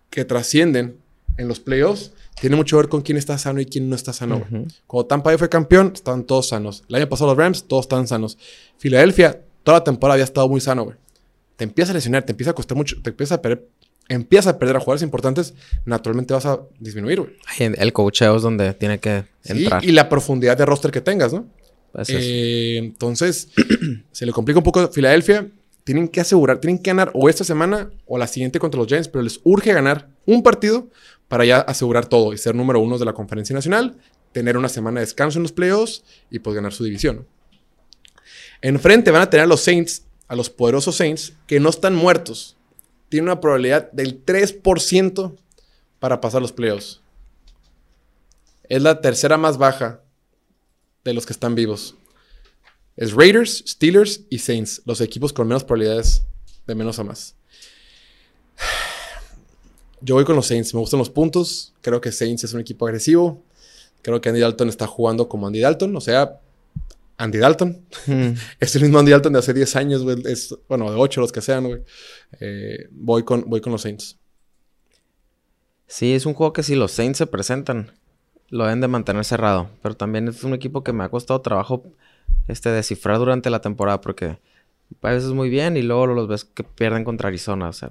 que 0.10 0.26
trascienden 0.26 0.98
en 1.38 1.48
los 1.48 1.60
playoffs 1.60 2.12
tienen 2.40 2.58
mucho 2.58 2.78
que 2.78 2.84
ver 2.84 2.90
con 2.90 3.02
quién 3.02 3.18
está 3.18 3.38
sano 3.38 3.60
y 3.60 3.66
quién 3.66 3.90
no 3.90 3.96
está 3.96 4.14
sano, 4.14 4.40
güey. 4.40 4.62
Ujú. 4.64 4.72
Cuando 4.86 5.08
Tampa 5.08 5.30
Bay 5.30 5.38
fue 5.38 5.50
campeón, 5.50 5.92
estaban 5.94 6.24
todos 6.24 6.50
sanos. 6.50 6.84
El 6.88 6.96
año 6.96 7.10
pasado 7.10 7.32
los 7.32 7.38
Rams, 7.38 7.64
todos 7.68 7.86
estaban 7.86 8.08
sanos. 8.08 8.38
Filadelfia, 8.78 9.42
toda 9.64 9.80
la 9.80 9.84
temporada 9.84 10.16
había 10.16 10.26
estado 10.26 10.48
muy 10.50 10.62
sano, 10.62 10.86
güey. 10.86 10.98
Te 11.58 11.66
empieza 11.66 11.92
a 11.92 11.96
lesionar, 11.96 12.24
te 12.24 12.32
empieza 12.32 12.52
a 12.52 12.56
costar 12.56 12.78
mucho, 12.78 12.96
te 13.02 13.10
empieza 13.10 13.36
a 13.36 13.42
perder, 13.42 13.68
empieza 14.08 14.52
a 14.52 14.58
perder 14.60 14.78
a 14.78 14.80
jugadores 14.80 15.02
importantes, 15.02 15.54
naturalmente 15.86 16.34
vas 16.34 16.46
a 16.46 16.62
disminuir, 16.80 17.20
güey. 17.20 17.34
El 17.60 17.92
coacheo 17.92 18.38
es 18.38 18.42
donde 18.44 18.74
tiene 18.74 19.00
que 19.00 19.26
Sí, 19.42 19.64
entrar. 19.64 19.84
y 19.84 19.92
la 19.92 20.08
profundidad 20.08 20.56
de 20.58 20.66
roster 20.66 20.92
que 20.92 21.02
tengas, 21.02 21.34
¿no? 21.34 21.46
Es- 21.96 22.08
Eh, 22.12 22.78
entonces, 22.78 23.50
se 24.14 24.26
le 24.26 24.32
complica 24.32 24.60
un 24.60 24.64
poco 24.64 24.80
a 24.80 24.88
Filadelfia. 24.88 25.48
Tienen 25.84 26.08
que 26.10 26.20
asegurar, 26.20 26.60
tienen 26.60 26.78
que 26.80 26.90
ganar 26.90 27.12
o 27.14 27.30
esta 27.30 27.44
semana 27.46 27.90
o 28.06 28.18
la 28.18 28.28
siguiente 28.28 28.60
contra 28.60 28.78
los 28.78 28.88
Giants, 28.88 29.08
pero 29.08 29.24
les 29.24 29.40
urge 29.44 29.72
ganar 29.74 30.10
un 30.26 30.44
partido 30.44 30.90
para 31.30 31.46
ya 31.46 31.60
asegurar 31.62 32.06
todo 32.08 32.34
y 32.34 32.38
ser 32.38 32.56
número 32.56 32.80
uno 32.82 32.98
de 32.98 33.06
la 33.06 33.14
conferencia 33.14 33.54
nacional, 33.54 33.96
tener 34.34 34.58
una 34.58 34.68
semana 34.70 35.00
de 35.00 35.06
descanso 35.06 35.40
en 35.40 35.44
los 35.44 35.54
playoffs 35.54 36.04
y 36.30 36.40
pues 36.40 36.56
ganar 36.56 36.74
su 36.74 36.84
división. 36.84 37.26
Enfrente 38.62 39.12
van 39.12 39.22
a 39.24 39.30
tener 39.30 39.46
a 39.46 39.48
los 39.48 39.62
Saints, 39.62 40.04
a 40.28 40.36
los 40.36 40.50
poderosos 40.50 40.96
Saints, 40.96 41.34
que 41.48 41.60
no 41.60 41.70
están 41.70 41.96
muertos. 41.96 42.56
Tienen 43.10 43.30
una 43.30 43.40
probabilidad 43.40 43.92
del 43.92 44.24
3% 44.26 45.36
para 46.00 46.22
pasar 46.22 46.42
los 46.42 46.52
playoffs. 46.52 47.02
Es 48.70 48.82
la 48.82 49.00
tercera 49.00 49.38
más 49.38 49.58
baja 49.58 50.02
de 51.04 51.14
los 51.14 51.26
que 51.26 51.34
están 51.34 51.56
vivos. 51.56 51.96
Es 52.98 53.14
Raiders, 53.14 53.64
Steelers 53.68 54.22
y 54.30 54.40
Saints, 54.40 54.82
los 54.86 55.02
equipos 55.02 55.32
con 55.32 55.48
menos 55.48 55.64
probabilidades 55.64 56.24
de 56.66 56.76
menos 56.76 57.00
a 57.00 57.04
más. 57.04 57.36
Yo 60.02 60.16
voy 60.16 60.26
con 60.26 60.36
los 60.36 60.48
Saints, 60.48 60.74
me 60.74 60.80
gustan 60.80 61.00
los 61.00 61.10
puntos, 61.10 61.74
creo 61.82 62.02
que 62.02 62.12
Saints 62.12 62.44
es 62.44 62.54
un 62.54 62.60
equipo 62.60 62.86
agresivo, 62.86 63.44
creo 64.02 64.22
que 64.22 64.30
Andy 64.30 64.42
Dalton 64.42 64.70
está 64.70 64.86
jugando 64.86 65.28
como 65.28 65.48
Andy 65.48 65.60
Dalton, 65.60 65.96
o 65.96 66.02
sea, 66.02 66.40
Andy 67.18 67.38
Dalton. 67.40 67.86
Mm. 68.08 68.32
Es 68.60 68.76
el 68.76 68.84
mismo 68.84 69.00
Andy 69.00 69.12
Dalton 69.12 69.34
de 69.34 69.40
hace 69.40 69.54
10 69.54 69.76
años, 69.76 70.04
güey, 70.04 70.18
es, 70.26 70.56
bueno, 70.70 70.90
de 70.92 70.98
8 70.98 71.22
los 71.22 71.32
que 71.32 71.42
sean, 71.42 71.66
güey. 71.68 71.82
Eh, 72.40 72.88
voy, 72.92 73.24
con, 73.24 73.44
voy 73.50 73.62
con 73.62 73.72
los 73.72 73.82
Saints. 73.82 74.18
Sí, 75.88 76.14
es 76.14 76.26
un 76.26 76.34
juego 76.34 76.54
que 76.54 76.64
si 76.64 76.76
los 76.76 76.92
Saints 76.92 77.18
se 77.18 77.28
presentan, 77.28 77.92
lo 78.50 78.66
deben 78.66 78.82
de 78.82 78.88
mantener 78.88 79.24
cerrado. 79.26 79.70
Pero 79.82 79.96
también 79.96 80.28
es 80.28 80.44
un 80.44 80.54
equipo 80.54 80.84
que 80.84 80.94
me 80.94 81.04
ha 81.04 81.10
costado 81.10 81.42
trabajo 81.42 81.84
este, 82.48 82.70
descifrar 82.70 83.18
durante 83.20 83.50
la 83.50 83.62
temporada 83.62 84.02
porque 84.02 84.38
a 85.02 85.12
veces 85.12 85.30
muy 85.32 85.50
bien 85.50 85.76
y 85.78 85.82
luego 85.82 86.08
los 86.08 86.28
ves 86.28 86.44
que 86.46 86.64
pierden 86.64 87.04
contra 87.04 87.30
Arizona. 87.30 87.70
O 87.70 87.74
sea, 87.74 87.90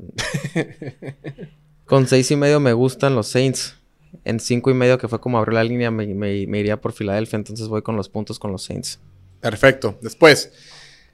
Con 1.84 2.06
seis 2.06 2.30
y 2.30 2.36
medio 2.36 2.60
me 2.60 2.72
gustan 2.72 3.14
los 3.14 3.28
Saints. 3.28 3.76
En 4.24 4.40
cinco 4.40 4.70
y 4.70 4.74
medio, 4.74 4.98
que 4.98 5.08
fue 5.08 5.20
como 5.20 5.38
abrió 5.38 5.54
la 5.54 5.64
línea, 5.64 5.90
me, 5.90 6.06
me- 6.06 6.46
me 6.46 6.58
iría 6.58 6.80
por 6.80 6.92
Filadelfia. 6.92 7.36
Entonces 7.36 7.68
voy 7.68 7.82
con 7.82 7.96
los 7.96 8.08
puntos 8.08 8.38
con 8.38 8.50
los 8.52 8.62
Saints. 8.64 8.98
Perfecto. 9.46 9.96
Después, 10.02 10.50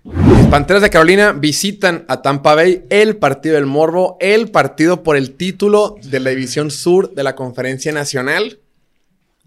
mis 0.05 0.47
Panteras 0.47 0.81
de 0.81 0.89
Carolina 0.89 1.33
visitan 1.33 2.07
a 2.09 2.23
Tampa 2.23 2.55
Bay 2.55 2.87
el 2.89 3.19
partido 3.19 3.57
del 3.57 3.67
Morbo, 3.67 4.17
el 4.21 4.51
partido 4.51 5.03
por 5.03 5.19
el 5.19 5.35
título 5.35 5.97
de 6.03 6.19
la 6.19 6.31
División 6.31 6.71
Sur 6.71 7.13
de 7.13 7.25
la 7.25 7.37
Conferencia 7.37 7.93
Nacional. 7.93 8.59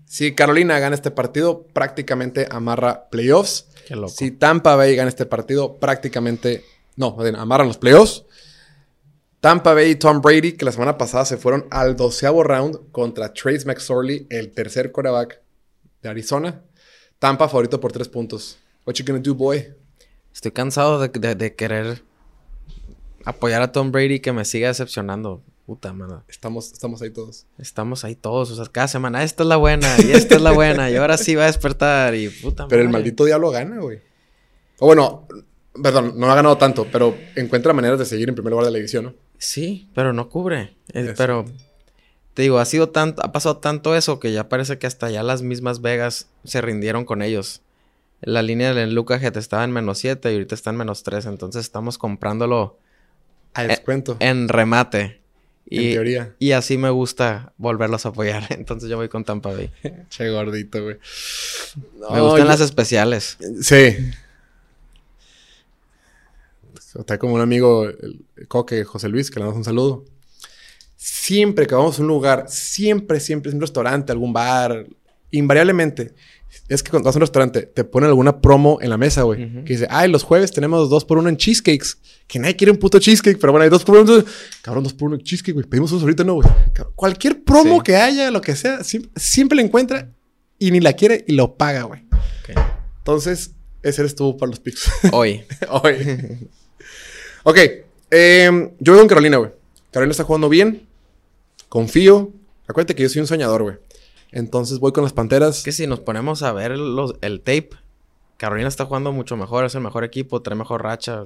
Si 0.05 0.35
Carolina 0.35 0.77
gana 0.77 0.93
este 0.93 1.09
partido, 1.09 1.65
prácticamente 1.73 2.45
amarra 2.51 3.09
playoffs. 3.09 3.65
Qué 3.87 3.95
loco. 3.95 4.09
Si 4.09 4.29
Tampa 4.29 4.75
Bay 4.75 4.95
gana 4.95 5.09
este 5.09 5.25
partido, 5.25 5.77
prácticamente. 5.77 6.63
No, 6.95 7.17
amarran 7.39 7.67
los 7.67 7.79
playoffs. 7.79 8.23
Tampa 9.39 9.73
Bay 9.73 9.89
y 9.89 9.95
Tom 9.95 10.21
Brady, 10.21 10.51
que 10.51 10.65
la 10.65 10.71
semana 10.71 10.95
pasada 10.95 11.25
se 11.25 11.37
fueron 11.37 11.65
al 11.71 11.95
doceavo 11.95 12.43
round 12.43 12.91
contra 12.91 13.33
Trace 13.33 13.65
McSorley, 13.65 14.27
el 14.29 14.51
tercer 14.51 14.91
quarterback 14.91 15.41
de 16.03 16.09
Arizona. 16.09 16.61
Tampa 17.17 17.49
favorito 17.49 17.79
por 17.79 17.91
tres 17.91 18.07
puntos. 18.07 18.59
What 18.85 18.93
you 18.95 19.05
gonna 19.05 19.19
do, 19.19 19.33
boy? 19.35 19.73
Estoy 20.33 20.51
cansado 20.51 20.99
de, 20.99 21.09
de- 21.09 21.35
de 21.35 21.55
querer 21.55 22.01
apoyar 23.23 23.61
a 23.61 23.71
Tom 23.71 23.91
Brady 23.91 24.19
que 24.19 24.31
me 24.33 24.45
siga 24.45 24.67
decepcionando. 24.67 25.41
Puta, 25.65 25.93
mano. 25.93 26.23
Estamos, 26.27 26.71
estamos 26.71 27.01
ahí 27.01 27.09
todos. 27.09 27.47
Estamos 27.57 28.03
ahí 28.05 28.15
todos. 28.15 28.51
O 28.51 28.55
sea, 28.55 28.65
cada 28.71 28.87
semana, 28.87 29.23
esta 29.23 29.41
es 29.43 29.49
la 29.49 29.55
buena 29.57 29.87
y 29.99 30.11
esta 30.11 30.35
es 30.35 30.41
la 30.41 30.51
buena. 30.51 30.91
Y 30.91 30.95
ahora 30.97 31.17
sí 31.17 31.33
va 31.33 31.43
a 31.43 31.47
despertar 31.47 32.13
y 32.13 32.29
puta 32.29 32.67
Pero 32.67 32.83
el 32.83 32.89
maldito 32.89 33.25
diablo 33.25 33.49
gana, 33.49 33.79
güey. 33.79 33.99
O 34.77 34.85
bueno, 34.85 35.27
perdón, 35.81 36.13
no 36.17 36.31
ha 36.31 36.35
ganado 36.35 36.57
tanto, 36.57 36.85
pero 36.91 37.15
encuentra 37.35 37.73
maneras 37.73 37.97
de 37.97 38.05
seguir 38.05 38.29
en 38.29 38.35
primer 38.35 38.51
lugar 38.51 38.65
de 38.65 38.71
la 38.71 38.77
división, 38.77 39.05
¿no? 39.05 39.13
Sí, 39.39 39.89
pero 39.95 40.13
no 40.13 40.29
cubre. 40.29 40.75
Eh, 40.93 41.15
pero 41.17 41.45
te 42.35 42.43
digo, 42.43 42.59
ha 42.59 42.65
sido 42.65 42.89
tanto, 42.89 43.25
ha 43.25 43.31
pasado 43.31 43.57
tanto 43.57 43.95
eso 43.95 44.19
que 44.19 44.31
ya 44.33 44.47
parece 44.49 44.77
que 44.77 44.85
hasta 44.85 45.09
ya 45.09 45.23
las 45.23 45.41
mismas 45.41 45.81
Vegas 45.81 46.27
se 46.43 46.61
rindieron 46.61 47.05
con 47.05 47.23
ellos. 47.23 47.61
La 48.21 48.41
línea 48.41 48.73
del 48.73 48.93
Luca 48.95 49.15
Head 49.17 49.37
estaba 49.37 49.63
en 49.63 49.71
menos 49.71 49.99
7 49.99 50.31
y 50.31 50.33
ahorita 50.35 50.55
está 50.55 50.69
en 50.71 50.77
menos 50.77 51.03
3. 51.03 51.25
Entonces 51.27 51.61
estamos 51.65 51.97
comprándolo 51.97 52.79
A 53.53 53.65
Eh, 53.65 53.67
descuento. 53.67 54.17
en 54.19 54.47
remate. 54.49 55.21
en 55.67 55.81
Y, 55.81 55.93
teoría. 55.93 56.35
y 56.37 56.51
así 56.51 56.77
me 56.77 56.89
gusta 56.91 57.53
volverlos 57.57 58.05
a 58.05 58.09
apoyar. 58.09 58.45
Entonces 58.51 58.89
yo 58.89 58.97
voy 58.97 59.09
con 59.09 59.23
Tampa 59.23 59.51
Bay. 59.51 59.71
Che 60.09 60.29
gordito, 60.29 60.83
güey. 60.83 60.97
me 62.11 62.21
gustan 62.21 62.39
yo- 62.43 62.45
las 62.45 62.61
especiales. 62.61 63.37
Sí. 63.61 63.95
Está 66.97 67.17
como 67.17 67.33
un 67.35 67.41
amigo, 67.41 67.85
el 67.89 68.23
coque 68.47 68.83
José 68.85 69.09
Luis, 69.09 69.29
que 69.29 69.39
le 69.39 69.45
damos 69.45 69.57
un 69.57 69.63
saludo. 69.65 70.05
Siempre 70.95 71.67
que 71.67 71.75
vamos 71.75 71.99
a 71.99 72.01
un 72.01 72.07
lugar, 72.07 72.45
siempre, 72.47 73.19
siempre, 73.19 73.51
un 73.51 73.59
restaurante, 73.59 74.11
algún 74.11 74.31
bar, 74.31 74.87
invariablemente, 75.31 76.13
es 76.67 76.81
que 76.83 76.89
cuando 76.91 77.07
vas 77.07 77.15
a 77.15 77.19
un 77.19 77.21
restaurante, 77.21 77.61
te 77.63 77.83
ponen 77.83 78.09
alguna 78.09 78.41
promo 78.41 78.79
en 78.81 78.89
la 78.89 78.97
mesa, 78.97 79.21
güey. 79.23 79.63
Que 79.63 79.73
dice, 79.73 79.87
ay, 79.89 80.09
los 80.09 80.23
jueves 80.23 80.51
tenemos 80.51 80.89
dos 80.89 81.05
por 81.05 81.17
uno 81.17 81.29
en 81.29 81.37
cheesecakes. 81.37 81.97
Que 82.27 82.39
nadie 82.39 82.55
quiere 82.55 82.71
un 82.71 82.77
puto 82.77 82.97
cheesecake, 82.99 83.37
pero 83.39 83.51
bueno, 83.53 83.63
hay 83.63 83.69
dos 83.69 83.83
por 83.83 83.97
uno. 83.97 84.23
Cabrón, 84.61 84.83
dos 84.83 84.93
por 84.93 85.07
uno 85.07 85.15
en 85.17 85.21
cheesecake, 85.23 85.53
güey. 85.53 85.65
Pedimos 85.67 85.91
unos 85.91 86.03
ahorita, 86.03 86.23
no, 86.23 86.35
güey. 86.35 86.47
Cualquier 86.95 87.43
promo 87.43 87.77
Sí. 87.77 87.83
que 87.83 87.95
haya, 87.97 88.31
lo 88.31 88.41
que 88.41 88.55
sea, 88.55 88.83
siempre, 88.83 89.11
siempre 89.15 89.55
la 89.57 89.61
encuentra 89.61 90.11
y 90.57 90.71
ni 90.71 90.79
la 90.79 90.93
quiere 90.93 91.23
y 91.27 91.33
lo 91.33 91.55
paga, 91.55 91.83
güey. 91.83 92.03
Entonces, 92.97 93.51
ese 93.83 94.01
eres 94.01 94.15
tú 94.15 94.35
para 94.37 94.49
los 94.49 94.59
picks. 94.59 94.89
Hoy. 95.11 95.43
Hoy. 95.69 96.47
ok. 97.43 97.57
eh, 98.11 98.71
yo 98.79 98.93
voy 98.93 98.99
con 98.99 99.07
Carolina, 99.07 99.37
güey. 99.37 99.51
Carolina 99.91 100.11
está 100.11 100.23
jugando 100.23 100.49
bien. 100.49 100.87
Confío. 101.69 102.31
Acuérdate 102.67 102.95
que 102.95 103.03
yo 103.03 103.09
soy 103.09 103.21
un 103.21 103.27
soñador, 103.27 103.61
güey. 103.63 103.75
Entonces 104.35 104.77
voy 104.79 104.91
con 104.91 105.03
las 105.03 105.13
panteras. 105.13 105.63
Que 105.63 105.71
si 105.71 105.87
nos 105.87 106.01
ponemos 106.01 106.43
a 106.43 106.51
ver 106.51 106.77
los- 106.77 107.15
el 107.21 107.39
tape, 107.39 107.69
Carolina 108.37 108.67
está 108.67 108.85
jugando 108.85 109.11
mucho 109.11 109.35
mejor, 109.37 109.65
es 109.65 109.73
el 109.75 109.81
mejor 109.81 110.03
equipo, 110.03 110.41
trae 110.43 110.55
mejor 110.57 110.83
racha. 110.83 111.23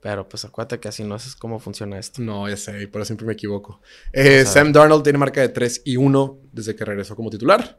Pero 0.00 0.28
pues 0.28 0.44
acuérdate 0.44 0.78
que 0.78 0.88
así 0.88 1.02
no 1.02 1.16
es 1.16 1.34
cómo 1.34 1.58
funciona 1.58 1.98
esto. 1.98 2.22
No, 2.22 2.48
ya 2.48 2.56
sé, 2.56 2.80
y 2.82 2.86
por 2.86 3.00
eso 3.02 3.06
siempre 3.08 3.26
me 3.26 3.32
equivoco. 3.32 3.80
Eh, 4.12 4.44
Sam 4.46 4.72
Darnold 4.72 5.02
tiene 5.02 5.18
marca 5.18 5.40
de 5.40 5.48
3 5.48 5.82
y 5.84 5.96
1 5.96 6.38
desde 6.52 6.76
que 6.76 6.84
regresó 6.84 7.16
como 7.16 7.28
titular. 7.28 7.78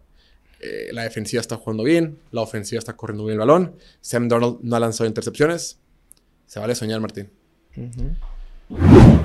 Eh, 0.60 0.90
la 0.92 1.04
defensiva 1.04 1.40
está 1.40 1.56
jugando 1.56 1.84
bien. 1.84 2.20
La 2.32 2.42
ofensiva 2.42 2.80
está 2.80 2.98
corriendo 2.98 3.24
bien 3.24 3.34
el 3.34 3.40
balón. 3.40 3.76
Sam 4.02 4.28
Darnold 4.28 4.60
no 4.62 4.76
ha 4.76 4.80
lanzado 4.80 5.08
intercepciones. 5.08 5.80
Se 6.48 6.60
vale 6.60 6.76
soñar, 6.76 7.00
Martín. 7.00 7.30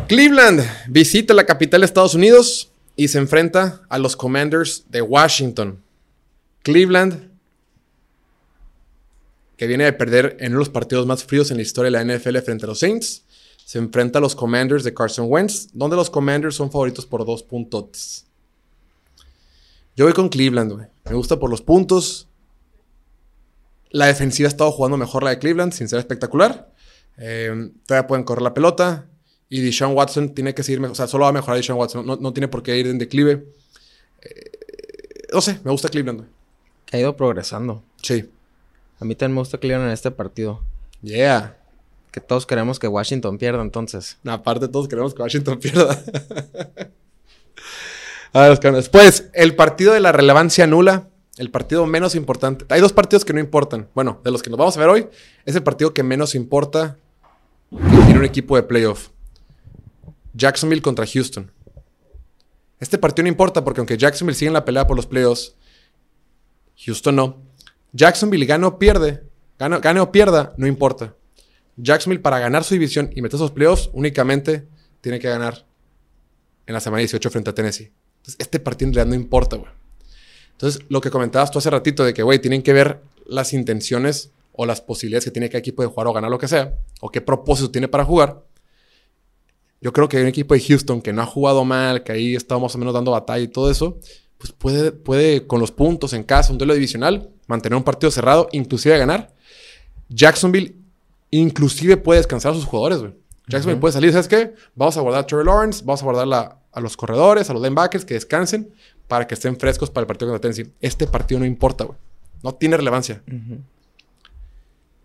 Cleveland 0.08 0.62
visita 0.88 1.34
la 1.34 1.46
capital 1.46 1.80
de 1.80 1.86
Estados 1.86 2.14
Unidos 2.14 2.71
y 2.96 3.08
se 3.08 3.18
enfrenta 3.18 3.82
a 3.88 3.98
los 3.98 4.16
Commanders 4.16 4.84
de 4.88 5.02
Washington. 5.02 5.82
Cleveland, 6.62 7.30
que 9.56 9.66
viene 9.66 9.84
de 9.84 9.92
perder 9.92 10.36
en 10.40 10.52
uno 10.52 10.58
de 10.58 10.66
los 10.66 10.68
partidos 10.68 11.06
más 11.06 11.24
fríos 11.24 11.50
en 11.50 11.56
la 11.56 11.62
historia 11.62 11.90
de 11.90 12.04
la 12.04 12.16
NFL 12.16 12.38
frente 12.38 12.64
a 12.64 12.68
los 12.68 12.80
Saints, 12.80 13.24
se 13.64 13.78
enfrenta 13.78 14.18
a 14.18 14.22
los 14.22 14.34
Commanders 14.34 14.84
de 14.84 14.92
Carson 14.92 15.26
Wentz, 15.28 15.68
donde 15.72 15.96
los 15.96 16.10
Commanders 16.10 16.56
son 16.56 16.70
favoritos 16.70 17.06
por 17.06 17.24
dos 17.24 17.42
puntos. 17.42 18.26
Yo 19.96 20.04
voy 20.04 20.14
con 20.14 20.28
Cleveland. 20.28 20.88
Me 21.04 21.14
gusta 21.14 21.38
por 21.38 21.50
los 21.50 21.62
puntos. 21.62 22.28
La 23.90 24.06
defensiva 24.06 24.46
ha 24.46 24.50
estado 24.50 24.72
jugando 24.72 24.96
mejor 24.96 25.22
la 25.22 25.30
de 25.30 25.38
Cleveland, 25.38 25.72
sin 25.72 25.88
ser 25.88 25.98
espectacular. 25.98 26.72
Eh, 27.18 27.70
todavía 27.86 28.06
pueden 28.06 28.24
correr 28.24 28.42
la 28.42 28.54
pelota. 28.54 29.06
Y 29.52 29.60
Deshaun 29.60 29.94
Watson 29.94 30.30
tiene 30.30 30.54
que 30.54 30.62
seguir, 30.62 30.82
o 30.82 30.94
sea, 30.94 31.06
solo 31.06 31.24
va 31.24 31.28
a 31.28 31.32
mejorar 31.32 31.58
Deshaun 31.58 31.78
Watson. 31.78 32.06
No, 32.06 32.16
no 32.16 32.32
tiene 32.32 32.48
por 32.48 32.62
qué 32.62 32.78
ir 32.78 32.86
en 32.86 32.96
declive. 32.96 33.44
Eh, 34.22 34.50
no 35.30 35.42
sé, 35.42 35.60
me 35.62 35.70
gusta 35.70 35.90
Cleveland. 35.90 36.26
Ha 36.90 36.96
ido 36.96 37.14
progresando. 37.14 37.82
Sí. 38.00 38.30
A 38.98 39.04
mí 39.04 39.14
también 39.14 39.34
me 39.34 39.40
gusta 39.42 39.58
Cleveland 39.58 39.88
en 39.88 39.92
este 39.92 40.10
partido. 40.10 40.62
Yeah. 41.02 41.58
Que 42.10 42.22
todos 42.22 42.46
queremos 42.46 42.78
que 42.78 42.88
Washington 42.88 43.36
pierda 43.36 43.60
entonces. 43.60 44.16
Aparte, 44.24 44.68
todos 44.68 44.88
queremos 44.88 45.12
que 45.12 45.20
Washington 45.20 45.58
pierda. 45.58 46.02
a 48.32 48.40
ver, 48.40 48.52
Oscar, 48.52 48.74
después, 48.74 49.28
el 49.34 49.54
partido 49.54 49.92
de 49.92 50.00
la 50.00 50.12
relevancia 50.12 50.66
nula. 50.66 51.10
El 51.36 51.50
partido 51.50 51.84
menos 51.84 52.14
importante. 52.14 52.64
Hay 52.70 52.80
dos 52.80 52.94
partidos 52.94 53.26
que 53.26 53.34
no 53.34 53.40
importan. 53.40 53.86
Bueno, 53.94 54.18
de 54.24 54.30
los 54.30 54.42
que 54.42 54.48
nos 54.48 54.58
vamos 54.58 54.78
a 54.78 54.80
ver 54.80 54.88
hoy, 54.88 55.08
es 55.44 55.54
el 55.54 55.62
partido 55.62 55.92
que 55.92 56.02
menos 56.02 56.34
importa 56.34 56.96
que 57.70 57.96
tiene 58.06 58.18
un 58.18 58.24
equipo 58.24 58.56
de 58.56 58.62
playoff. 58.62 59.11
Jacksonville 60.34 60.82
contra 60.82 61.06
Houston. 61.06 61.50
Este 62.80 62.98
partido 62.98 63.24
no 63.24 63.28
importa 63.28 63.62
porque 63.64 63.80
aunque 63.80 63.96
Jacksonville 63.96 64.36
sigue 64.36 64.48
en 64.48 64.54
la 64.54 64.64
pelea 64.64 64.86
por 64.86 64.96
los 64.96 65.06
playoffs, 65.06 65.54
Houston 66.84 67.16
no. 67.16 67.42
Jacksonville 67.92 68.46
gane 68.46 68.66
o 68.66 68.78
pierde, 68.78 69.22
gane, 69.58 69.78
gane 69.80 70.00
o 70.00 70.10
pierda, 70.10 70.54
no 70.56 70.66
importa. 70.66 71.14
Jacksonville 71.76 72.22
para 72.22 72.38
ganar 72.38 72.64
su 72.64 72.74
división 72.74 73.10
y 73.14 73.22
meter 73.22 73.36
esos 73.36 73.50
playoffs 73.50 73.90
únicamente 73.92 74.66
tiene 75.00 75.18
que 75.18 75.28
ganar 75.28 75.66
en 76.66 76.74
la 76.74 76.80
semana 76.80 77.00
18 77.00 77.30
frente 77.30 77.50
a 77.50 77.54
Tennessee. 77.54 77.92
Entonces, 78.18 78.36
este 78.38 78.60
partido 78.60 78.88
en 78.88 78.94
realidad 78.94 79.16
no 79.16 79.20
importa, 79.22 79.56
güey. 79.56 79.70
Entonces, 80.52 80.82
lo 80.88 81.00
que 81.00 81.10
comentabas 81.10 81.50
tú 81.50 81.58
hace 81.58 81.70
ratito 81.70 82.04
de 82.04 82.14
que, 82.14 82.22
güey, 82.22 82.38
tienen 82.38 82.62
que 82.62 82.72
ver 82.72 83.02
las 83.26 83.52
intenciones 83.52 84.30
o 84.52 84.66
las 84.66 84.80
posibilidades 84.80 85.24
que 85.24 85.30
tiene 85.30 85.48
cada 85.48 85.58
equipo 85.58 85.82
de 85.82 85.88
jugar 85.88 86.06
o 86.06 86.12
ganar 86.12 86.30
lo 86.30 86.38
que 86.38 86.46
sea, 86.46 86.78
o 87.00 87.10
qué 87.10 87.20
propósito 87.20 87.70
tiene 87.70 87.88
para 87.88 88.04
jugar. 88.04 88.44
Yo 89.82 89.92
creo 89.92 90.08
que 90.08 90.16
hay 90.16 90.22
un 90.22 90.28
equipo 90.28 90.54
de 90.54 90.60
Houston 90.60 91.02
que 91.02 91.12
no 91.12 91.22
ha 91.22 91.26
jugado 91.26 91.64
mal, 91.64 92.02
que 92.04 92.12
ahí 92.12 92.34
está 92.36 92.56
más 92.58 92.74
o 92.74 92.78
menos 92.78 92.94
dando 92.94 93.10
batalla 93.10 93.42
y 93.42 93.48
todo 93.48 93.70
eso, 93.70 93.98
pues 94.38 94.52
puede, 94.52 94.92
puede 94.92 95.46
con 95.46 95.60
los 95.60 95.70
puntos 95.72 96.12
en 96.14 96.22
casa, 96.22 96.52
un 96.52 96.58
duelo 96.58 96.72
divisional, 96.74 97.28
mantener 97.48 97.76
un 97.76 97.82
partido 97.84 98.10
cerrado, 98.10 98.48
inclusive 98.52 98.96
ganar. 98.96 99.34
Jacksonville 100.08 100.74
inclusive 101.30 101.96
puede 101.96 102.20
descansar 102.20 102.52
a 102.52 102.54
sus 102.54 102.64
jugadores, 102.64 102.98
güey. 103.00 103.12
Jacksonville 103.48 103.80
puede 103.80 103.92
salir, 103.92 104.12
¿sabes 104.12 104.28
qué? 104.28 104.54
Vamos 104.74 104.96
a 104.96 105.00
guardar 105.00 105.22
a 105.22 105.26
Trevor 105.26 105.46
Lawrence, 105.46 105.82
vamos 105.84 106.00
a 106.00 106.04
guardar 106.04 106.26
la- 106.28 106.58
a 106.72 106.80
los 106.80 106.96
corredores, 106.96 107.50
a 107.50 107.52
los 107.52 107.60
linebackers, 107.62 108.04
que 108.04 108.14
descansen 108.14 108.72
para 109.08 109.26
que 109.26 109.34
estén 109.34 109.56
frescos 109.58 109.90
para 109.90 110.02
el 110.02 110.06
partido 110.06 110.30
contra 110.30 110.40
Tennessee. 110.50 110.72
Este 110.80 111.06
partido 111.06 111.40
no 111.40 111.44
importa, 111.46 111.84
güey. 111.84 111.98
No 112.42 112.54
tiene 112.54 112.76
relevancia. 112.76 113.22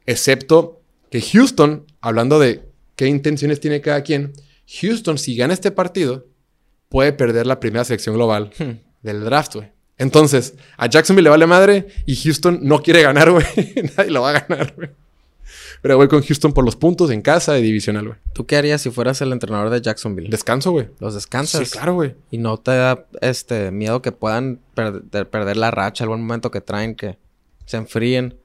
Excepto 0.05 0.81
que 1.11 1.21
Houston, 1.21 1.85
hablando 2.01 2.39
de 2.39 2.63
qué 2.95 3.07
intenciones 3.07 3.59
tiene 3.59 3.81
cada 3.81 4.01
quien, 4.01 4.33
Houston, 4.67 5.17
si 5.17 5.35
gana 5.35 5.53
este 5.53 5.71
partido, 5.71 6.27
puede 6.89 7.13
perder 7.13 7.47
la 7.47 7.59
primera 7.59 7.83
selección 7.83 8.15
global 8.15 8.51
del 9.01 9.23
draft, 9.23 9.55
güey. 9.55 9.71
Entonces, 9.97 10.53
a 10.77 10.87
Jacksonville 10.87 11.23
le 11.23 11.29
vale 11.31 11.47
madre 11.47 11.87
y 12.05 12.15
Houston 12.15 12.59
no 12.61 12.81
quiere 12.83 13.01
ganar, 13.01 13.31
güey. 13.31 13.45
Nadie 13.97 14.11
lo 14.11 14.21
va 14.21 14.29
a 14.29 14.39
ganar, 14.41 14.73
güey. 14.75 14.89
Pero 15.81 15.97
voy 15.97 16.07
con 16.07 16.21
Houston 16.21 16.53
por 16.53 16.65
los 16.65 16.75
puntos 16.75 17.09
en 17.11 17.21
casa 17.21 17.53
de 17.53 17.61
divisional, 17.61 18.07
güey. 18.07 18.19
¿Tú 18.33 18.45
qué 18.45 18.57
harías 18.57 18.81
si 18.81 18.89
fueras 18.89 19.21
el 19.21 19.31
entrenador 19.31 19.69
de 19.69 19.81
Jacksonville? 19.81 20.29
Descanso, 20.29 20.71
güey. 20.71 20.89
Los 20.99 21.13
descansas. 21.13 21.67
Sí, 21.67 21.71
claro, 21.71 21.93
güey. 21.93 22.15
Y 22.31 22.37
no 22.37 22.57
te 22.57 22.71
da 22.71 23.05
este 23.21 23.71
miedo 23.71 24.01
que 24.01 24.11
puedan 24.11 24.59
perder, 24.73 25.29
perder 25.29 25.57
la 25.57 25.71
racha 25.71 26.03
al 26.03 26.09
buen 26.09 26.21
momento 26.21 26.51
que 26.51 26.61
traen, 26.61 26.95
que 26.95 27.17
se 27.65 27.77
enfríen. 27.77 28.37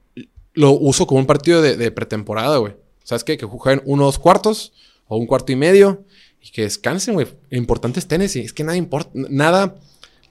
Lo 0.55 0.73
uso 0.73 1.07
como 1.07 1.20
un 1.20 1.27
partido 1.27 1.62
de, 1.62 1.77
de 1.77 1.91
pretemporada, 1.91 2.59
güey. 2.59 2.77
¿Sabes 3.03 3.25
qué? 3.25 3.37
Que 3.37 3.47
jueguen 3.47 3.83
unos 3.85 4.18
cuartos 4.18 4.73
o 5.13 5.17
un 5.19 5.27
cuarto 5.27 5.53
y 5.53 5.57
medio 5.57 6.05
y 6.41 6.51
que 6.51 6.63
descansen, 6.63 7.15
güey. 7.15 7.27
Lo 7.51 7.59
importante 7.59 8.01
es 8.01 8.09
Tennessee. 8.09 8.41
Es 8.41 8.53
que 8.55 8.65
nada 8.65 8.79
importa. 8.79 9.11
Nada, 9.13 9.77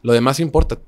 lo 0.01 0.13
demás 0.13 0.39
importa. 0.39 0.79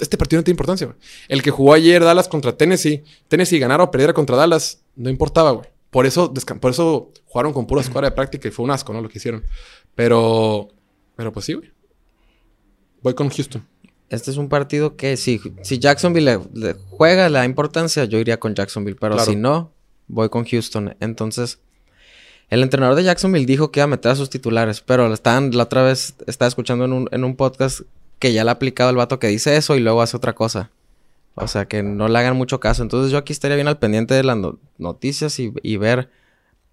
Este 0.00 0.18
partido 0.18 0.40
no 0.40 0.44
tiene 0.44 0.54
importancia, 0.54 0.88
güey. 0.88 0.98
El 1.28 1.42
que 1.42 1.52
jugó 1.52 1.72
ayer 1.72 2.02
Dallas 2.02 2.26
contra 2.26 2.56
Tennessee, 2.56 3.04
Tennessee 3.28 3.60
ganara 3.60 3.84
o 3.84 3.90
perdiera 3.90 4.12
contra 4.12 4.36
Dallas, 4.36 4.82
no 4.96 5.08
importaba, 5.08 5.52
güey. 5.52 5.68
Por 5.90 6.06
eso, 6.06 6.34
por 6.60 6.70
eso 6.72 7.12
jugaron 7.26 7.52
con 7.52 7.66
pura 7.66 7.80
escuadra 7.80 8.10
de 8.10 8.16
práctica 8.16 8.48
y 8.48 8.50
fue 8.50 8.64
un 8.64 8.72
asco, 8.72 8.92
¿no? 8.92 9.00
Lo 9.00 9.08
que 9.08 9.18
hicieron. 9.18 9.44
Pero, 9.94 10.68
pero 11.14 11.32
pues 11.32 11.46
sí, 11.46 11.54
güey. 11.54 11.70
Voy 13.00 13.14
con 13.14 13.30
Houston. 13.30 13.64
Este 14.10 14.32
es 14.32 14.36
un 14.36 14.48
partido 14.48 14.96
que 14.96 15.16
si, 15.16 15.40
si 15.62 15.78
Jacksonville 15.78 16.40
le, 16.52 16.74
juega 16.90 17.28
la 17.28 17.44
importancia, 17.44 18.04
yo 18.04 18.18
iría 18.18 18.40
con 18.40 18.54
Jacksonville. 18.56 18.98
Pero 19.00 19.18
si 19.20 19.36
no, 19.36 19.72
voy 20.08 20.28
con 20.28 20.44
Houston. 20.44 20.96
Entonces, 21.00 21.60
el 22.48 22.62
entrenador 22.62 22.94
de 22.94 23.04
Jacksonville 23.04 23.46
dijo 23.46 23.70
que 23.70 23.80
iba 23.80 23.84
a 23.84 23.88
meter 23.88 24.12
a 24.12 24.16
sus 24.16 24.30
titulares, 24.30 24.80
pero 24.80 25.12
estaban, 25.12 25.50
la 25.50 25.64
otra 25.64 25.82
vez 25.82 26.14
estaba 26.26 26.48
escuchando 26.48 26.84
en 26.84 26.92
un, 26.92 27.08
en 27.10 27.24
un 27.24 27.36
podcast 27.36 27.80
que 28.18 28.32
ya 28.32 28.44
le 28.44 28.50
ha 28.50 28.54
aplicado 28.54 28.90
el 28.90 28.96
vato 28.96 29.18
que 29.18 29.26
dice 29.26 29.56
eso 29.56 29.76
y 29.76 29.80
luego 29.80 30.02
hace 30.02 30.16
otra 30.16 30.34
cosa. 30.34 30.70
O 31.34 31.48
sea, 31.48 31.66
que 31.66 31.82
no 31.82 32.08
le 32.08 32.18
hagan 32.18 32.36
mucho 32.36 32.60
caso. 32.60 32.82
Entonces 32.82 33.12
yo 33.12 33.18
aquí 33.18 33.32
estaría 33.32 33.56
bien 33.56 33.68
al 33.68 33.78
pendiente 33.78 34.14
de 34.14 34.24
las 34.24 34.38
noticias 34.78 35.38
y, 35.38 35.76
ver 35.76 36.08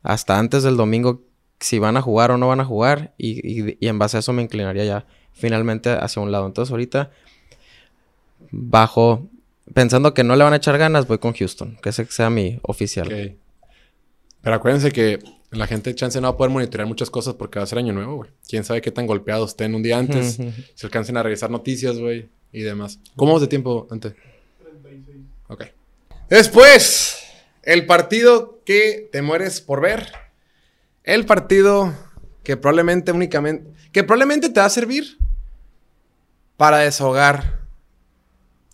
hasta 0.03 0.39
antes 0.39 0.63
del 0.63 0.77
domingo 0.77 1.21
si 1.59 1.79
van 1.79 1.97
a 1.97 2.01
jugar 2.01 2.31
o 2.31 2.37
no 2.37 2.47
van 2.47 2.61
a 2.61 2.65
jugar. 2.65 3.13
Y, 3.17 3.75
y, 3.81 3.87
en 3.87 3.99
base 3.99 4.17
a 4.17 4.19
eso 4.21 4.31
me 4.31 4.41
inclinaría 4.41 4.85
ya 4.85 5.05
finalmente 5.33 5.89
hacia 5.89 6.21
un 6.21 6.31
lado. 6.31 6.45
Entonces 6.45 6.71
ahorita, 6.71 7.11
bajo, 8.51 9.27
pensando 9.73 10.13
que 10.13 10.23
no 10.23 10.37
le 10.37 10.45
van 10.45 10.53
a 10.53 10.57
echar 10.57 10.77
ganas, 10.77 11.07
voy 11.07 11.17
con 11.17 11.33
Houston. 11.33 11.77
Que 11.81 11.89
ese 11.89 12.05
sea 12.05 12.29
mi 12.29 12.59
oficial. 12.61 13.35
Pero 14.41 14.55
acuérdense 14.55 14.93
que 14.93 15.19
la 15.53 15.67
gente 15.67 15.93
chance 15.95 16.19
no 16.19 16.27
va 16.27 16.33
a 16.33 16.37
poder 16.37 16.51
monitorear 16.51 16.87
muchas 16.87 17.09
cosas 17.09 17.35
porque 17.35 17.59
va 17.59 17.63
a 17.63 17.67
ser 17.67 17.77
año 17.77 17.93
nuevo, 17.93 18.15
güey. 18.17 18.31
Quién 18.47 18.63
sabe 18.63 18.81
qué 18.81 18.91
tan 18.91 19.07
golpeados 19.07 19.51
estén 19.51 19.75
un 19.75 19.83
día 19.83 19.97
antes. 19.97 20.37
se 20.75 20.85
alcancen 20.85 21.17
a 21.17 21.23
revisar 21.23 21.49
noticias, 21.49 21.97
güey. 21.97 22.29
Y 22.51 22.61
demás. 22.61 22.99
¿Cómo 23.15 23.31
vamos 23.31 23.41
de 23.41 23.47
tiempo 23.47 23.87
antes? 23.89 24.13
Ok. 25.47 25.65
Después, 26.29 27.19
el 27.63 27.85
partido 27.85 28.61
que 28.65 29.09
te 29.11 29.21
mueres 29.21 29.61
por 29.61 29.81
ver. 29.81 30.11
El 31.03 31.25
partido 31.25 31.93
que 32.43 32.57
probablemente 32.57 33.11
únicamente. 33.11 33.71
Que 33.91 34.03
probablemente 34.03 34.49
te 34.49 34.59
va 34.59 34.65
a 34.65 34.69
servir 34.69 35.17
para 36.57 36.79
desahogar 36.79 37.59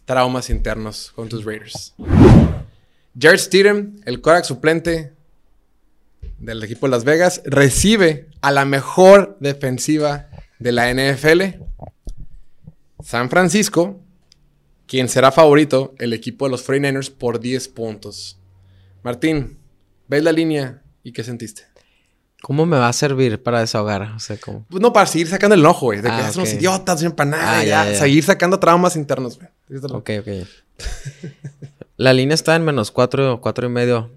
traumas 0.06 0.50
internos 0.50 1.12
con 1.16 1.30
tus 1.30 1.46
Raiders. 1.46 1.94
Jared 3.20 3.40
Stidham, 3.40 4.02
el 4.06 4.22
Korak 4.22 4.44
suplente 4.44 5.14
del 6.40 6.64
equipo 6.64 6.88
de 6.88 6.92
Las 6.92 7.04
Vegas, 7.04 7.42
recibe 7.46 8.30
a 8.42 8.52
la 8.52 8.66
mejor 8.66 9.38
defensiva 9.40 10.30
de 10.60 10.72
la 10.72 10.94
NFL, 10.94 11.64
San 13.04 13.30
Francisco, 13.30 14.00
quien 14.88 15.08
será 15.10 15.32
favorito, 15.32 15.94
el 16.00 16.14
equipo 16.14 16.46
de 16.46 16.52
los 16.52 16.68
49ers 16.68 17.12
por 17.12 17.40
10 17.40 17.68
puntos. 17.70 18.40
Martín, 19.04 19.60
¿ves 20.08 20.24
la 20.24 20.32
línea 20.32 20.82
y 21.04 21.12
qué 21.12 21.24
sentiste? 21.24 21.64
¿Cómo 22.42 22.66
me 22.66 22.78
va 22.78 22.88
a 22.88 22.94
servir 22.94 23.44
para 23.44 23.60
desahogar? 23.60 24.14
O 24.16 24.20
sea, 24.20 24.38
¿cómo? 24.38 24.66
Pues 24.70 24.82
no, 24.82 24.94
para 24.94 25.06
seguir 25.06 25.28
sacando 25.28 25.56
el 25.56 25.60
enojo, 25.60 25.88
güey. 25.88 26.02
De 26.02 26.10
que 26.10 26.16
ah, 26.16 26.32
somos 26.32 26.54
idiotas, 26.54 27.04
no 27.04 27.16
para 27.16 27.32
nada. 27.32 27.60
Ah, 27.60 27.64
ya, 27.64 27.96
Seguir 27.96 28.24
sacando 28.24 28.60
traumas 28.60 28.96
internos, 28.96 29.38
güey. 29.38 29.50
Ok, 29.92 30.10
ok. 30.22 30.48
la 31.98 32.14
línea 32.14 32.36
está 32.36 32.56
en 32.56 32.64
menos 32.64 32.92
4, 32.92 33.42
4 33.42 33.66
y 33.66 33.70
medio 33.70 34.12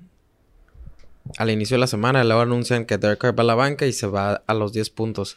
al 1.39 1.51
inicio 1.51 1.77
de 1.77 1.81
la 1.81 1.87
semana. 1.87 2.25
Luego 2.25 2.41
anuncian 2.41 2.85
que 2.85 2.99
Derek 2.99 3.19
Carr 3.19 3.39
va 3.39 3.43
a 3.43 3.47
la 3.47 3.55
banca 3.55 3.87
y 3.87 3.93
se 3.93 4.07
va 4.07 4.43
a 4.47 4.55
los 4.55 4.73
10 4.73 4.91
puntos. 4.91 5.37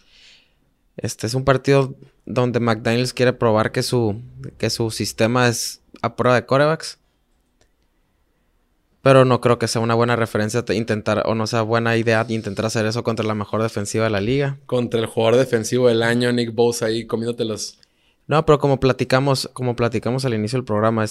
Este 0.97 1.27
es 1.27 1.33
un 1.33 1.43
partido 1.43 1.95
donde 2.25 2.59
McDaniels 2.59 3.13
quiere 3.13 3.33
probar 3.33 3.71
que 3.71 3.83
su, 3.83 4.21
que 4.57 4.69
su 4.69 4.91
sistema 4.91 5.47
es 5.47 5.81
a 6.01 6.15
prueba 6.15 6.35
de 6.35 6.45
corebacks. 6.45 6.99
Pero 9.01 9.23
no 9.23 9.39
creo 9.39 9.59
que 9.59 9.67
sea 9.67 9.81
una 9.81 9.93
buena 9.93 10.15
referencia 10.15 10.65
intentar, 10.69 11.21
o 11.27 11.35
no 11.35 11.45
sea 11.45 11.61
buena 11.61 11.95
idea 11.95 12.25
intentar 12.27 12.65
hacer 12.65 12.87
eso 12.87 13.03
contra 13.03 13.23
la 13.23 13.35
mejor 13.35 13.61
defensiva 13.61 14.05
de 14.05 14.09
la 14.09 14.19
liga. 14.19 14.57
Contra 14.65 14.99
el 14.99 15.05
jugador 15.05 15.37
defensivo 15.37 15.89
del 15.89 16.01
año, 16.01 16.31
Nick 16.31 16.55
Bosa 16.55 16.87
ahí 16.87 17.05
comiéndote 17.05 17.45
los. 17.45 17.77
No, 18.25 18.43
pero 18.47 18.57
como 18.57 18.79
platicamos, 18.79 19.47
como 19.53 19.75
platicamos 19.75 20.25
al 20.25 20.33
inicio 20.33 20.57
del 20.57 20.65
programa, 20.65 21.05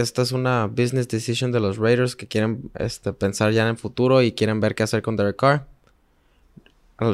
esta 0.00 0.22
es 0.22 0.32
una 0.32 0.66
business 0.66 1.08
decision 1.08 1.52
de 1.52 1.60
los 1.60 1.78
Raiders 1.78 2.16
que 2.16 2.26
quieren 2.26 2.70
este, 2.74 3.12
pensar 3.12 3.52
ya 3.52 3.62
en 3.62 3.68
el 3.68 3.76
futuro 3.76 4.22
y 4.22 4.32
quieren 4.32 4.60
ver 4.60 4.74
qué 4.74 4.82
hacer 4.82 5.02
con 5.02 5.16
Derek 5.16 5.36
Carr 5.36 5.66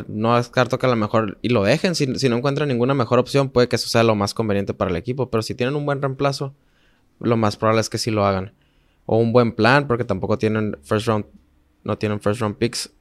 no 0.08 0.36
descarto 0.36 0.78
que 0.78 0.86
a 0.86 0.90
lo 0.90 0.96
mejor 0.96 1.38
y 1.42 1.48
lo 1.48 1.62
dejen. 1.64 1.94
Si, 1.94 2.06
no 2.06 2.36
encuentran 2.36 2.68
ninguna 2.68 2.94
mejor 2.94 3.18
opción, 3.18 3.48
puede 3.48 3.68
que 3.68 3.76
eso 3.76 3.88
sea 3.88 4.02
lo 4.02 4.14
más 4.14 4.34
conveniente 4.34 4.74
para 4.74 4.90
el 4.90 4.96
equipo. 4.96 5.30
Pero 5.30 5.42
si 5.42 5.54
tienen 5.54 5.74
un 5.74 5.86
buen 5.86 6.02
reemplazo, 6.02 6.54
lo 7.18 7.36
más 7.36 7.56
probable 7.56 7.80
es 7.80 7.88
que 7.88 7.98
sí 7.98 8.10
lo 8.10 8.26
hagan. 8.26 8.52
O 9.06 9.16
un 9.16 9.32
buen 9.32 9.52
plan, 9.52 9.86
porque 9.86 10.04
tampoco 10.04 10.38
tienen 10.38 10.76
first 10.82 11.06
round, 11.06 11.24
no 11.82 11.96
tienen 11.96 12.20
first 12.20 12.40
round 12.40 12.56
picks. 12.56 12.92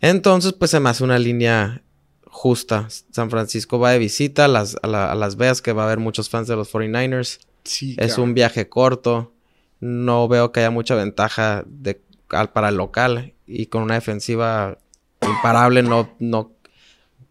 Entonces, 0.00 0.52
pues 0.52 0.70
se 0.70 0.80
me 0.80 0.90
hace 0.90 1.02
una 1.02 1.18
línea 1.18 1.82
justa. 2.26 2.88
San 3.10 3.30
Francisco 3.30 3.78
va 3.78 3.92
de 3.92 3.98
visita 3.98 4.44
a 4.44 4.48
Las, 4.48 4.76
a, 4.82 5.14
Las 5.14 5.36
Vegas, 5.36 5.62
que 5.62 5.72
va 5.72 5.82
a 5.82 5.86
haber 5.86 5.98
muchos 5.98 6.28
fans 6.28 6.46
de 6.46 6.56
los 6.56 6.72
49ers. 6.72 7.40
Es 7.64 8.18
un 8.18 8.34
viaje 8.34 8.68
corto. 8.68 9.32
No 9.80 10.28
veo 10.28 10.52
que 10.52 10.60
haya 10.60 10.70
mucha 10.70 10.94
ventaja 10.94 11.64
de, 11.66 12.00
para 12.28 12.68
el 12.68 12.76
local. 12.76 13.34
Y 13.46 13.66
con 13.66 13.82
una 13.82 13.94
defensiva 13.94 14.78
imparable, 15.22 15.82
no, 15.82 16.14
no, 16.18 16.52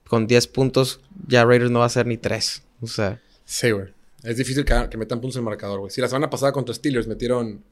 con 0.08 0.28
10 0.28 0.48
puntos 0.48 1.02
ya 1.28 1.46
Raiders 1.46 1.72
no 1.72 1.80
va 1.80 1.86
a 1.86 1.90
ser 1.90 2.08
ni 2.08 2.18
3. 2.18 2.64
O 2.82 2.88
sea. 2.88 3.22
Sí, 3.46 3.72
güey. 3.72 3.88
Es 4.24 4.38
difícil 4.38 4.66
que, 4.66 4.98
metan 4.98 5.22
puntos 5.22 5.38
en 5.38 5.42
el 5.42 5.46
marcador, 5.46 5.80
güey. 5.80 5.92
Si 5.92 6.02
la 6.02 6.08
semana 6.08 6.30
pasada 6.30 6.52
contra 6.52 6.76
Steelers 6.76 7.08
metieron 7.08 7.64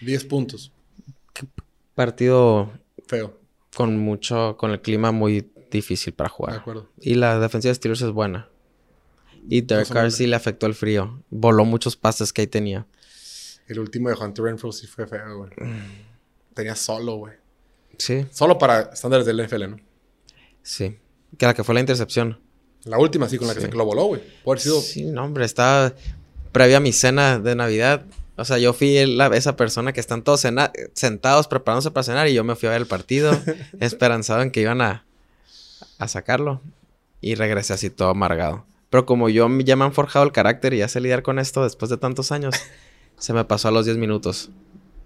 10 0.00 0.24
puntos. 0.24 0.72
partido 1.94 2.72
feo. 3.06 3.38
Con 3.76 3.98
mucho, 3.98 4.56
con 4.58 4.70
el 4.70 4.80
clima 4.80 5.12
muy 5.12 5.50
difícil 5.70 6.12
para 6.12 6.28
jugar. 6.28 6.54
De 6.54 6.60
acuerdo. 6.60 6.88
Y 7.00 7.14
la 7.14 7.38
defensiva 7.38 7.70
de 7.70 7.76
Steelers 7.76 8.02
es 8.02 8.10
buena. 8.10 8.48
Y 9.48 9.62
Derek 9.62 9.88
Carr 9.88 10.10
sí 10.12 10.26
le 10.26 10.36
afectó 10.36 10.66
el 10.66 10.74
frío. 10.74 11.22
Voló 11.30 11.64
muchos 11.64 11.96
pases 11.96 12.32
que 12.32 12.42
ahí 12.42 12.46
tenía. 12.46 12.86
El 13.66 13.78
último 13.78 14.08
de 14.08 14.14
Hunter 14.14 14.44
Renfro 14.44 14.72
sí 14.72 14.86
fue 14.86 15.06
feo, 15.06 15.38
güey. 15.38 15.50
Tenía 16.54 16.76
solo, 16.76 17.16
güey. 17.16 17.34
Sí. 17.98 18.26
Solo 18.30 18.58
para 18.58 18.80
estándares 18.92 19.26
del 19.26 19.44
NFL, 19.44 19.70
¿no? 19.70 19.76
Sí. 20.62 20.98
Que 21.38 21.46
la 21.46 21.54
que 21.54 21.64
fue 21.64 21.74
la 21.74 21.80
intercepción. 21.80 22.40
La 22.84 22.98
última, 22.98 23.28
sí, 23.28 23.38
con 23.38 23.48
la 23.48 23.54
que 23.54 23.60
se 23.60 23.68
lo 23.68 23.84
voló, 23.84 24.06
güey. 24.06 24.22
Por 24.44 24.58
sido... 24.58 24.80
Sí, 24.80 25.04
no, 25.04 25.24
hombre, 25.24 25.44
estaba 25.44 25.94
previa 26.50 26.78
a 26.78 26.80
mi 26.80 26.92
cena 26.92 27.38
de 27.38 27.54
Navidad. 27.54 28.04
O 28.36 28.44
sea, 28.44 28.58
yo 28.58 28.72
fui 28.72 29.06
la, 29.06 29.28
esa 29.28 29.56
persona 29.56 29.92
que 29.92 30.00
están 30.00 30.22
todos 30.22 30.44
sentados 30.94 31.48
preparándose 31.48 31.90
para 31.90 32.04
cenar 32.04 32.28
y 32.28 32.34
yo 32.34 32.44
me 32.44 32.56
fui 32.56 32.68
a 32.68 32.72
ver 32.72 32.80
el 32.80 32.86
partido, 32.88 33.38
esperanzado 33.80 34.42
en 34.42 34.50
que 34.50 34.60
iban 34.62 34.80
a, 34.80 35.04
a 35.98 36.08
sacarlo. 36.08 36.60
Y 37.20 37.36
regresé 37.36 37.72
así 37.72 37.88
todo 37.88 38.08
amargado. 38.08 38.66
Pero 38.92 39.06
como 39.06 39.30
yo 39.30 39.48
ya 39.64 39.74
me 39.74 39.86
han 39.86 39.94
forjado 39.94 40.22
el 40.22 40.32
carácter 40.32 40.74
y 40.74 40.78
ya 40.78 40.86
sé 40.86 41.00
lidiar 41.00 41.22
con 41.22 41.38
esto 41.38 41.64
después 41.64 41.88
de 41.88 41.96
tantos 41.96 42.30
años, 42.30 42.54
se 43.18 43.32
me 43.32 43.42
pasó 43.46 43.68
a 43.68 43.70
los 43.70 43.86
10 43.86 43.96
minutos. 43.96 44.50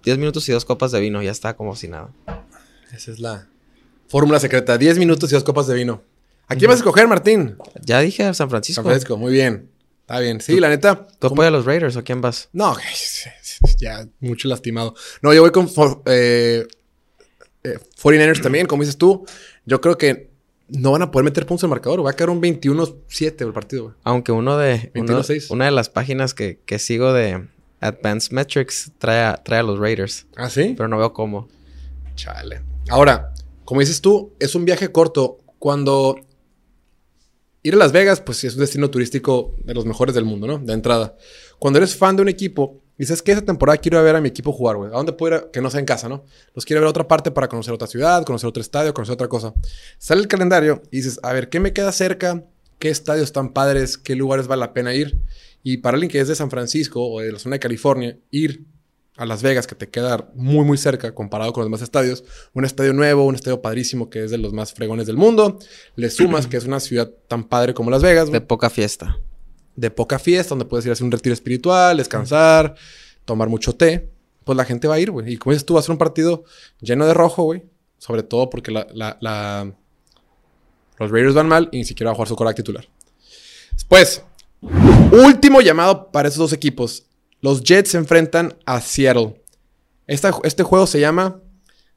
10 0.03 0.18
minutos 0.18 0.49
y 0.49 0.53
dos 0.53 0.64
copas 0.64 0.91
de 0.91 0.99
vino, 0.99 1.22
ya 1.22 1.30
está 1.30 1.55
como 1.55 1.76
si 1.76 1.87
nada. 1.87 2.11
Esa 2.93 3.12
es 3.12 3.20
la 3.20 3.47
fórmula 4.09 4.41
secreta. 4.41 4.76
10 4.76 4.99
minutos 4.99 5.30
y 5.30 5.34
dos 5.37 5.45
copas 5.45 5.68
de 5.68 5.74
vino. 5.74 6.03
¿A 6.49 6.57
quién 6.57 6.68
vas 6.68 6.78
a 6.78 6.80
escoger, 6.80 7.07
Martín? 7.07 7.59
Ya 7.80 8.01
dije 8.01 8.24
a 8.24 8.34
San 8.34 8.51
Francisco. 8.51 8.82
San 8.82 8.87
Francisco, 8.87 9.16
muy 9.16 9.32
bien. 9.32 9.70
Está 10.01 10.18
bien. 10.18 10.41
Sí, 10.41 10.59
la 10.59 10.68
neta. 10.68 11.07
¿Tú 11.20 11.28
apoyas 11.28 11.47
a 11.47 11.53
los 11.53 11.64
Raiders 11.64 11.95
o 11.95 12.03
quién 12.03 12.20
vas? 12.20 12.49
No, 12.53 12.76
ya 13.78 14.05
mucho 14.18 14.49
lastimado. 14.49 14.97
No, 15.22 15.32
yo 15.32 15.43
voy 15.43 15.53
con 15.53 15.70
eh, 16.07 16.66
49ers 17.62 18.39
eh, 18.39 18.43
también, 18.43 18.66
como 18.66 18.82
dices 18.82 18.99
tú. 18.99 19.24
Yo 19.64 19.80
creo 19.80 19.97
que 19.97 20.34
no 20.69 20.93
van 20.93 21.03
a 21.03 21.11
poder 21.11 21.25
meter 21.25 21.47
puntos 21.47 21.64
el 21.64 21.71
marcador. 21.71 22.05
Va 22.05 22.11
a 22.11 22.12
quedar 22.14 22.31
un 22.31 22.43
21-7 22.43 23.47
el 23.47 23.53
partido. 23.53 23.95
Aunque 24.05 24.33
uno 24.33 24.57
de... 24.57 24.91
una 25.51 25.64
de 25.67 25.71
las 25.71 25.89
páginas 25.89 26.35
que, 26.35 26.61
que, 26.64 26.79
sigo 26.79 27.12
de 27.12 27.47
Advanced 27.81 28.33
Metrics 28.33 28.93
trae 28.99 29.25
a, 29.25 29.37
trae 29.37 29.61
a 29.61 29.62
los 29.62 29.79
Raiders. 29.79 30.27
¿Ah, 30.37 30.51
sí? 30.51 30.75
Pero 30.77 30.89
no 30.89 30.99
veo 30.99 31.12
cómo. 31.12 31.49
Chale. 32.14 32.62
Ahora, 32.89 33.33
como 33.64 33.81
dices 33.81 34.01
tú, 34.01 34.33
es 34.39 34.55
un 34.55 34.64
viaje 34.64 34.91
corto. 34.91 35.39
Cuando 35.59 36.17
ir 37.62 37.75
a 37.75 37.79
Las 37.79 37.93
Vegas, 37.93 38.21
pues 38.21 38.45
es 38.45 38.55
un 38.55 38.61
destino 38.61 38.91
turístico 38.91 39.55
de 39.64 39.75
los 39.75 39.87
mejores 39.87 40.14
del 40.14 40.25
mundo, 40.25 40.47
¿no? 40.47 40.59
De 40.59 40.73
entrada. 40.73 41.17
Cuando 41.59 41.79
eres 41.79 41.97
fan 41.97 42.17
de 42.17 42.23
un 42.23 42.29
equipo, 42.29 42.81
dices 42.99 43.22
que 43.22 43.32
esa 43.32 43.42
temporada 43.42 43.78
quiero 43.78 43.99
ir 43.99 44.01
a 44.01 44.05
ver 44.05 44.16
a 44.16 44.20
mi 44.20 44.28
equipo 44.28 44.53
jugar, 44.53 44.76
güey. 44.76 44.90
¿A 44.90 44.97
dónde 44.97 45.12
puedo 45.12 45.36
ir? 45.36 45.51
Que 45.53 45.61
no 45.61 45.70
sea 45.70 45.80
en 45.80 45.86
casa, 45.86 46.09
¿no? 46.09 46.24
Los 46.55 46.64
quiero 46.64 46.80
ver 46.80 46.86
a 46.86 46.90
otra 46.90 47.09
parte 47.09 47.30
para 47.30 47.49
conocer 47.49 47.72
otra 47.72 47.86
ciudad, 47.86 48.24
conocer 48.24 48.49
otro 48.49 48.61
estadio, 48.61 48.94
conocer 48.94 49.14
otra 49.14 49.28
cosa. 49.28 49.55
Sale 49.99 50.20
el 50.20 50.28
calendario 50.28 50.82
y 50.90 50.99
dices, 50.99 51.20
a 51.22 51.32
ver, 51.32 51.49
¿qué 51.49 51.61
me 51.61 51.72
queda 51.72 51.92
cerca? 51.92 52.44
¿Qué 52.78 52.90
estadios 52.90 53.24
están 53.24 53.53
padres? 53.53 53.97
¿Qué 53.99 54.14
lugares 54.14 54.47
vale 54.47 54.61
la 54.61 54.72
pena 54.72 54.94
ir? 54.94 55.18
Y 55.62 55.78
para 55.78 55.97
alguien 55.97 56.11
que 56.11 56.20
es 56.20 56.28
de 56.28 56.34
San 56.34 56.51
Francisco 56.51 57.09
o 57.09 57.20
de 57.20 57.32
la 57.32 57.38
zona 57.38 57.57
de 57.57 57.61
California, 57.61 58.18
ir 58.30 58.64
a 59.16 59.24
Las 59.24 59.42
Vegas, 59.42 59.66
que 59.66 59.74
te 59.74 59.88
queda 59.88 60.28
muy, 60.34 60.64
muy 60.64 60.76
cerca 60.76 61.14
comparado 61.14 61.53
con 61.53 61.62
los 61.62 61.68
demás 61.68 61.82
estadios. 61.82 62.24
Un 62.53 62.64
estadio 62.64 62.92
nuevo, 62.92 63.24
un 63.24 63.34
estadio 63.34 63.62
padrísimo 63.62 64.11
que 64.11 64.24
es 64.24 64.30
de 64.30 64.38
los 64.38 64.53
más 64.53 64.72
fregones 64.74 65.07
del 65.07 65.16
mundo. 65.16 65.59
Le 65.97 66.11
sumas 66.11 66.47
que 66.49 66.57
es 66.57 66.64
una 66.64 66.80
ciudad 66.80 67.11
tan 67.28 67.44
padre 67.44 67.74
como 67.74 67.90
Las 67.90 68.03
Vegas. 68.03 68.30
De 68.30 68.40
poca 68.40 68.70
fiesta. 68.70 69.18
De 69.77 69.91
poca 69.91 70.18
fiesta, 70.18 70.51
donde 70.51 70.64
puedes 70.64 70.85
ir 70.87 70.91
a 70.91 70.95
hacer 70.95 71.05
un 71.05 71.12
retiro 71.12 71.35
espiritual, 71.35 71.97
descansar, 71.97 72.74
tomar 73.24 73.49
mucho 73.49 73.74
té. 73.74 74.11
Pues 74.45 74.57
la 74.57 74.64
gente 74.64 74.89
va 74.89 74.95
a 74.95 74.99
ir, 74.99 75.11
güey. 75.11 75.35
Y 75.35 75.37
como 75.37 75.53
dices 75.53 75.66
tú, 75.66 75.74
va 75.74 75.81
a 75.81 75.83
ser 75.83 75.93
un 75.93 75.99
partido 75.99 76.45
lleno 76.81 77.07
de 77.07 77.14
rojo, 77.14 77.43
güey. 77.43 77.64
Sobre 77.99 78.22
todo 78.22 78.51
porque 78.51 78.70
los 78.70 78.85
Raiders 80.99 81.35
van 81.35 81.49
mal 81.49 81.68
y 81.72 81.79
ni 81.79 81.85
siquiera 81.85 82.11
va 82.11 82.12
a 82.12 82.14
jugar 82.14 82.29
su 82.29 82.37
coraje 82.37 82.57
titular. 82.57 82.87
Después, 83.72 84.22
último 85.12 85.61
llamado 85.61 86.11
para 86.11 86.29
esos 86.29 86.39
dos 86.39 86.53
equipos. 86.53 87.07
Los 87.41 87.62
Jets 87.62 87.91
se 87.91 87.99
enfrentan 87.99 88.57
a 88.64 88.81
Seattle. 88.81 89.43
este 90.07 90.62
juego 90.62 90.87
se 90.87 91.01
llama 91.01 91.41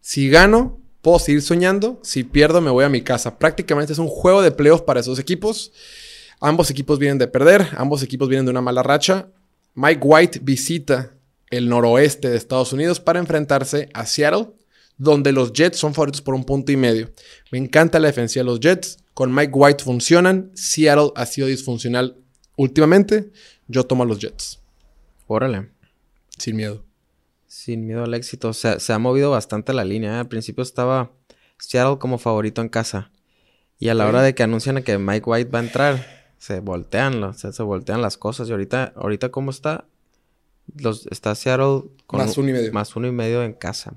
Si 0.02 0.30
gano, 0.30 0.80
puedo 1.02 1.20
seguir 1.20 1.42
soñando. 1.42 2.00
Si 2.04 2.24
pierdo, 2.24 2.62
me 2.62 2.72
voy 2.72 2.84
a 2.84 2.90
mi 2.90 3.02
casa. 3.02 3.38
Prácticamente 3.40 3.94
es 3.94 4.00
un 4.00 4.08
juego 4.08 4.42
de 4.42 4.52
playoffs 4.52 4.84
para 4.84 5.00
esos 5.00 5.20
equipos. 5.20 5.72
Ambos 6.40 6.72
equipos 6.72 7.00
vienen 7.00 7.18
de 7.18 7.28
perder. 7.28 7.68
Ambos 7.78 8.04
equipos 8.04 8.30
vienen 8.30 8.46
de 8.46 8.52
una 8.52 8.62
mala 8.62 8.84
racha. 8.84 9.28
Mike 9.76 10.02
White 10.04 10.40
visita 10.42 11.14
el 11.50 11.68
noroeste 11.68 12.30
de 12.30 12.38
Estados 12.38 12.74
Unidos 12.74 13.00
para 13.00 13.20
enfrentarse 13.20 13.90
a 13.94 14.06
Seattle, 14.06 14.50
donde 14.98 15.32
los 15.32 15.54
Jets 15.54 15.78
son 15.78 15.94
favoritos 15.94 16.22
por 16.22 16.36
un 16.36 16.44
punto 16.44 16.72
y 16.72 16.78
medio. 16.78 17.12
Me 17.52 17.58
encanta 17.58 18.00
la 18.00 18.08
defensiva 18.08 18.44
de 18.44 18.52
los 18.52 18.60
Jets. 18.60 18.98
Con 19.14 19.34
Mike 19.34 19.52
White 19.54 19.84
funcionan. 19.84 20.52
Seattle 20.54 21.12
ha 21.16 21.26
sido 21.26 21.48
disfuncional 21.48 22.18
últimamente. 22.56 23.32
Yo 23.68 23.86
tomo 23.86 24.04
a 24.04 24.06
los 24.06 24.20
Jets. 24.20 24.60
Órale. 25.28 25.70
Sin 26.38 26.56
miedo. 26.56 26.84
Sin 27.48 27.86
miedo 27.86 28.04
al 28.04 28.14
éxito. 28.14 28.54
Se, 28.54 28.80
se 28.80 28.94
ha 28.94 29.00
movido 29.00 29.32
bastante 29.32 29.74
la 29.74 29.84
línea. 29.84 30.16
¿eh? 30.16 30.20
Al 30.20 30.28
principio 30.28 30.62
estaba 30.62 31.12
Seattle 31.58 31.98
como 32.00 32.18
favorito 32.18 32.62
en 32.62 32.70
casa. 32.70 33.12
Y 33.78 33.90
a 33.90 33.94
la 33.94 34.08
hora 34.08 34.22
de 34.22 34.36
que 34.36 34.44
anuncian 34.44 34.84
que 34.84 34.98
Mike 34.98 35.30
White 35.30 35.52
va 35.52 35.60
a 35.60 35.64
entrar, 35.64 36.19
se 36.40 36.62
voltean, 36.62 37.34
se, 37.36 37.54
se 37.54 37.64
voltean 37.64 38.02
las 38.02 38.18
cosas. 38.18 38.50
Y 38.50 38.52
ahorita, 38.52 38.94
ahorita 38.96 39.30
¿cómo 39.30 39.52
está? 39.52 39.86
Los, 40.76 41.06
está 41.08 41.36
Seattle 41.36 41.84
con 42.08 42.20
más 42.20 42.38
uno 42.38 42.50
y 42.50 42.54
medio. 42.54 42.74
Más 42.74 42.96
uno 42.96 43.08
y 43.08 43.12
medio 43.12 43.44
en 43.44 43.54
casa. 43.54 43.94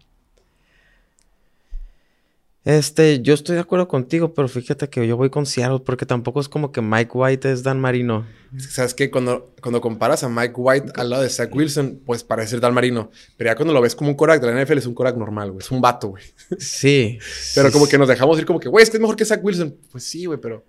Este, 2.64 3.20
yo 3.22 3.34
estoy 3.34 3.56
de 3.56 3.60
acuerdo 3.60 3.88
contigo, 3.88 4.34
pero 4.34 4.46
fíjate 4.46 4.88
que 4.88 5.06
yo 5.06 5.16
voy 5.16 5.30
con 5.30 5.46
Seattle 5.46 5.80
porque 5.84 6.06
tampoco 6.06 6.40
es 6.40 6.48
como 6.48 6.70
que 6.70 6.80
Mike 6.80 7.10
White 7.12 7.50
es 7.50 7.64
Dan 7.64 7.80
Marino. 7.80 8.24
Sabes 8.56 8.94
que 8.94 9.10
cuando, 9.10 9.52
cuando 9.60 9.80
comparas 9.80 10.22
a 10.22 10.28
Mike 10.28 10.54
White 10.56 10.92
al 10.94 11.10
lado 11.10 11.24
de 11.24 11.28
Zach 11.28 11.52
Wilson, 11.52 12.02
pues 12.06 12.22
parece 12.22 12.60
Dan 12.60 12.72
Marino. 12.72 13.10
Pero 13.36 13.50
ya 13.50 13.56
cuando 13.56 13.74
lo 13.74 13.80
ves 13.80 13.96
como 13.96 14.10
un 14.10 14.16
Korak 14.16 14.40
de 14.40 14.52
la 14.52 14.62
NFL, 14.62 14.78
es 14.78 14.86
un 14.86 14.94
Korak 14.94 15.16
normal, 15.16 15.50
güey. 15.50 15.64
Es 15.64 15.72
un 15.72 15.80
vato, 15.80 16.08
güey. 16.08 16.22
Sí. 16.58 17.18
pero 17.54 17.72
como 17.72 17.88
que 17.88 17.98
nos 17.98 18.06
dejamos 18.06 18.38
ir 18.38 18.46
como 18.46 18.60
que, 18.60 18.68
güey, 18.68 18.84
es 18.84 18.90
que 18.90 18.96
es 18.96 19.00
mejor 19.00 19.16
que 19.16 19.24
Zach 19.24 19.42
Wilson. 19.42 19.76
Pues 19.90 20.04
sí, 20.04 20.26
güey, 20.26 20.40
pero. 20.40 20.64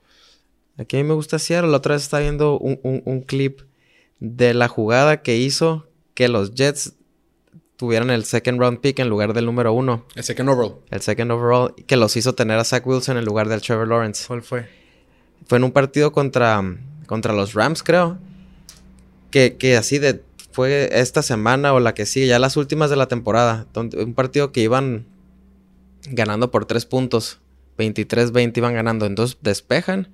Aquí 0.78 0.98
a 0.98 1.04
mí 1.04 1.08
me 1.08 1.14
gusta 1.14 1.40
Seattle. 1.40 1.72
La 1.72 1.78
otra 1.78 1.96
vez 1.96 2.04
estaba 2.04 2.22
viendo 2.22 2.58
un, 2.58 2.80
un 2.84 3.22
clip 3.22 3.62
de 4.20 4.54
la 4.54 4.68
jugada 4.68 5.22
que 5.22 5.38
hizo 5.38 5.88
que 6.14 6.28
los 6.30 6.54
Jets 6.56 6.94
tuvieran 7.76 8.10
el 8.10 8.24
second 8.24 8.60
round 8.60 8.80
pick 8.80 9.00
en 9.00 9.10
lugar 9.10 9.34
del 9.34 9.46
número 9.46 9.74
uno. 9.74 10.06
El 10.16 10.24
second 10.24 10.50
overall. 10.50 10.76
El 10.90 11.02
second 11.02 11.32
overall, 11.32 11.76
que 11.88 11.98
los 11.98 12.16
hizo 12.16 12.34
tener 12.34 12.58
a 12.58 12.64
Zach 12.64 12.86
Wilson 12.86 13.18
en 13.18 13.26
lugar 13.26 13.50
del 13.50 13.62
Trevor 13.62 13.88
Lawrence. 13.88 14.26
¿Cuál 14.28 14.42
fue? 14.42 14.68
Fue 15.46 15.58
en 15.58 15.66
un 15.66 15.72
partido 15.72 16.12
contra, 16.12 16.64
contra 17.08 17.34
los 17.34 17.54
Rams, 17.54 17.84
creo. 17.84 18.18
Que, 19.32 19.58
que 19.58 19.76
así 19.76 20.00
de. 20.00 20.24
Fue 20.52 20.90
esta 20.94 21.24
semana 21.24 21.74
o 21.74 21.80
la 21.80 21.96
que 21.96 22.06
sigue, 22.06 22.28
ya 22.28 22.38
las 22.38 22.58
últimas 22.58 22.92
de 22.92 22.96
la 22.96 23.08
temporada. 23.08 23.66
un 23.76 24.14
partido 24.14 24.52
que 24.52 24.62
iban 24.62 25.06
ganando 26.06 26.52
por 26.52 26.66
tres 26.66 26.86
puntos. 26.86 27.40
23-20 27.80 28.58
iban 28.60 28.76
ganando. 28.76 29.08
Entonces 29.08 29.38
despejan. 29.42 30.14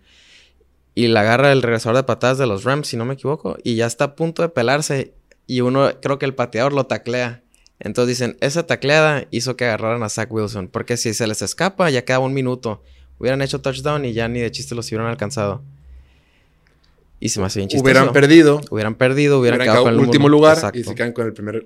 Y 1.00 1.08
la 1.08 1.22
agarra 1.22 1.54
el 1.54 1.62
regresador 1.62 1.96
de 1.96 2.04
patadas 2.04 2.38
de 2.38 2.46
los 2.46 2.66
Rams, 2.66 2.90
si 2.90 2.98
no 2.98 3.06
me 3.06 3.14
equivoco. 3.14 3.56
Y 3.64 3.76
ya 3.76 3.86
está 3.86 4.04
a 4.04 4.16
punto 4.18 4.42
de 4.42 4.50
pelarse. 4.50 5.14
Y 5.48 5.62
uno, 5.62 5.90
creo 6.02 6.20
que 6.20 6.26
el 6.26 6.36
pateador 6.36 6.74
lo 6.74 6.88
taclea. 6.88 7.42
Entonces 7.80 8.18
dicen, 8.18 8.38
esa 8.42 8.68
tacleada 8.68 9.26
hizo 9.32 9.56
que 9.56 9.64
agarraran 9.64 10.04
a 10.04 10.10
Zach 10.10 10.30
Wilson. 10.30 10.68
Porque 10.68 10.98
si 10.98 11.14
se 11.14 11.26
les 11.26 11.42
escapa, 11.42 11.90
ya 11.90 12.04
quedaba 12.04 12.26
un 12.26 12.34
minuto. 12.34 12.84
Hubieran 13.18 13.42
hecho 13.42 13.62
touchdown 13.62 14.04
y 14.04 14.12
ya 14.12 14.28
ni 14.28 14.42
de 14.42 14.52
chiste 14.52 14.76
los 14.76 14.90
hubieran 14.90 15.08
alcanzado. 15.08 15.64
Y 17.22 17.30
se 17.30 17.40
me 17.40 17.46
hace 17.46 17.62
bien 17.62 17.70
chistoso. 17.70 17.86
Hubieran 17.86 18.12
perdido. 18.12 18.60
Hubieran 18.70 18.96
perdido, 18.96 19.40
hubieran, 19.40 19.62
quedado 19.62 19.84
con 19.84 19.94
el 19.94 20.00
último 20.02 20.28
lugar 20.28 20.58
y 20.74 20.84
se 20.84 20.96
quedan 20.96 21.14
con 21.14 21.28
el 21.28 21.32
primer. 21.32 21.66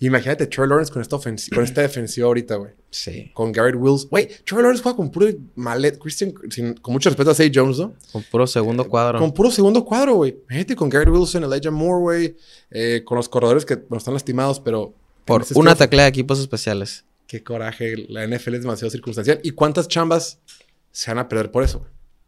Imagínate 0.00 0.46
Trevor 0.46 0.68
Lawrence 0.68 0.92
con 0.92 1.02
esta, 1.02 1.16
ofensiva, 1.16 1.56
con 1.56 1.64
esta 1.64 1.82
defensiva 1.82 2.28
ahorita, 2.28 2.54
güey. 2.54 2.70
Sí. 2.90 3.30
Con 3.34 3.50
Garrett 3.50 3.74
Wills. 3.76 4.08
Güey, 4.08 4.28
Trevor 4.44 4.62
Lawrence 4.62 4.82
juega 4.82 4.96
con 4.96 5.10
puro 5.10 5.26
malet. 5.56 5.98
Christian, 5.98 6.32
con 6.80 6.92
mucho 6.92 7.10
respeto 7.10 7.30
a 7.32 7.34
Say 7.34 7.50
Jones, 7.52 7.78
¿no? 7.78 7.94
Con 8.12 8.22
puro 8.22 8.46
segundo 8.46 8.88
cuadro. 8.88 9.18
Con 9.18 9.32
puro 9.34 9.50
segundo 9.50 9.84
cuadro, 9.84 10.14
güey. 10.14 10.36
Imagínate 10.44 10.76
con 10.76 10.88
Garrett 10.88 11.08
Wilson, 11.08 11.44
Elijah 11.44 11.72
Moore, 11.72 12.00
güey. 12.00 12.36
Eh, 12.70 13.02
con 13.04 13.16
los 13.16 13.28
corredores 13.28 13.64
que 13.64 13.78
no 13.90 13.96
están 13.96 14.14
lastimados, 14.14 14.60
pero 14.60 14.94
por 15.24 15.44
una 15.56 15.74
taclea 15.74 16.04
de 16.04 16.10
equipos 16.10 16.38
especiales. 16.38 17.04
Qué 17.26 17.42
coraje. 17.42 18.06
La 18.08 18.24
NFL 18.26 18.54
es 18.54 18.62
demasiado 18.62 18.90
circunstancial. 18.90 19.40
¿Y 19.42 19.50
cuántas 19.50 19.88
chambas 19.88 20.38
se 20.92 21.10
van 21.10 21.18
a 21.18 21.28
perder 21.28 21.50
por 21.50 21.64
eso? 21.64 21.84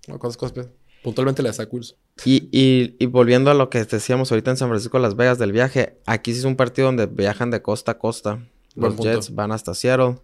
¿Cuántas 0.07 0.37
cosas? 0.37 0.69
Puntualmente 1.03 1.43
la 1.43 1.53
Zach 1.53 1.73
Wilson. 1.73 1.97
Y, 2.25 2.51
y, 2.53 3.07
volviendo 3.07 3.51
a 3.51 3.55
lo 3.55 3.71
que 3.71 3.83
decíamos 3.85 4.31
ahorita 4.31 4.51
en 4.51 4.57
San 4.59 4.69
Francisco, 4.69 4.99
Las 4.99 5.17
Vegas 5.17 5.39
del 5.39 5.53
viaje, 5.53 5.97
aquí 6.05 6.33
sí 6.33 6.41
es 6.41 6.45
un 6.45 6.57
partido 6.57 6.87
donde 6.87 7.07
viajan 7.07 7.51
de 7.51 7.63
costa 7.63 7.93
a 7.93 7.99
costa. 7.99 8.41
Los 8.75 8.97
Jets 8.97 9.35
van 9.35 9.53
hasta 9.53 9.75
Seattle. 9.75 10.19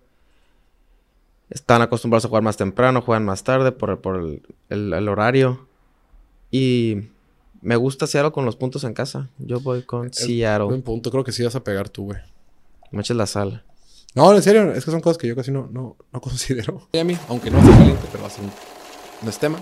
Están 1.49 1.81
acostumbrados 1.81 2.25
a 2.25 2.29
jugar 2.29 2.43
más 2.43 2.57
temprano, 2.57 3.01
juegan 3.01 3.25
más 3.25 3.45
tarde 3.45 3.73
por, 3.73 4.01
por 4.01 4.41
el, 4.69 5.09
horario. 5.09 5.67
Y 6.51 7.09
me 7.63 7.77
gusta 7.77 8.07
Seattle 8.07 8.33
con 8.33 8.45
los 8.45 8.57
puntos 8.57 8.85
en 8.85 8.93
casa. 8.93 9.31
Yo 9.39 9.61
voy 9.61 9.83
con 9.83 10.13
Seattle. 10.13 10.67
Buen 10.67 10.83
punto, 10.83 11.11
creo 11.11 11.25
que 11.25 11.33
sí 11.33 11.43
vas 11.43 11.57
a 11.57 11.65
pegar 11.65 11.89
tú, 11.89 12.07
güey. 12.07 12.19
Me 12.91 13.01
eches 13.01 13.17
la 13.17 13.27
sal. 13.27 13.65
No, 14.15 14.35
en 14.35 14.43
serio, 14.43 14.73
es 14.73 14.85
que 14.85 14.91
son 14.91 15.01
cosas 15.01 15.19
que 15.19 15.29
yo 15.29 15.37
casi 15.37 15.51
no, 15.51 15.69
no, 15.71 15.97
no 16.13 16.21
considero. 16.23 16.89
Miami, 16.93 17.17
aunque 17.29 17.51
no 17.51 17.65
sea 17.65 17.77
caliente, 17.77 18.07
pero 18.11 18.23
va 18.23 18.29
a 18.29 18.31
ser 18.31 18.45
un, 18.45 18.51
no 19.23 19.31
es 19.31 19.39
tema. 19.39 19.59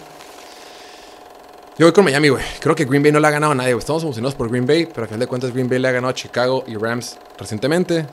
Yo 1.77 1.87
voy 1.87 1.93
con 1.93 2.05
Miami, 2.05 2.29
güey. 2.29 2.45
Creo 2.61 2.77
que 2.77 2.85
Green 2.85 3.03
Bay 3.03 3.11
no 3.11 3.19
le 3.19 3.27
ha 3.27 3.33
ganado 3.33 3.51
a 3.51 3.55
nadie, 3.57 3.73
güey. 3.73 3.81
Estamos 3.81 4.05
emocionados 4.05 4.37
por 4.37 4.49
Green 4.49 4.65
Bay, 4.65 4.87
pero 4.87 5.03
al 5.03 5.09
final 5.09 5.21
de 5.21 5.27
cuentas 5.27 5.53
Green 5.53 5.69
Bay 5.69 5.81
le 5.81 5.89
ha 5.89 5.91
ganado 5.91 6.13
a 6.13 6.15
Chicago 6.15 6.63
y 6.69 6.77
Rams 6.77 7.19
recientemente. 7.37 8.07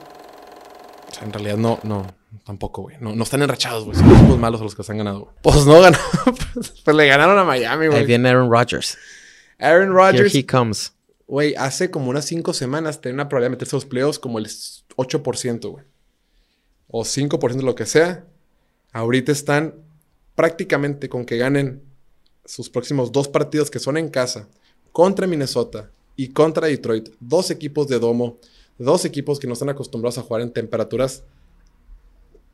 O 1.10 1.14
sea, 1.14 1.22
en 1.22 1.32
realidad 1.32 1.56
no, 1.58 1.78
no, 1.84 2.04
tampoco, 2.44 2.82
güey. 2.82 2.96
No, 2.98 3.14
no 3.14 3.22
están 3.22 3.40
enrachados, 3.40 3.84
güey. 3.84 3.96
Son 3.96 4.08
los 4.08 4.18
equipos 4.18 4.36
malos 4.36 4.60
los 4.60 4.74
que 4.74 4.82
se 4.82 4.90
han 4.90 4.98
ganado, 4.98 5.20
güey. 5.20 5.34
Pues 5.42 5.64
no 5.64 5.80
ganó. 5.80 5.96
pues 6.84 6.96
le 6.96 7.06
ganaron 7.06 7.38
a 7.38 7.44
Miami, 7.44 7.86
güey. 7.86 8.00
Ahí 8.00 8.04
viene 8.04 8.30
Aaron 8.30 8.50
Rodgers. 8.50 8.98
Aaron 9.60 9.92
Rodgers. 9.92 10.34
Here 10.34 10.40
he 10.40 10.44
comes. 10.44 10.92
Güey, 11.28 11.54
hace 11.54 11.88
como 11.88 12.10
unas 12.10 12.24
cinco 12.24 12.54
semanas 12.54 13.00
tenía 13.00 13.14
una 13.14 13.28
probabilidad 13.28 13.50
de 13.50 13.56
meterse 13.58 13.76
a 13.76 13.78
los 13.78 13.84
playoffs 13.84 14.18
como 14.18 14.40
el 14.40 14.46
8%, 14.46 15.70
güey. 15.70 15.84
O 16.88 17.04
5% 17.04 17.54
de 17.54 17.62
lo 17.62 17.76
que 17.76 17.86
sea. 17.86 18.24
Ahorita 18.92 19.30
están 19.30 19.76
prácticamente 20.34 21.08
con 21.08 21.24
que 21.24 21.38
ganen 21.38 21.91
sus 22.52 22.68
próximos 22.68 23.12
dos 23.12 23.28
partidos 23.28 23.70
que 23.70 23.78
son 23.78 23.96
en 23.96 24.10
casa 24.10 24.46
contra 24.92 25.26
Minnesota 25.26 25.90
y 26.16 26.34
contra 26.34 26.66
Detroit. 26.66 27.08
Dos 27.18 27.50
equipos 27.50 27.88
de 27.88 27.98
domo. 27.98 28.38
Dos 28.76 29.06
equipos 29.06 29.40
que 29.40 29.46
no 29.46 29.54
están 29.54 29.70
acostumbrados 29.70 30.18
a 30.18 30.22
jugar 30.22 30.42
en 30.42 30.52
temperaturas 30.52 31.24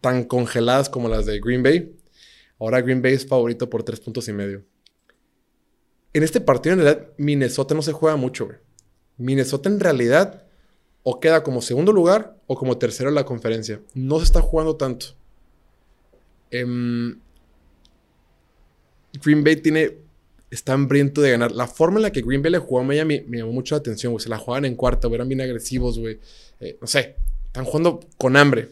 tan 0.00 0.22
congeladas 0.22 0.88
como 0.88 1.08
las 1.08 1.26
de 1.26 1.40
Green 1.40 1.64
Bay. 1.64 1.96
Ahora 2.60 2.80
Green 2.80 3.02
Bay 3.02 3.14
es 3.14 3.26
favorito 3.26 3.68
por 3.68 3.82
tres 3.82 3.98
puntos 3.98 4.28
y 4.28 4.32
medio. 4.32 4.62
En 6.12 6.22
este 6.22 6.40
partido, 6.40 6.74
en 6.74 6.82
realidad, 6.82 7.08
Minnesota 7.16 7.74
no 7.74 7.82
se 7.82 7.90
juega 7.90 8.14
mucho, 8.14 8.46
güey. 8.46 8.58
Minnesota 9.16 9.68
en 9.68 9.80
realidad 9.80 10.44
o 11.02 11.18
queda 11.18 11.42
como 11.42 11.60
segundo 11.60 11.92
lugar 11.92 12.36
o 12.46 12.54
como 12.54 12.78
tercero 12.78 13.08
en 13.08 13.16
la 13.16 13.24
conferencia. 13.24 13.80
No 13.94 14.18
se 14.18 14.26
está 14.26 14.42
jugando 14.42 14.76
tanto. 14.76 15.06
Em, 16.52 17.18
Green 19.22 19.44
Bay 19.44 19.56
tiene. 19.56 19.96
Está 20.50 20.72
hambriento 20.72 21.20
de 21.20 21.30
ganar. 21.32 21.52
La 21.52 21.66
forma 21.66 21.98
en 21.98 22.02
la 22.02 22.12
que 22.12 22.22
Green 22.22 22.42
Bay 22.42 22.50
le 22.50 22.58
jugó 22.58 22.80
a 22.80 22.82
Miami 22.82 23.22
me 23.26 23.38
llamó 23.38 23.52
mucho 23.52 23.74
la 23.74 23.80
atención, 23.80 24.12
güey. 24.12 24.22
Se 24.22 24.30
la 24.30 24.38
jugaban 24.38 24.64
en 24.64 24.76
cuarta, 24.76 25.08
eran 25.08 25.28
bien 25.28 25.42
agresivos, 25.42 25.98
güey. 25.98 26.18
Eh, 26.60 26.78
no 26.80 26.86
sé. 26.86 27.16
Están 27.46 27.64
jugando 27.64 28.00
con 28.16 28.36
hambre. 28.36 28.70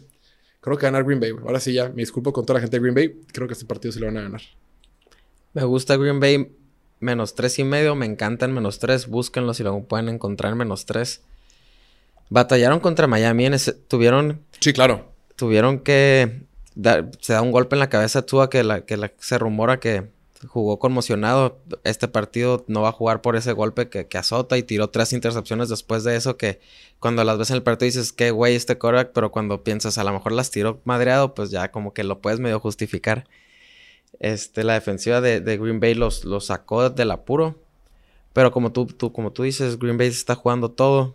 Creo 0.61 0.79
que 0.79 0.87
ganar 0.87 1.05
Green 1.05 1.21
Bay, 1.21 1.31
güey. 1.31 1.45
Ahora 1.45 1.61
sí 1.61 1.73
ya, 1.73 1.89
me 1.91 1.97
disculpo 1.97 2.33
con 2.33 2.45
toda 2.45 2.59
la 2.59 2.61
gente 2.61 2.77
de 2.77 2.81
Green 2.81 2.95
Bay. 2.95 3.21
Creo 3.33 3.47
que 3.47 3.53
este 3.53 3.67
partido 3.67 3.93
se 3.93 4.01
lo 4.01 4.07
van 4.07 4.17
a 4.17 4.23
ganar. 4.23 4.41
Me 5.53 5.65
gusta 5.65 5.97
Green 5.97 6.19
Bay 6.19 6.51
menos 7.01 7.35
tres 7.35 7.59
y 7.59 7.65
medio. 7.65 7.95
Me 7.95 8.07
encantan 8.07 8.53
menos 8.53 8.79
tres. 8.79 9.07
Búsquenlo 9.07 9.55
si 9.55 9.63
lo 9.63 9.83
pueden 9.85 10.09
encontrar 10.09 10.55
menos 10.55 10.87
tres. 10.87 11.21
Batallaron 12.31 12.81
contra 12.81 13.07
Miami. 13.07 13.47
En 13.47 13.55
ese, 13.55 13.73
tuvieron. 13.73 14.41
Sí, 14.61 14.73
claro. 14.73 15.13
Tuvieron 15.37 15.81
que. 15.81 16.43
se 17.21 17.33
da 17.33 17.43
un 17.43 17.53
golpe 17.53 17.77
en 17.77 17.81
la 17.81 17.89
cabeza 17.89 18.21
a 18.21 18.27
Tua 18.27 18.51
que, 18.51 18.65
la, 18.65 18.81
que 18.83 19.13
se 19.19 19.39
rumora 19.39 19.79
que 19.79 20.09
jugó 20.47 20.79
conmocionado. 20.79 21.61
Este 21.85 22.09
partido 22.09 22.65
no 22.69 22.83
va 22.83 22.91
a 22.91 22.93
jugar 22.93 23.23
por 23.23 23.37
ese 23.37 23.53
golpe 23.53 23.89
que, 23.89 24.07
azota 24.19 24.57
y 24.57 24.63
tiró 24.63 24.91
tres 24.91 25.13
intercepciones 25.13 25.69
después 25.69 26.05
de 26.05 26.17
eso 26.17 26.37
que 26.37 26.61
cuando 26.99 27.23
las 27.25 27.39
ves 27.39 27.51
en 27.51 27.57
el 27.57 27.63
partido 27.63 27.87
dices 27.87 28.13
que 28.13 28.31
güey 28.31 28.55
este 28.55 28.79
quarterback, 28.79 29.13
pero 29.13 29.31
cuando 29.31 29.63
piensas 29.63 29.99
a 29.99 30.05
lo 30.05 30.13
mejor 30.13 30.33
las 30.33 30.51
tiró 30.51 30.81
madreado, 30.85 31.35
pues 31.35 31.51
ya 31.51 31.71
como 31.71 31.93
que 31.93 32.05
lo 32.05 32.21
puedes 32.21 32.41
medio 32.41 32.61
justificar. 32.61 33.27
Este, 34.19 34.65
la 34.65 34.75
defensiva 34.75 35.21
de, 35.21 35.41
Green 35.41 35.81
Bay 35.81 35.95
los, 35.95 36.25
los, 36.25 36.47
sacó 36.47 36.89
del 36.91 37.11
apuro. 37.11 37.61
Pero 38.33 38.51
como 38.53 38.73
tú, 38.73 38.87
tú, 38.87 39.13
como 39.13 39.33
tú 39.33 39.43
dices, 39.43 39.79
Green 39.79 39.99
Bay 39.99 40.09
está 40.09 40.35
jugando 40.35 40.71
todo. 40.71 41.15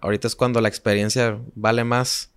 Ahorita 0.00 0.26
es 0.26 0.36
cuando 0.36 0.60
la 0.60 0.68
experiencia 0.68 1.38
vale 1.54 1.84
más. 1.84 2.30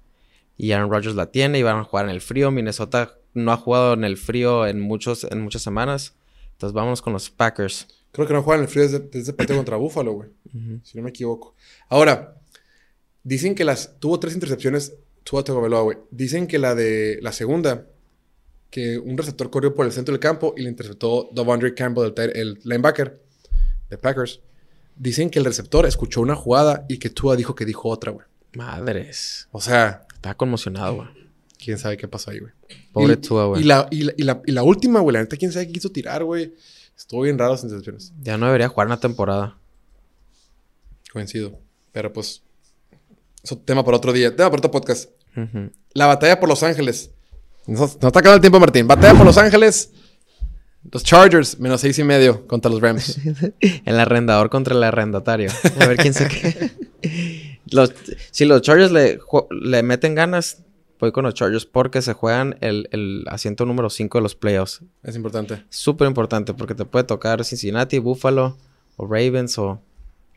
Y 0.58 0.72
Aaron 0.72 0.92
Rodgers 0.92 1.16
la 1.16 1.32
tiene 1.32 1.60
y 1.60 1.64
van 1.64 1.78
a 1.78 1.84
jugar 1.84 2.06
en 2.06 2.12
el 2.12 2.22
frío. 2.22 2.52
Minnesota 2.52 3.16
no 3.34 3.52
ha 3.52 3.58
jugado 3.58 3.94
en 3.94 4.04
el 4.04 4.18
frío 4.18 4.68
en, 4.68 4.80
muchos, 4.80 5.24
en 5.24 5.42
muchas 5.42 5.62
semanas. 5.62 6.16
Entonces 6.64 6.76
vámonos 6.76 7.02
con 7.02 7.12
los 7.12 7.30
Packers. 7.30 7.88
Creo 8.14 8.26
que 8.26 8.34
no 8.34 8.42
juegan 8.42 8.62
el 8.64 8.70
frío 8.70 8.84
desde, 8.88 9.32
el 9.32 9.36
partido 9.36 9.58
contra 9.58 9.76
Buffalo, 9.76 10.14
güey. 10.14 10.30
Si 10.82 10.98
no 10.98 11.04
me 11.04 11.10
equivoco. 11.10 11.56
Ahora, 11.90 12.38
dicen 13.22 13.54
que 13.54 13.66
las... 13.66 14.00
Tuvo 14.00 14.18
tres 14.18 14.34
intercepciones 14.34 14.94
Tua 15.26 15.44
Tagovailoa, 15.44 15.82
güey. 15.82 15.98
Dicen 16.10 16.48
que 16.48 16.60
la 16.60 16.74
de... 16.74 17.20
La 17.22 17.34
segunda, 17.34 17.86
que 18.70 18.98
un 18.98 19.18
receptor 19.18 19.50
corrió 19.50 19.76
por 19.76 19.86
el 19.86 19.92
centro 19.92 20.14
del 20.14 20.22
campo 20.22 20.54
y 20.56 20.62
le 20.62 20.70
interceptó 20.70 21.30
Devondre 21.34 21.74
Campbell, 21.74 22.14
el, 22.16 22.38
el 22.38 22.60
linebacker 22.64 23.22
de 23.90 23.98
Packers. 23.98 24.40
Dicen 24.96 25.30
que 25.30 25.40
el 25.40 25.46
receptor 25.46 25.86
escuchó 25.86 26.22
una 26.22 26.38
jugada 26.38 26.86
y 26.88 26.98
que 26.98 27.10
Tua 27.10 27.36
dijo 27.36 27.56
que 27.56 27.66
dijo 27.66 27.90
otra, 27.90 28.14
güey. 28.14 28.26
Madres. 28.56 29.50
O 29.52 29.60
sea... 29.60 30.08
Está 30.14 30.34
conmocionado, 30.36 30.96
güey. 30.96 31.23
Quién 31.64 31.78
sabe 31.78 31.98
qué 31.98 32.08
pasó 32.08 32.32
ahí, 32.32 32.40
güey. 32.40 32.52
Pobre 32.92 33.18
Tua, 33.18 33.46
güey. 33.46 33.62
Y 33.62 33.66
la, 33.66 33.88
y, 33.90 34.04
la, 34.04 34.42
y, 34.46 34.52
la, 34.52 34.64
última, 34.64 35.00
güey, 35.00 35.14
la 35.14 35.22
neta, 35.22 35.38
quién 35.38 35.52
sabe 35.52 35.68
qué 35.68 35.74
quiso 35.74 35.90
tirar, 35.90 36.24
güey. 36.24 36.54
Estuvo 36.98 37.22
bien 37.22 37.38
raro 37.38 37.52
las 37.52 37.62
sensaciones. 37.62 38.12
Ya 38.22 38.38
no 38.38 38.48
debería 38.48 38.68
jugar 38.68 38.88
una 38.88 39.00
temporada. 39.00 39.58
Coincido. 41.12 41.58
Pero 41.92 42.12
pues. 42.12 42.42
Eso 43.42 43.58
tema 43.58 43.84
para 43.86 43.98
otro 43.98 44.12
día. 44.12 44.36
Tema 44.36 44.50
para 44.50 44.60
otro 44.60 44.72
podcast. 44.72 45.10
La 45.94 46.06
batalla 46.06 46.40
por 46.40 46.50
Los 46.50 46.64
Ángeles. 46.64 47.12
Nos, 47.66 47.80
nos 47.80 48.04
está 48.04 48.20
acabando 48.20 48.36
el 48.36 48.42
tiempo, 48.42 48.60
Martín. 48.60 48.88
Batalla 48.88 49.14
por 49.14 49.26
Los 49.26 49.38
Ángeles. 49.38 49.92
Los 50.92 51.04
Chargers, 51.04 51.60
menos 51.60 51.80
seis 51.80 51.98
y 51.98 52.04
medio 52.04 52.46
contra 52.46 52.70
los 52.70 52.82
Rams. 52.82 53.20
el 53.86 54.00
arrendador 54.00 54.50
contra 54.50 54.76
el 54.76 54.84
arrendatario. 54.84 55.50
A 55.80 55.86
ver 55.88 55.98
quién 55.98 56.14
se 56.14 56.28
qué. 56.28 56.72
si 58.32 58.46
los 58.46 58.62
Chargers 58.62 58.92
le, 58.92 59.20
le 59.62 59.82
meten 59.82 60.14
ganas, 60.14 60.64
voy 61.04 61.12
con 61.12 61.26
los 61.26 61.34
Chargers 61.34 61.66
porque 61.66 62.02
se 62.02 62.14
juegan 62.14 62.56
el, 62.62 63.26
asiento 63.28 63.66
número 63.66 63.90
5 63.90 64.18
de 64.18 64.22
los 64.22 64.36
playoffs. 64.36 64.84
Es 65.04 65.18
importante. 65.18 65.66
Súper 65.70 66.08
importante 66.08 66.54
porque 66.54 66.76
te 66.76 66.86
puede 66.86 67.04
tocar 67.04 67.44
Cincinnati, 67.44 68.00
Buffalo 68.00 68.58
o 68.96 69.06
Ravens 69.06 69.58
o... 69.58 69.82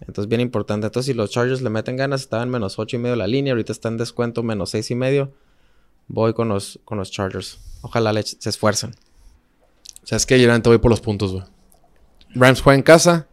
Entonces 0.00 0.28
bien 0.28 0.40
importante. 0.40 0.88
Entonces 0.88 1.06
si 1.06 1.14
los 1.14 1.30
Chargers 1.30 1.62
le 1.62 1.70
meten 1.70 1.96
ganas, 1.96 2.22
estaban 2.22 2.50
menos 2.50 2.80
8 2.80 2.96
y 2.96 2.98
medio 2.98 3.14
la 3.14 3.28
línea, 3.28 3.52
ahorita 3.52 3.70
está 3.70 3.88
en 3.88 3.96
descuento 3.96 4.42
menos 4.42 4.70
6 4.70 4.90
y 4.90 4.94
medio. 4.96 5.32
Voy 6.08 6.34
con 6.34 6.48
los, 6.48 6.80
con 6.84 6.98
los 6.98 7.12
Chargers. 7.12 7.60
Ojalá 7.82 8.12
se 8.20 8.48
esfuercen. 8.48 8.90
O 10.02 10.06
sea, 10.06 10.16
es 10.16 10.26
que 10.26 10.40
yo 10.40 10.52
voy 10.64 10.78
por 10.78 10.90
los 10.90 11.00
puntos, 11.00 11.32
güey. 11.32 11.44
Rams 12.34 12.60
juega 12.60 12.76
en 12.76 12.82
casa, 12.82 13.28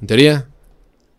en 0.00 0.08
teoría. 0.08 0.48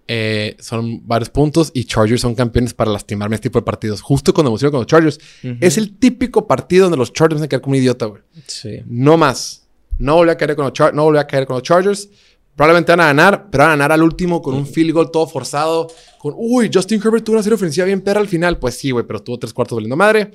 Eh, 0.08 0.58
son 0.60 1.08
varios 1.08 1.30
puntos 1.30 1.72
y 1.74 1.86
Chargers 1.86 2.22
son 2.22 2.36
campeones 2.36 2.74
para 2.74 2.92
lastimarme 2.92 3.36
este 3.36 3.50
tipo 3.50 3.60
de 3.60 3.64
partidos. 3.64 4.02
Justo 4.02 4.34
cuando 4.34 4.50
emociono 4.50 4.72
con 4.72 4.80
los 4.82 4.88
Chargers. 4.88 5.20
Es 5.62 5.78
el 5.78 5.98
típico 5.98 6.48
partido 6.48 6.86
donde 6.86 6.98
los 6.98 7.14
Chargers 7.14 7.40
van 7.40 7.46
a 7.46 7.48
quedar 7.48 7.62
como 7.62 7.76
un 7.76 7.80
idiota, 7.80 8.06
güey. 8.08 8.22
Sí. 8.48 8.82
No 8.86 9.18
más. 9.18 9.68
No 10.00 10.16
volví 10.16 10.32
a 10.32 10.38
caer 10.38 10.56
con 10.56 10.66
los, 10.66 10.94
no 10.94 11.04
volví 11.04 11.20
a 11.20 11.28
caer 11.28 11.46
con 11.46 11.56
los 11.56 11.64
Chargers. 11.64 12.10
Probablemente 12.56 12.92
van 12.92 13.00
a 13.00 13.06
ganar, 13.06 13.50
pero 13.50 13.64
van 13.64 13.72
a 13.72 13.74
ganar 13.76 13.92
al 13.94 14.04
último 14.04 14.42
con 14.42 14.54
un 14.54 14.68
field 14.68 14.94
goal 14.94 15.12
todo 15.12 15.26
forzado. 15.26 15.88
Con, 16.20 16.34
uy, 16.36 16.70
Justin 16.72 17.02
Herbert 17.04 17.24
tuvo 17.24 17.36
una 17.36 17.44
serie 17.44 17.56
ofensiva 17.56 17.86
bien 17.86 18.02
perra 18.02 18.20
al 18.20 18.28
final. 18.28 18.60
Pues 18.60 18.76
sí, 18.76 18.92
güey, 18.92 19.06
pero 19.08 19.22
tuvo 19.24 19.40
tres 19.40 19.54
cuartos 19.54 19.76
valiendo 19.78 19.96
madre. 19.96 20.32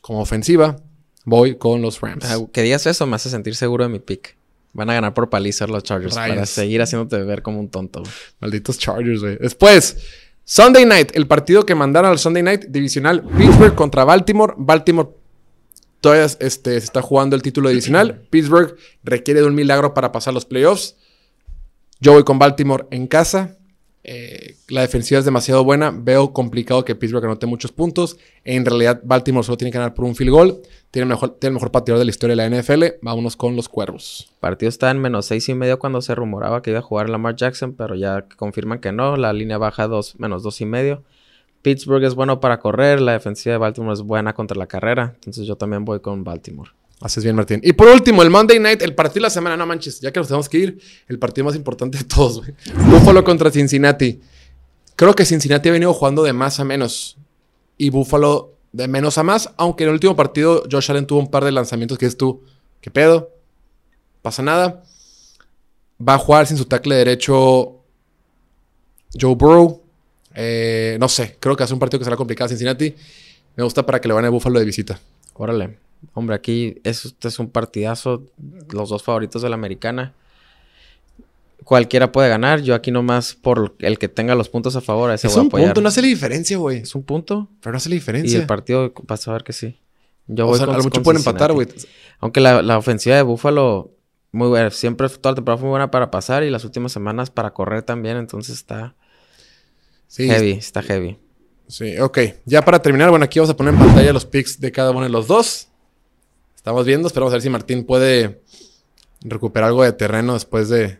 Como 0.00 0.20
ofensiva, 0.20 0.76
voy 1.24 1.56
con 1.56 1.82
los 1.82 2.00
Rams. 2.00 2.24
Ah, 2.24 2.38
que 2.52 2.62
digas 2.62 2.86
eso 2.86 3.06
me 3.06 3.16
hace 3.16 3.30
sentir 3.30 3.56
seguro 3.56 3.84
de 3.84 3.90
mi 3.90 3.98
pick. 3.98 4.36
Van 4.76 4.90
a 4.90 4.94
ganar 4.94 5.14
por 5.14 5.30
palizar 5.30 5.70
los 5.70 5.82
Chargers 5.82 6.14
para 6.14 6.44
seguir 6.44 6.82
haciéndote 6.82 7.16
ver 7.22 7.40
como 7.40 7.58
un 7.58 7.70
tonto. 7.70 8.02
Malditos 8.40 8.78
Chargers, 8.78 9.22
güey. 9.22 9.38
Después, 9.38 9.96
Sunday 10.44 10.84
Night, 10.84 11.12
el 11.14 11.26
partido 11.26 11.64
que 11.64 11.74
mandaron 11.74 12.10
al 12.10 12.18
Sunday 12.18 12.42
Night 12.42 12.66
divisional 12.68 13.22
Pittsburgh 13.22 13.74
contra 13.74 14.04
Baltimore. 14.04 14.52
Baltimore 14.58 15.08
todavía 16.02 16.26
este, 16.26 16.72
se 16.72 16.76
está 16.76 17.00
jugando 17.00 17.36
el 17.36 17.42
título 17.42 17.70
divisional. 17.70 18.26
Pittsburgh 18.30 18.76
requiere 19.02 19.40
de 19.40 19.46
un 19.46 19.54
milagro 19.54 19.94
para 19.94 20.12
pasar 20.12 20.34
los 20.34 20.44
playoffs. 20.44 20.96
Yo 21.98 22.12
voy 22.12 22.24
con 22.24 22.38
Baltimore 22.38 22.84
en 22.90 23.06
casa. 23.06 23.56
Eh, 24.08 24.54
la 24.68 24.82
defensiva 24.82 25.18
es 25.18 25.24
demasiado 25.24 25.64
buena. 25.64 25.90
Veo 25.90 26.32
complicado 26.32 26.84
que 26.84 26.94
Pittsburgh 26.94 27.24
anote 27.24 27.46
muchos 27.46 27.72
puntos. 27.72 28.18
En 28.44 28.64
realidad, 28.64 29.00
Baltimore 29.02 29.44
solo 29.44 29.58
tiene 29.58 29.72
que 29.72 29.78
ganar 29.78 29.94
por 29.94 30.04
un 30.04 30.14
field 30.14 30.30
goal. 30.30 30.60
Tiene 30.92 31.12
el 31.12 31.52
mejor, 31.52 31.72
pateador 31.72 31.98
de 31.98 32.04
la 32.04 32.10
historia 32.10 32.36
de 32.36 32.48
la 32.48 32.56
NFL. 32.56 32.84
Vámonos 33.02 33.34
con 33.34 33.56
los 33.56 33.68
cuervos. 33.68 34.28
El 34.30 34.36
partido 34.38 34.68
está 34.68 34.92
en 34.92 35.00
menos 35.00 35.26
seis 35.26 35.48
y 35.48 35.54
medio 35.54 35.80
cuando 35.80 36.00
se 36.02 36.14
rumoraba 36.14 36.62
que 36.62 36.70
iba 36.70 36.78
a 36.78 36.82
jugar 36.82 37.10
Lamar 37.10 37.34
Jackson, 37.34 37.74
pero 37.74 37.96
ya 37.96 38.26
confirman 38.36 38.78
que 38.78 38.92
no. 38.92 39.16
La 39.16 39.32
línea 39.32 39.58
baja 39.58 39.88
dos, 39.88 40.14
menos 40.20 40.44
dos 40.44 40.60
y 40.60 40.66
medio. 40.66 41.02
Pittsburgh 41.62 42.04
es 42.04 42.14
bueno 42.14 42.38
para 42.38 42.60
correr. 42.60 43.00
La 43.00 43.10
defensiva 43.10 43.54
de 43.54 43.58
Baltimore 43.58 43.94
es 43.94 44.02
buena 44.02 44.34
contra 44.34 44.56
la 44.56 44.68
carrera. 44.68 45.14
Entonces 45.16 45.48
yo 45.48 45.56
también 45.56 45.84
voy 45.84 45.98
con 45.98 46.22
Baltimore. 46.22 46.70
Haces 47.00 47.22
bien, 47.24 47.36
Martín. 47.36 47.60
Y 47.62 47.74
por 47.74 47.88
último, 47.88 48.22
el 48.22 48.30
Monday 48.30 48.58
Night, 48.58 48.80
el 48.82 48.94
partido 48.94 49.16
de 49.16 49.20
la 49.22 49.30
semana, 49.30 49.56
no 49.56 49.66
manches, 49.66 50.00
ya 50.00 50.10
que 50.12 50.18
nos 50.18 50.28
tenemos 50.28 50.48
que 50.48 50.58
ir, 50.58 50.80
el 51.08 51.18
partido 51.18 51.44
más 51.44 51.54
importante 51.54 51.98
de 51.98 52.04
todos, 52.04 52.38
güey. 52.38 52.54
Buffalo 52.88 53.22
contra 53.22 53.50
Cincinnati. 53.50 54.20
Creo 54.96 55.14
que 55.14 55.26
Cincinnati 55.26 55.68
ha 55.68 55.72
venido 55.72 55.92
jugando 55.92 56.22
de 56.22 56.32
más 56.32 56.58
a 56.58 56.64
menos 56.64 57.18
y 57.76 57.90
Buffalo 57.90 58.54
de 58.72 58.88
menos 58.88 59.18
a 59.18 59.22
más, 59.22 59.50
aunque 59.58 59.84
en 59.84 59.88
el 59.88 59.94
último 59.94 60.16
partido 60.16 60.62
Josh 60.70 60.90
Allen 60.90 61.06
tuvo 61.06 61.18
un 61.18 61.30
par 61.30 61.44
de 61.44 61.52
lanzamientos 61.52 61.98
que 61.98 62.06
es 62.06 62.16
tú, 62.16 62.42
¿qué 62.80 62.90
pedo? 62.90 63.30
Pasa 64.22 64.42
nada. 64.42 64.82
Va 66.00 66.14
a 66.14 66.18
jugar 66.18 66.46
sin 66.46 66.56
su 66.56 66.64
tackle 66.64 66.94
derecho 66.94 67.82
Joe 69.18 69.34
Burrow. 69.34 69.82
Eh, 70.34 70.96
no 70.98 71.08
sé, 71.08 71.36
creo 71.40 71.56
que 71.56 71.62
hace 71.62 71.74
un 71.74 71.78
partido 71.78 71.98
que 71.98 72.04
será 72.04 72.16
complicado 72.16 72.48
Cincinnati. 72.48 72.94
Me 73.54 73.64
gusta 73.64 73.84
para 73.84 74.00
que 74.00 74.08
le 74.08 74.14
van 74.14 74.24
a 74.24 74.30
Buffalo 74.30 74.58
de 74.58 74.64
visita. 74.64 74.98
Órale. 75.34 75.85
Hombre, 76.14 76.36
aquí 76.36 76.80
este 76.84 77.28
es 77.28 77.38
un 77.38 77.50
partidazo. 77.50 78.24
Los 78.70 78.88
dos 78.88 79.02
favoritos 79.02 79.42
de 79.42 79.48
la 79.48 79.54
americana. 79.54 80.14
Cualquiera 81.64 82.12
puede 82.12 82.28
ganar. 82.28 82.60
Yo 82.60 82.74
aquí 82.74 82.90
nomás 82.90 83.34
por 83.34 83.74
el 83.80 83.98
que 83.98 84.08
tenga 84.08 84.34
los 84.34 84.48
puntos 84.48 84.76
a 84.76 84.80
favor. 84.80 85.10
ese 85.10 85.26
es 85.26 85.36
un 85.36 85.48
punto, 85.48 85.80
no 85.80 85.88
hace 85.88 86.00
la 86.00 86.08
diferencia, 86.08 86.56
güey. 86.58 86.78
Es 86.78 86.94
un 86.94 87.02
punto. 87.02 87.48
Pero 87.60 87.72
no 87.72 87.76
hace 87.78 87.88
la 87.88 87.94
diferencia. 87.94 88.38
Y 88.38 88.40
el 88.40 88.46
partido 88.46 88.92
vas 89.06 89.26
a 89.26 89.32
ver 89.32 89.42
que 89.42 89.52
sí. 89.52 89.78
Yo 90.26 90.46
voy 90.46 90.60
a 90.60 90.66
lo 90.66 90.82
mucho 90.82 91.02
pueden 91.02 91.20
empatar, 91.20 91.52
güey. 91.52 91.68
Aunque 92.20 92.40
la, 92.40 92.78
ofensiva 92.78 93.16
de 93.16 93.22
Búfalo, 93.22 93.92
muy 94.32 94.48
buena. 94.48 94.70
Siempre 94.70 95.08
toda 95.08 95.32
la 95.32 95.36
temporada 95.36 95.58
fue 95.58 95.66
muy 95.66 95.72
buena 95.72 95.90
para 95.90 96.10
pasar 96.10 96.42
y 96.42 96.50
las 96.50 96.64
últimas 96.64 96.92
semanas 96.92 97.30
para 97.30 97.52
correr 97.52 97.82
también. 97.82 98.16
Entonces 98.16 98.56
está 98.56 98.94
heavy, 100.16 100.52
está 100.52 100.82
heavy. 100.82 101.18
Sí, 101.68 101.98
ok. 101.98 102.18
Ya 102.44 102.62
para 102.62 102.80
terminar, 102.80 103.10
bueno, 103.10 103.24
aquí 103.24 103.38
vamos 103.38 103.50
a 103.50 103.56
poner 103.56 103.74
en 103.74 103.80
pantalla 103.80 104.12
los 104.12 104.24
picks 104.24 104.60
de 104.60 104.70
cada 104.72 104.90
uno 104.90 105.02
de 105.02 105.08
los 105.08 105.26
dos. 105.26 105.68
Estamos 106.66 106.84
viendo, 106.84 107.06
esperamos 107.06 107.32
a 107.32 107.36
ver 107.36 107.42
si 107.42 107.48
Martín 107.48 107.84
puede 107.84 108.42
recuperar 109.20 109.68
algo 109.68 109.84
de 109.84 109.92
terreno 109.92 110.32
después 110.32 110.68
de 110.68 110.98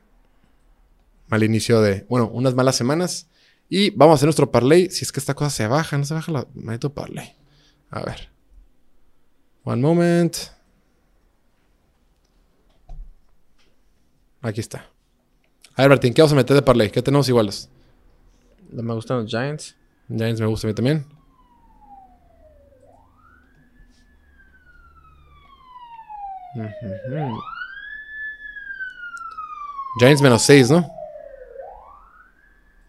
mal 1.27 1.43
inicio 1.43 1.81
de, 1.81 2.07
bueno, 2.09 2.31
unas 2.33 2.55
malas 2.55 2.77
semanas. 2.77 3.29
Y 3.69 3.91
vamos 3.91 4.13
a 4.13 4.15
hacer 4.15 4.27
nuestro 4.29 4.53
parlay. 4.53 4.91
Si 4.91 5.03
es 5.03 5.11
que 5.11 5.19
esta 5.19 5.35
cosa 5.35 5.51
se 5.51 5.67
baja, 5.67 5.99
no 5.99 6.05
se 6.05 6.15
baja 6.15 6.31
la 6.31 6.47
maldito 6.55 6.95
parlay. 6.95 7.35
A 7.91 8.05
ver. 8.05 8.29
One 9.65 9.83
moment. 9.83 10.37
Aquí 14.43 14.61
está. 14.61 14.89
A 15.75 15.83
ver, 15.83 15.89
Martín, 15.89 16.15
¿qué 16.15 16.23
vamos 16.23 16.35
a 16.35 16.37
meter 16.37 16.55
de 16.55 16.63
parlay? 16.63 16.93
¿Qué 16.93 17.03
tenemos 17.03 17.29
iguales? 17.29 17.69
Me 18.71 18.95
gustan 18.95 19.23
los 19.23 19.29
Giants. 19.29 19.75
Giants 20.09 20.41
me 20.41 20.47
gusta 20.47 20.69
a 20.69 20.71
mí 20.71 20.75
también. 20.75 21.16
Giants 29.99 30.23
menos 30.23 30.43
6, 30.43 30.71
¿no? 30.71 30.91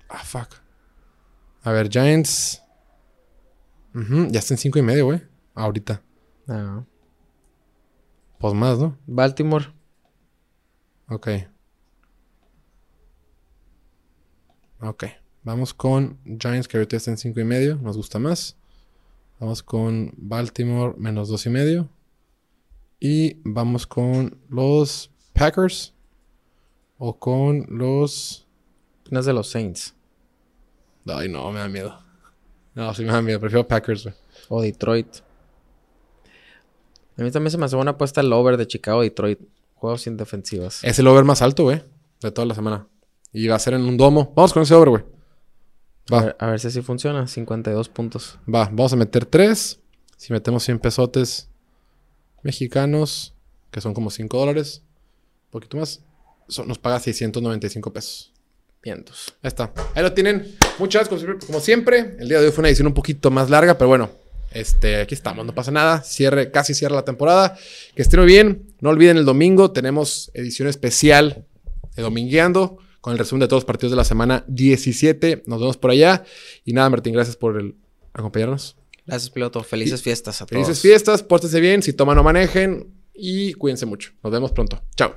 Ah, 0.09 0.23
fuck. 0.23 0.49
A 1.63 1.71
ver, 1.71 1.89
Giants. 1.89 2.63
Ya 4.29 4.39
está 4.39 4.53
en 4.53 4.57
5 4.57 4.79
y 4.79 4.81
medio, 4.81 5.05
güey. 5.05 5.21
Ahorita. 5.55 6.01
Ah. 6.47 6.83
Pues 8.39 8.53
más, 8.53 8.77
¿no? 8.77 8.97
Baltimore. 9.07 9.73
Ok. 11.09 11.29
Ok. 14.81 15.05
Vamos 15.43 15.73
con 15.73 16.19
Giants, 16.25 16.67
que 16.67 16.77
ahorita 16.77 16.97
está 16.97 17.11
en 17.11 17.17
5 17.17 17.39
y 17.39 17.43
medio. 17.43 17.77
Nos 17.77 17.97
gusta 17.97 18.19
más. 18.19 18.57
Vamos 19.39 19.63
con 19.63 20.13
Baltimore, 20.17 20.93
menos 20.97 21.29
2 21.29 21.45
y 21.45 21.49
medio. 21.49 21.89
Y 22.99 23.37
vamos 23.43 23.85
con 23.85 24.39
los 24.49 25.11
Packers 25.33 25.93
o 26.97 27.17
con 27.17 27.65
los... 27.69 28.47
No 29.11 29.19
es 29.19 29.25
de 29.25 29.33
los 29.33 29.49
Saints. 29.49 29.95
Ay, 31.05 31.29
no, 31.29 31.51
me 31.51 31.59
da 31.59 31.67
miedo. 31.67 31.97
No, 32.73 32.93
sí 32.93 33.03
me 33.03 33.11
da 33.11 33.21
miedo. 33.21 33.39
Prefiero 33.39 33.67
Packers, 33.67 34.03
güey. 34.03 34.15
O 34.49 34.61
Detroit. 34.61 35.17
A 37.17 37.23
mí 37.23 37.31
también 37.31 37.51
se 37.51 37.57
me 37.57 37.65
hace 37.65 37.75
buena 37.75 37.91
apuesta 37.91 38.21
el 38.21 38.33
over 38.33 38.57
de 38.57 38.67
Chicago-Detroit. 38.67 39.39
Juegos 39.75 40.01
sin 40.01 40.17
defensivas. 40.17 40.83
Es 40.83 40.97
el 40.99 41.07
over 41.07 41.23
más 41.23 41.41
alto, 41.41 41.63
güey. 41.63 41.83
De 42.21 42.31
toda 42.31 42.47
la 42.47 42.55
semana. 42.55 42.87
Y 43.31 43.47
va 43.47 43.55
a 43.55 43.59
ser 43.59 43.75
en 43.75 43.81
un 43.81 43.95
domo. 43.95 44.33
Vamos 44.35 44.53
con 44.53 44.63
ese 44.63 44.73
over, 44.73 44.89
güey. 44.89 45.03
Va. 46.11 46.19
A 46.19 46.23
ver, 46.25 46.35
a 46.39 46.47
ver, 46.47 46.59
si 46.59 46.67
así 46.67 46.81
funciona. 46.81 47.27
52 47.27 47.89
puntos. 47.89 48.39
Va, 48.47 48.65
vamos 48.65 48.93
a 48.93 48.95
meter 48.95 49.25
3. 49.25 49.79
Si 50.17 50.33
metemos 50.33 50.63
100 50.63 50.79
pesotes 50.79 51.46
mexicanos, 52.43 53.33
que 53.71 53.81
son 53.81 53.93
como 53.93 54.09
5 54.09 54.37
dólares, 54.37 54.81
un 55.45 55.51
poquito 55.51 55.77
más, 55.77 56.01
nos 56.65 56.79
paga 56.79 56.99
695 56.99 57.93
pesos. 57.93 58.31
Vientos. 58.83 59.33
Ahí 59.41 59.47
está. 59.49 59.73
Ahí 59.95 60.03
lo 60.03 60.13
tienen. 60.13 60.55
Muchas 60.79 61.09
gracias, 61.09 61.45
como 61.45 61.59
siempre. 61.59 62.15
El 62.19 62.29
día 62.29 62.39
de 62.39 62.45
hoy 62.45 62.51
fue 62.51 62.61
una 62.61 62.69
edición 62.69 62.87
un 62.87 62.93
poquito 62.93 63.31
más 63.31 63.49
larga, 63.49 63.77
pero 63.77 63.89
bueno, 63.89 64.09
este, 64.51 65.01
aquí 65.01 65.13
estamos, 65.13 65.45
no 65.45 65.53
pasa 65.53 65.71
nada. 65.71 66.03
Cierre, 66.03 66.51
casi 66.51 66.73
cierra 66.73 66.95
la 66.95 67.03
temporada. 67.03 67.57
Que 67.95 68.01
estén 68.01 68.19
muy 68.19 68.27
bien. 68.27 68.67
No 68.79 68.89
olviden 68.89 69.17
el 69.17 69.25
domingo, 69.25 69.71
tenemos 69.71 70.31
edición 70.33 70.67
especial 70.67 71.45
de 71.95 72.03
Domingueando 72.03 72.77
con 73.01 73.13
el 73.13 73.19
resumen 73.19 73.41
de 73.41 73.47
todos 73.47 73.63
los 73.63 73.65
partidos 73.65 73.91
de 73.91 73.97
la 73.97 74.03
semana 74.03 74.45
17. 74.47 75.43
Nos 75.47 75.59
vemos 75.59 75.77
por 75.77 75.91
allá. 75.91 76.23
Y 76.63 76.73
nada, 76.73 76.89
Martín, 76.89 77.13
gracias 77.13 77.35
por 77.35 77.59
el 77.59 77.75
acompañarnos. 78.13 78.76
Gracias, 79.07 79.31
piloto. 79.31 79.63
Felices 79.63 80.01
fiestas 80.03 80.41
a 80.41 80.45
todos. 80.45 80.61
Felices 80.61 80.81
fiestas, 80.81 81.23
pórtense 81.23 81.59
bien. 81.61 81.81
Si 81.81 81.93
toman, 81.93 82.17
no 82.17 82.23
manejen. 82.23 82.93
Y 83.13 83.53
cuídense 83.53 83.85
mucho. 83.85 84.11
Nos 84.21 84.31
vemos 84.31 84.51
pronto. 84.51 84.83
Chao. 84.95 85.15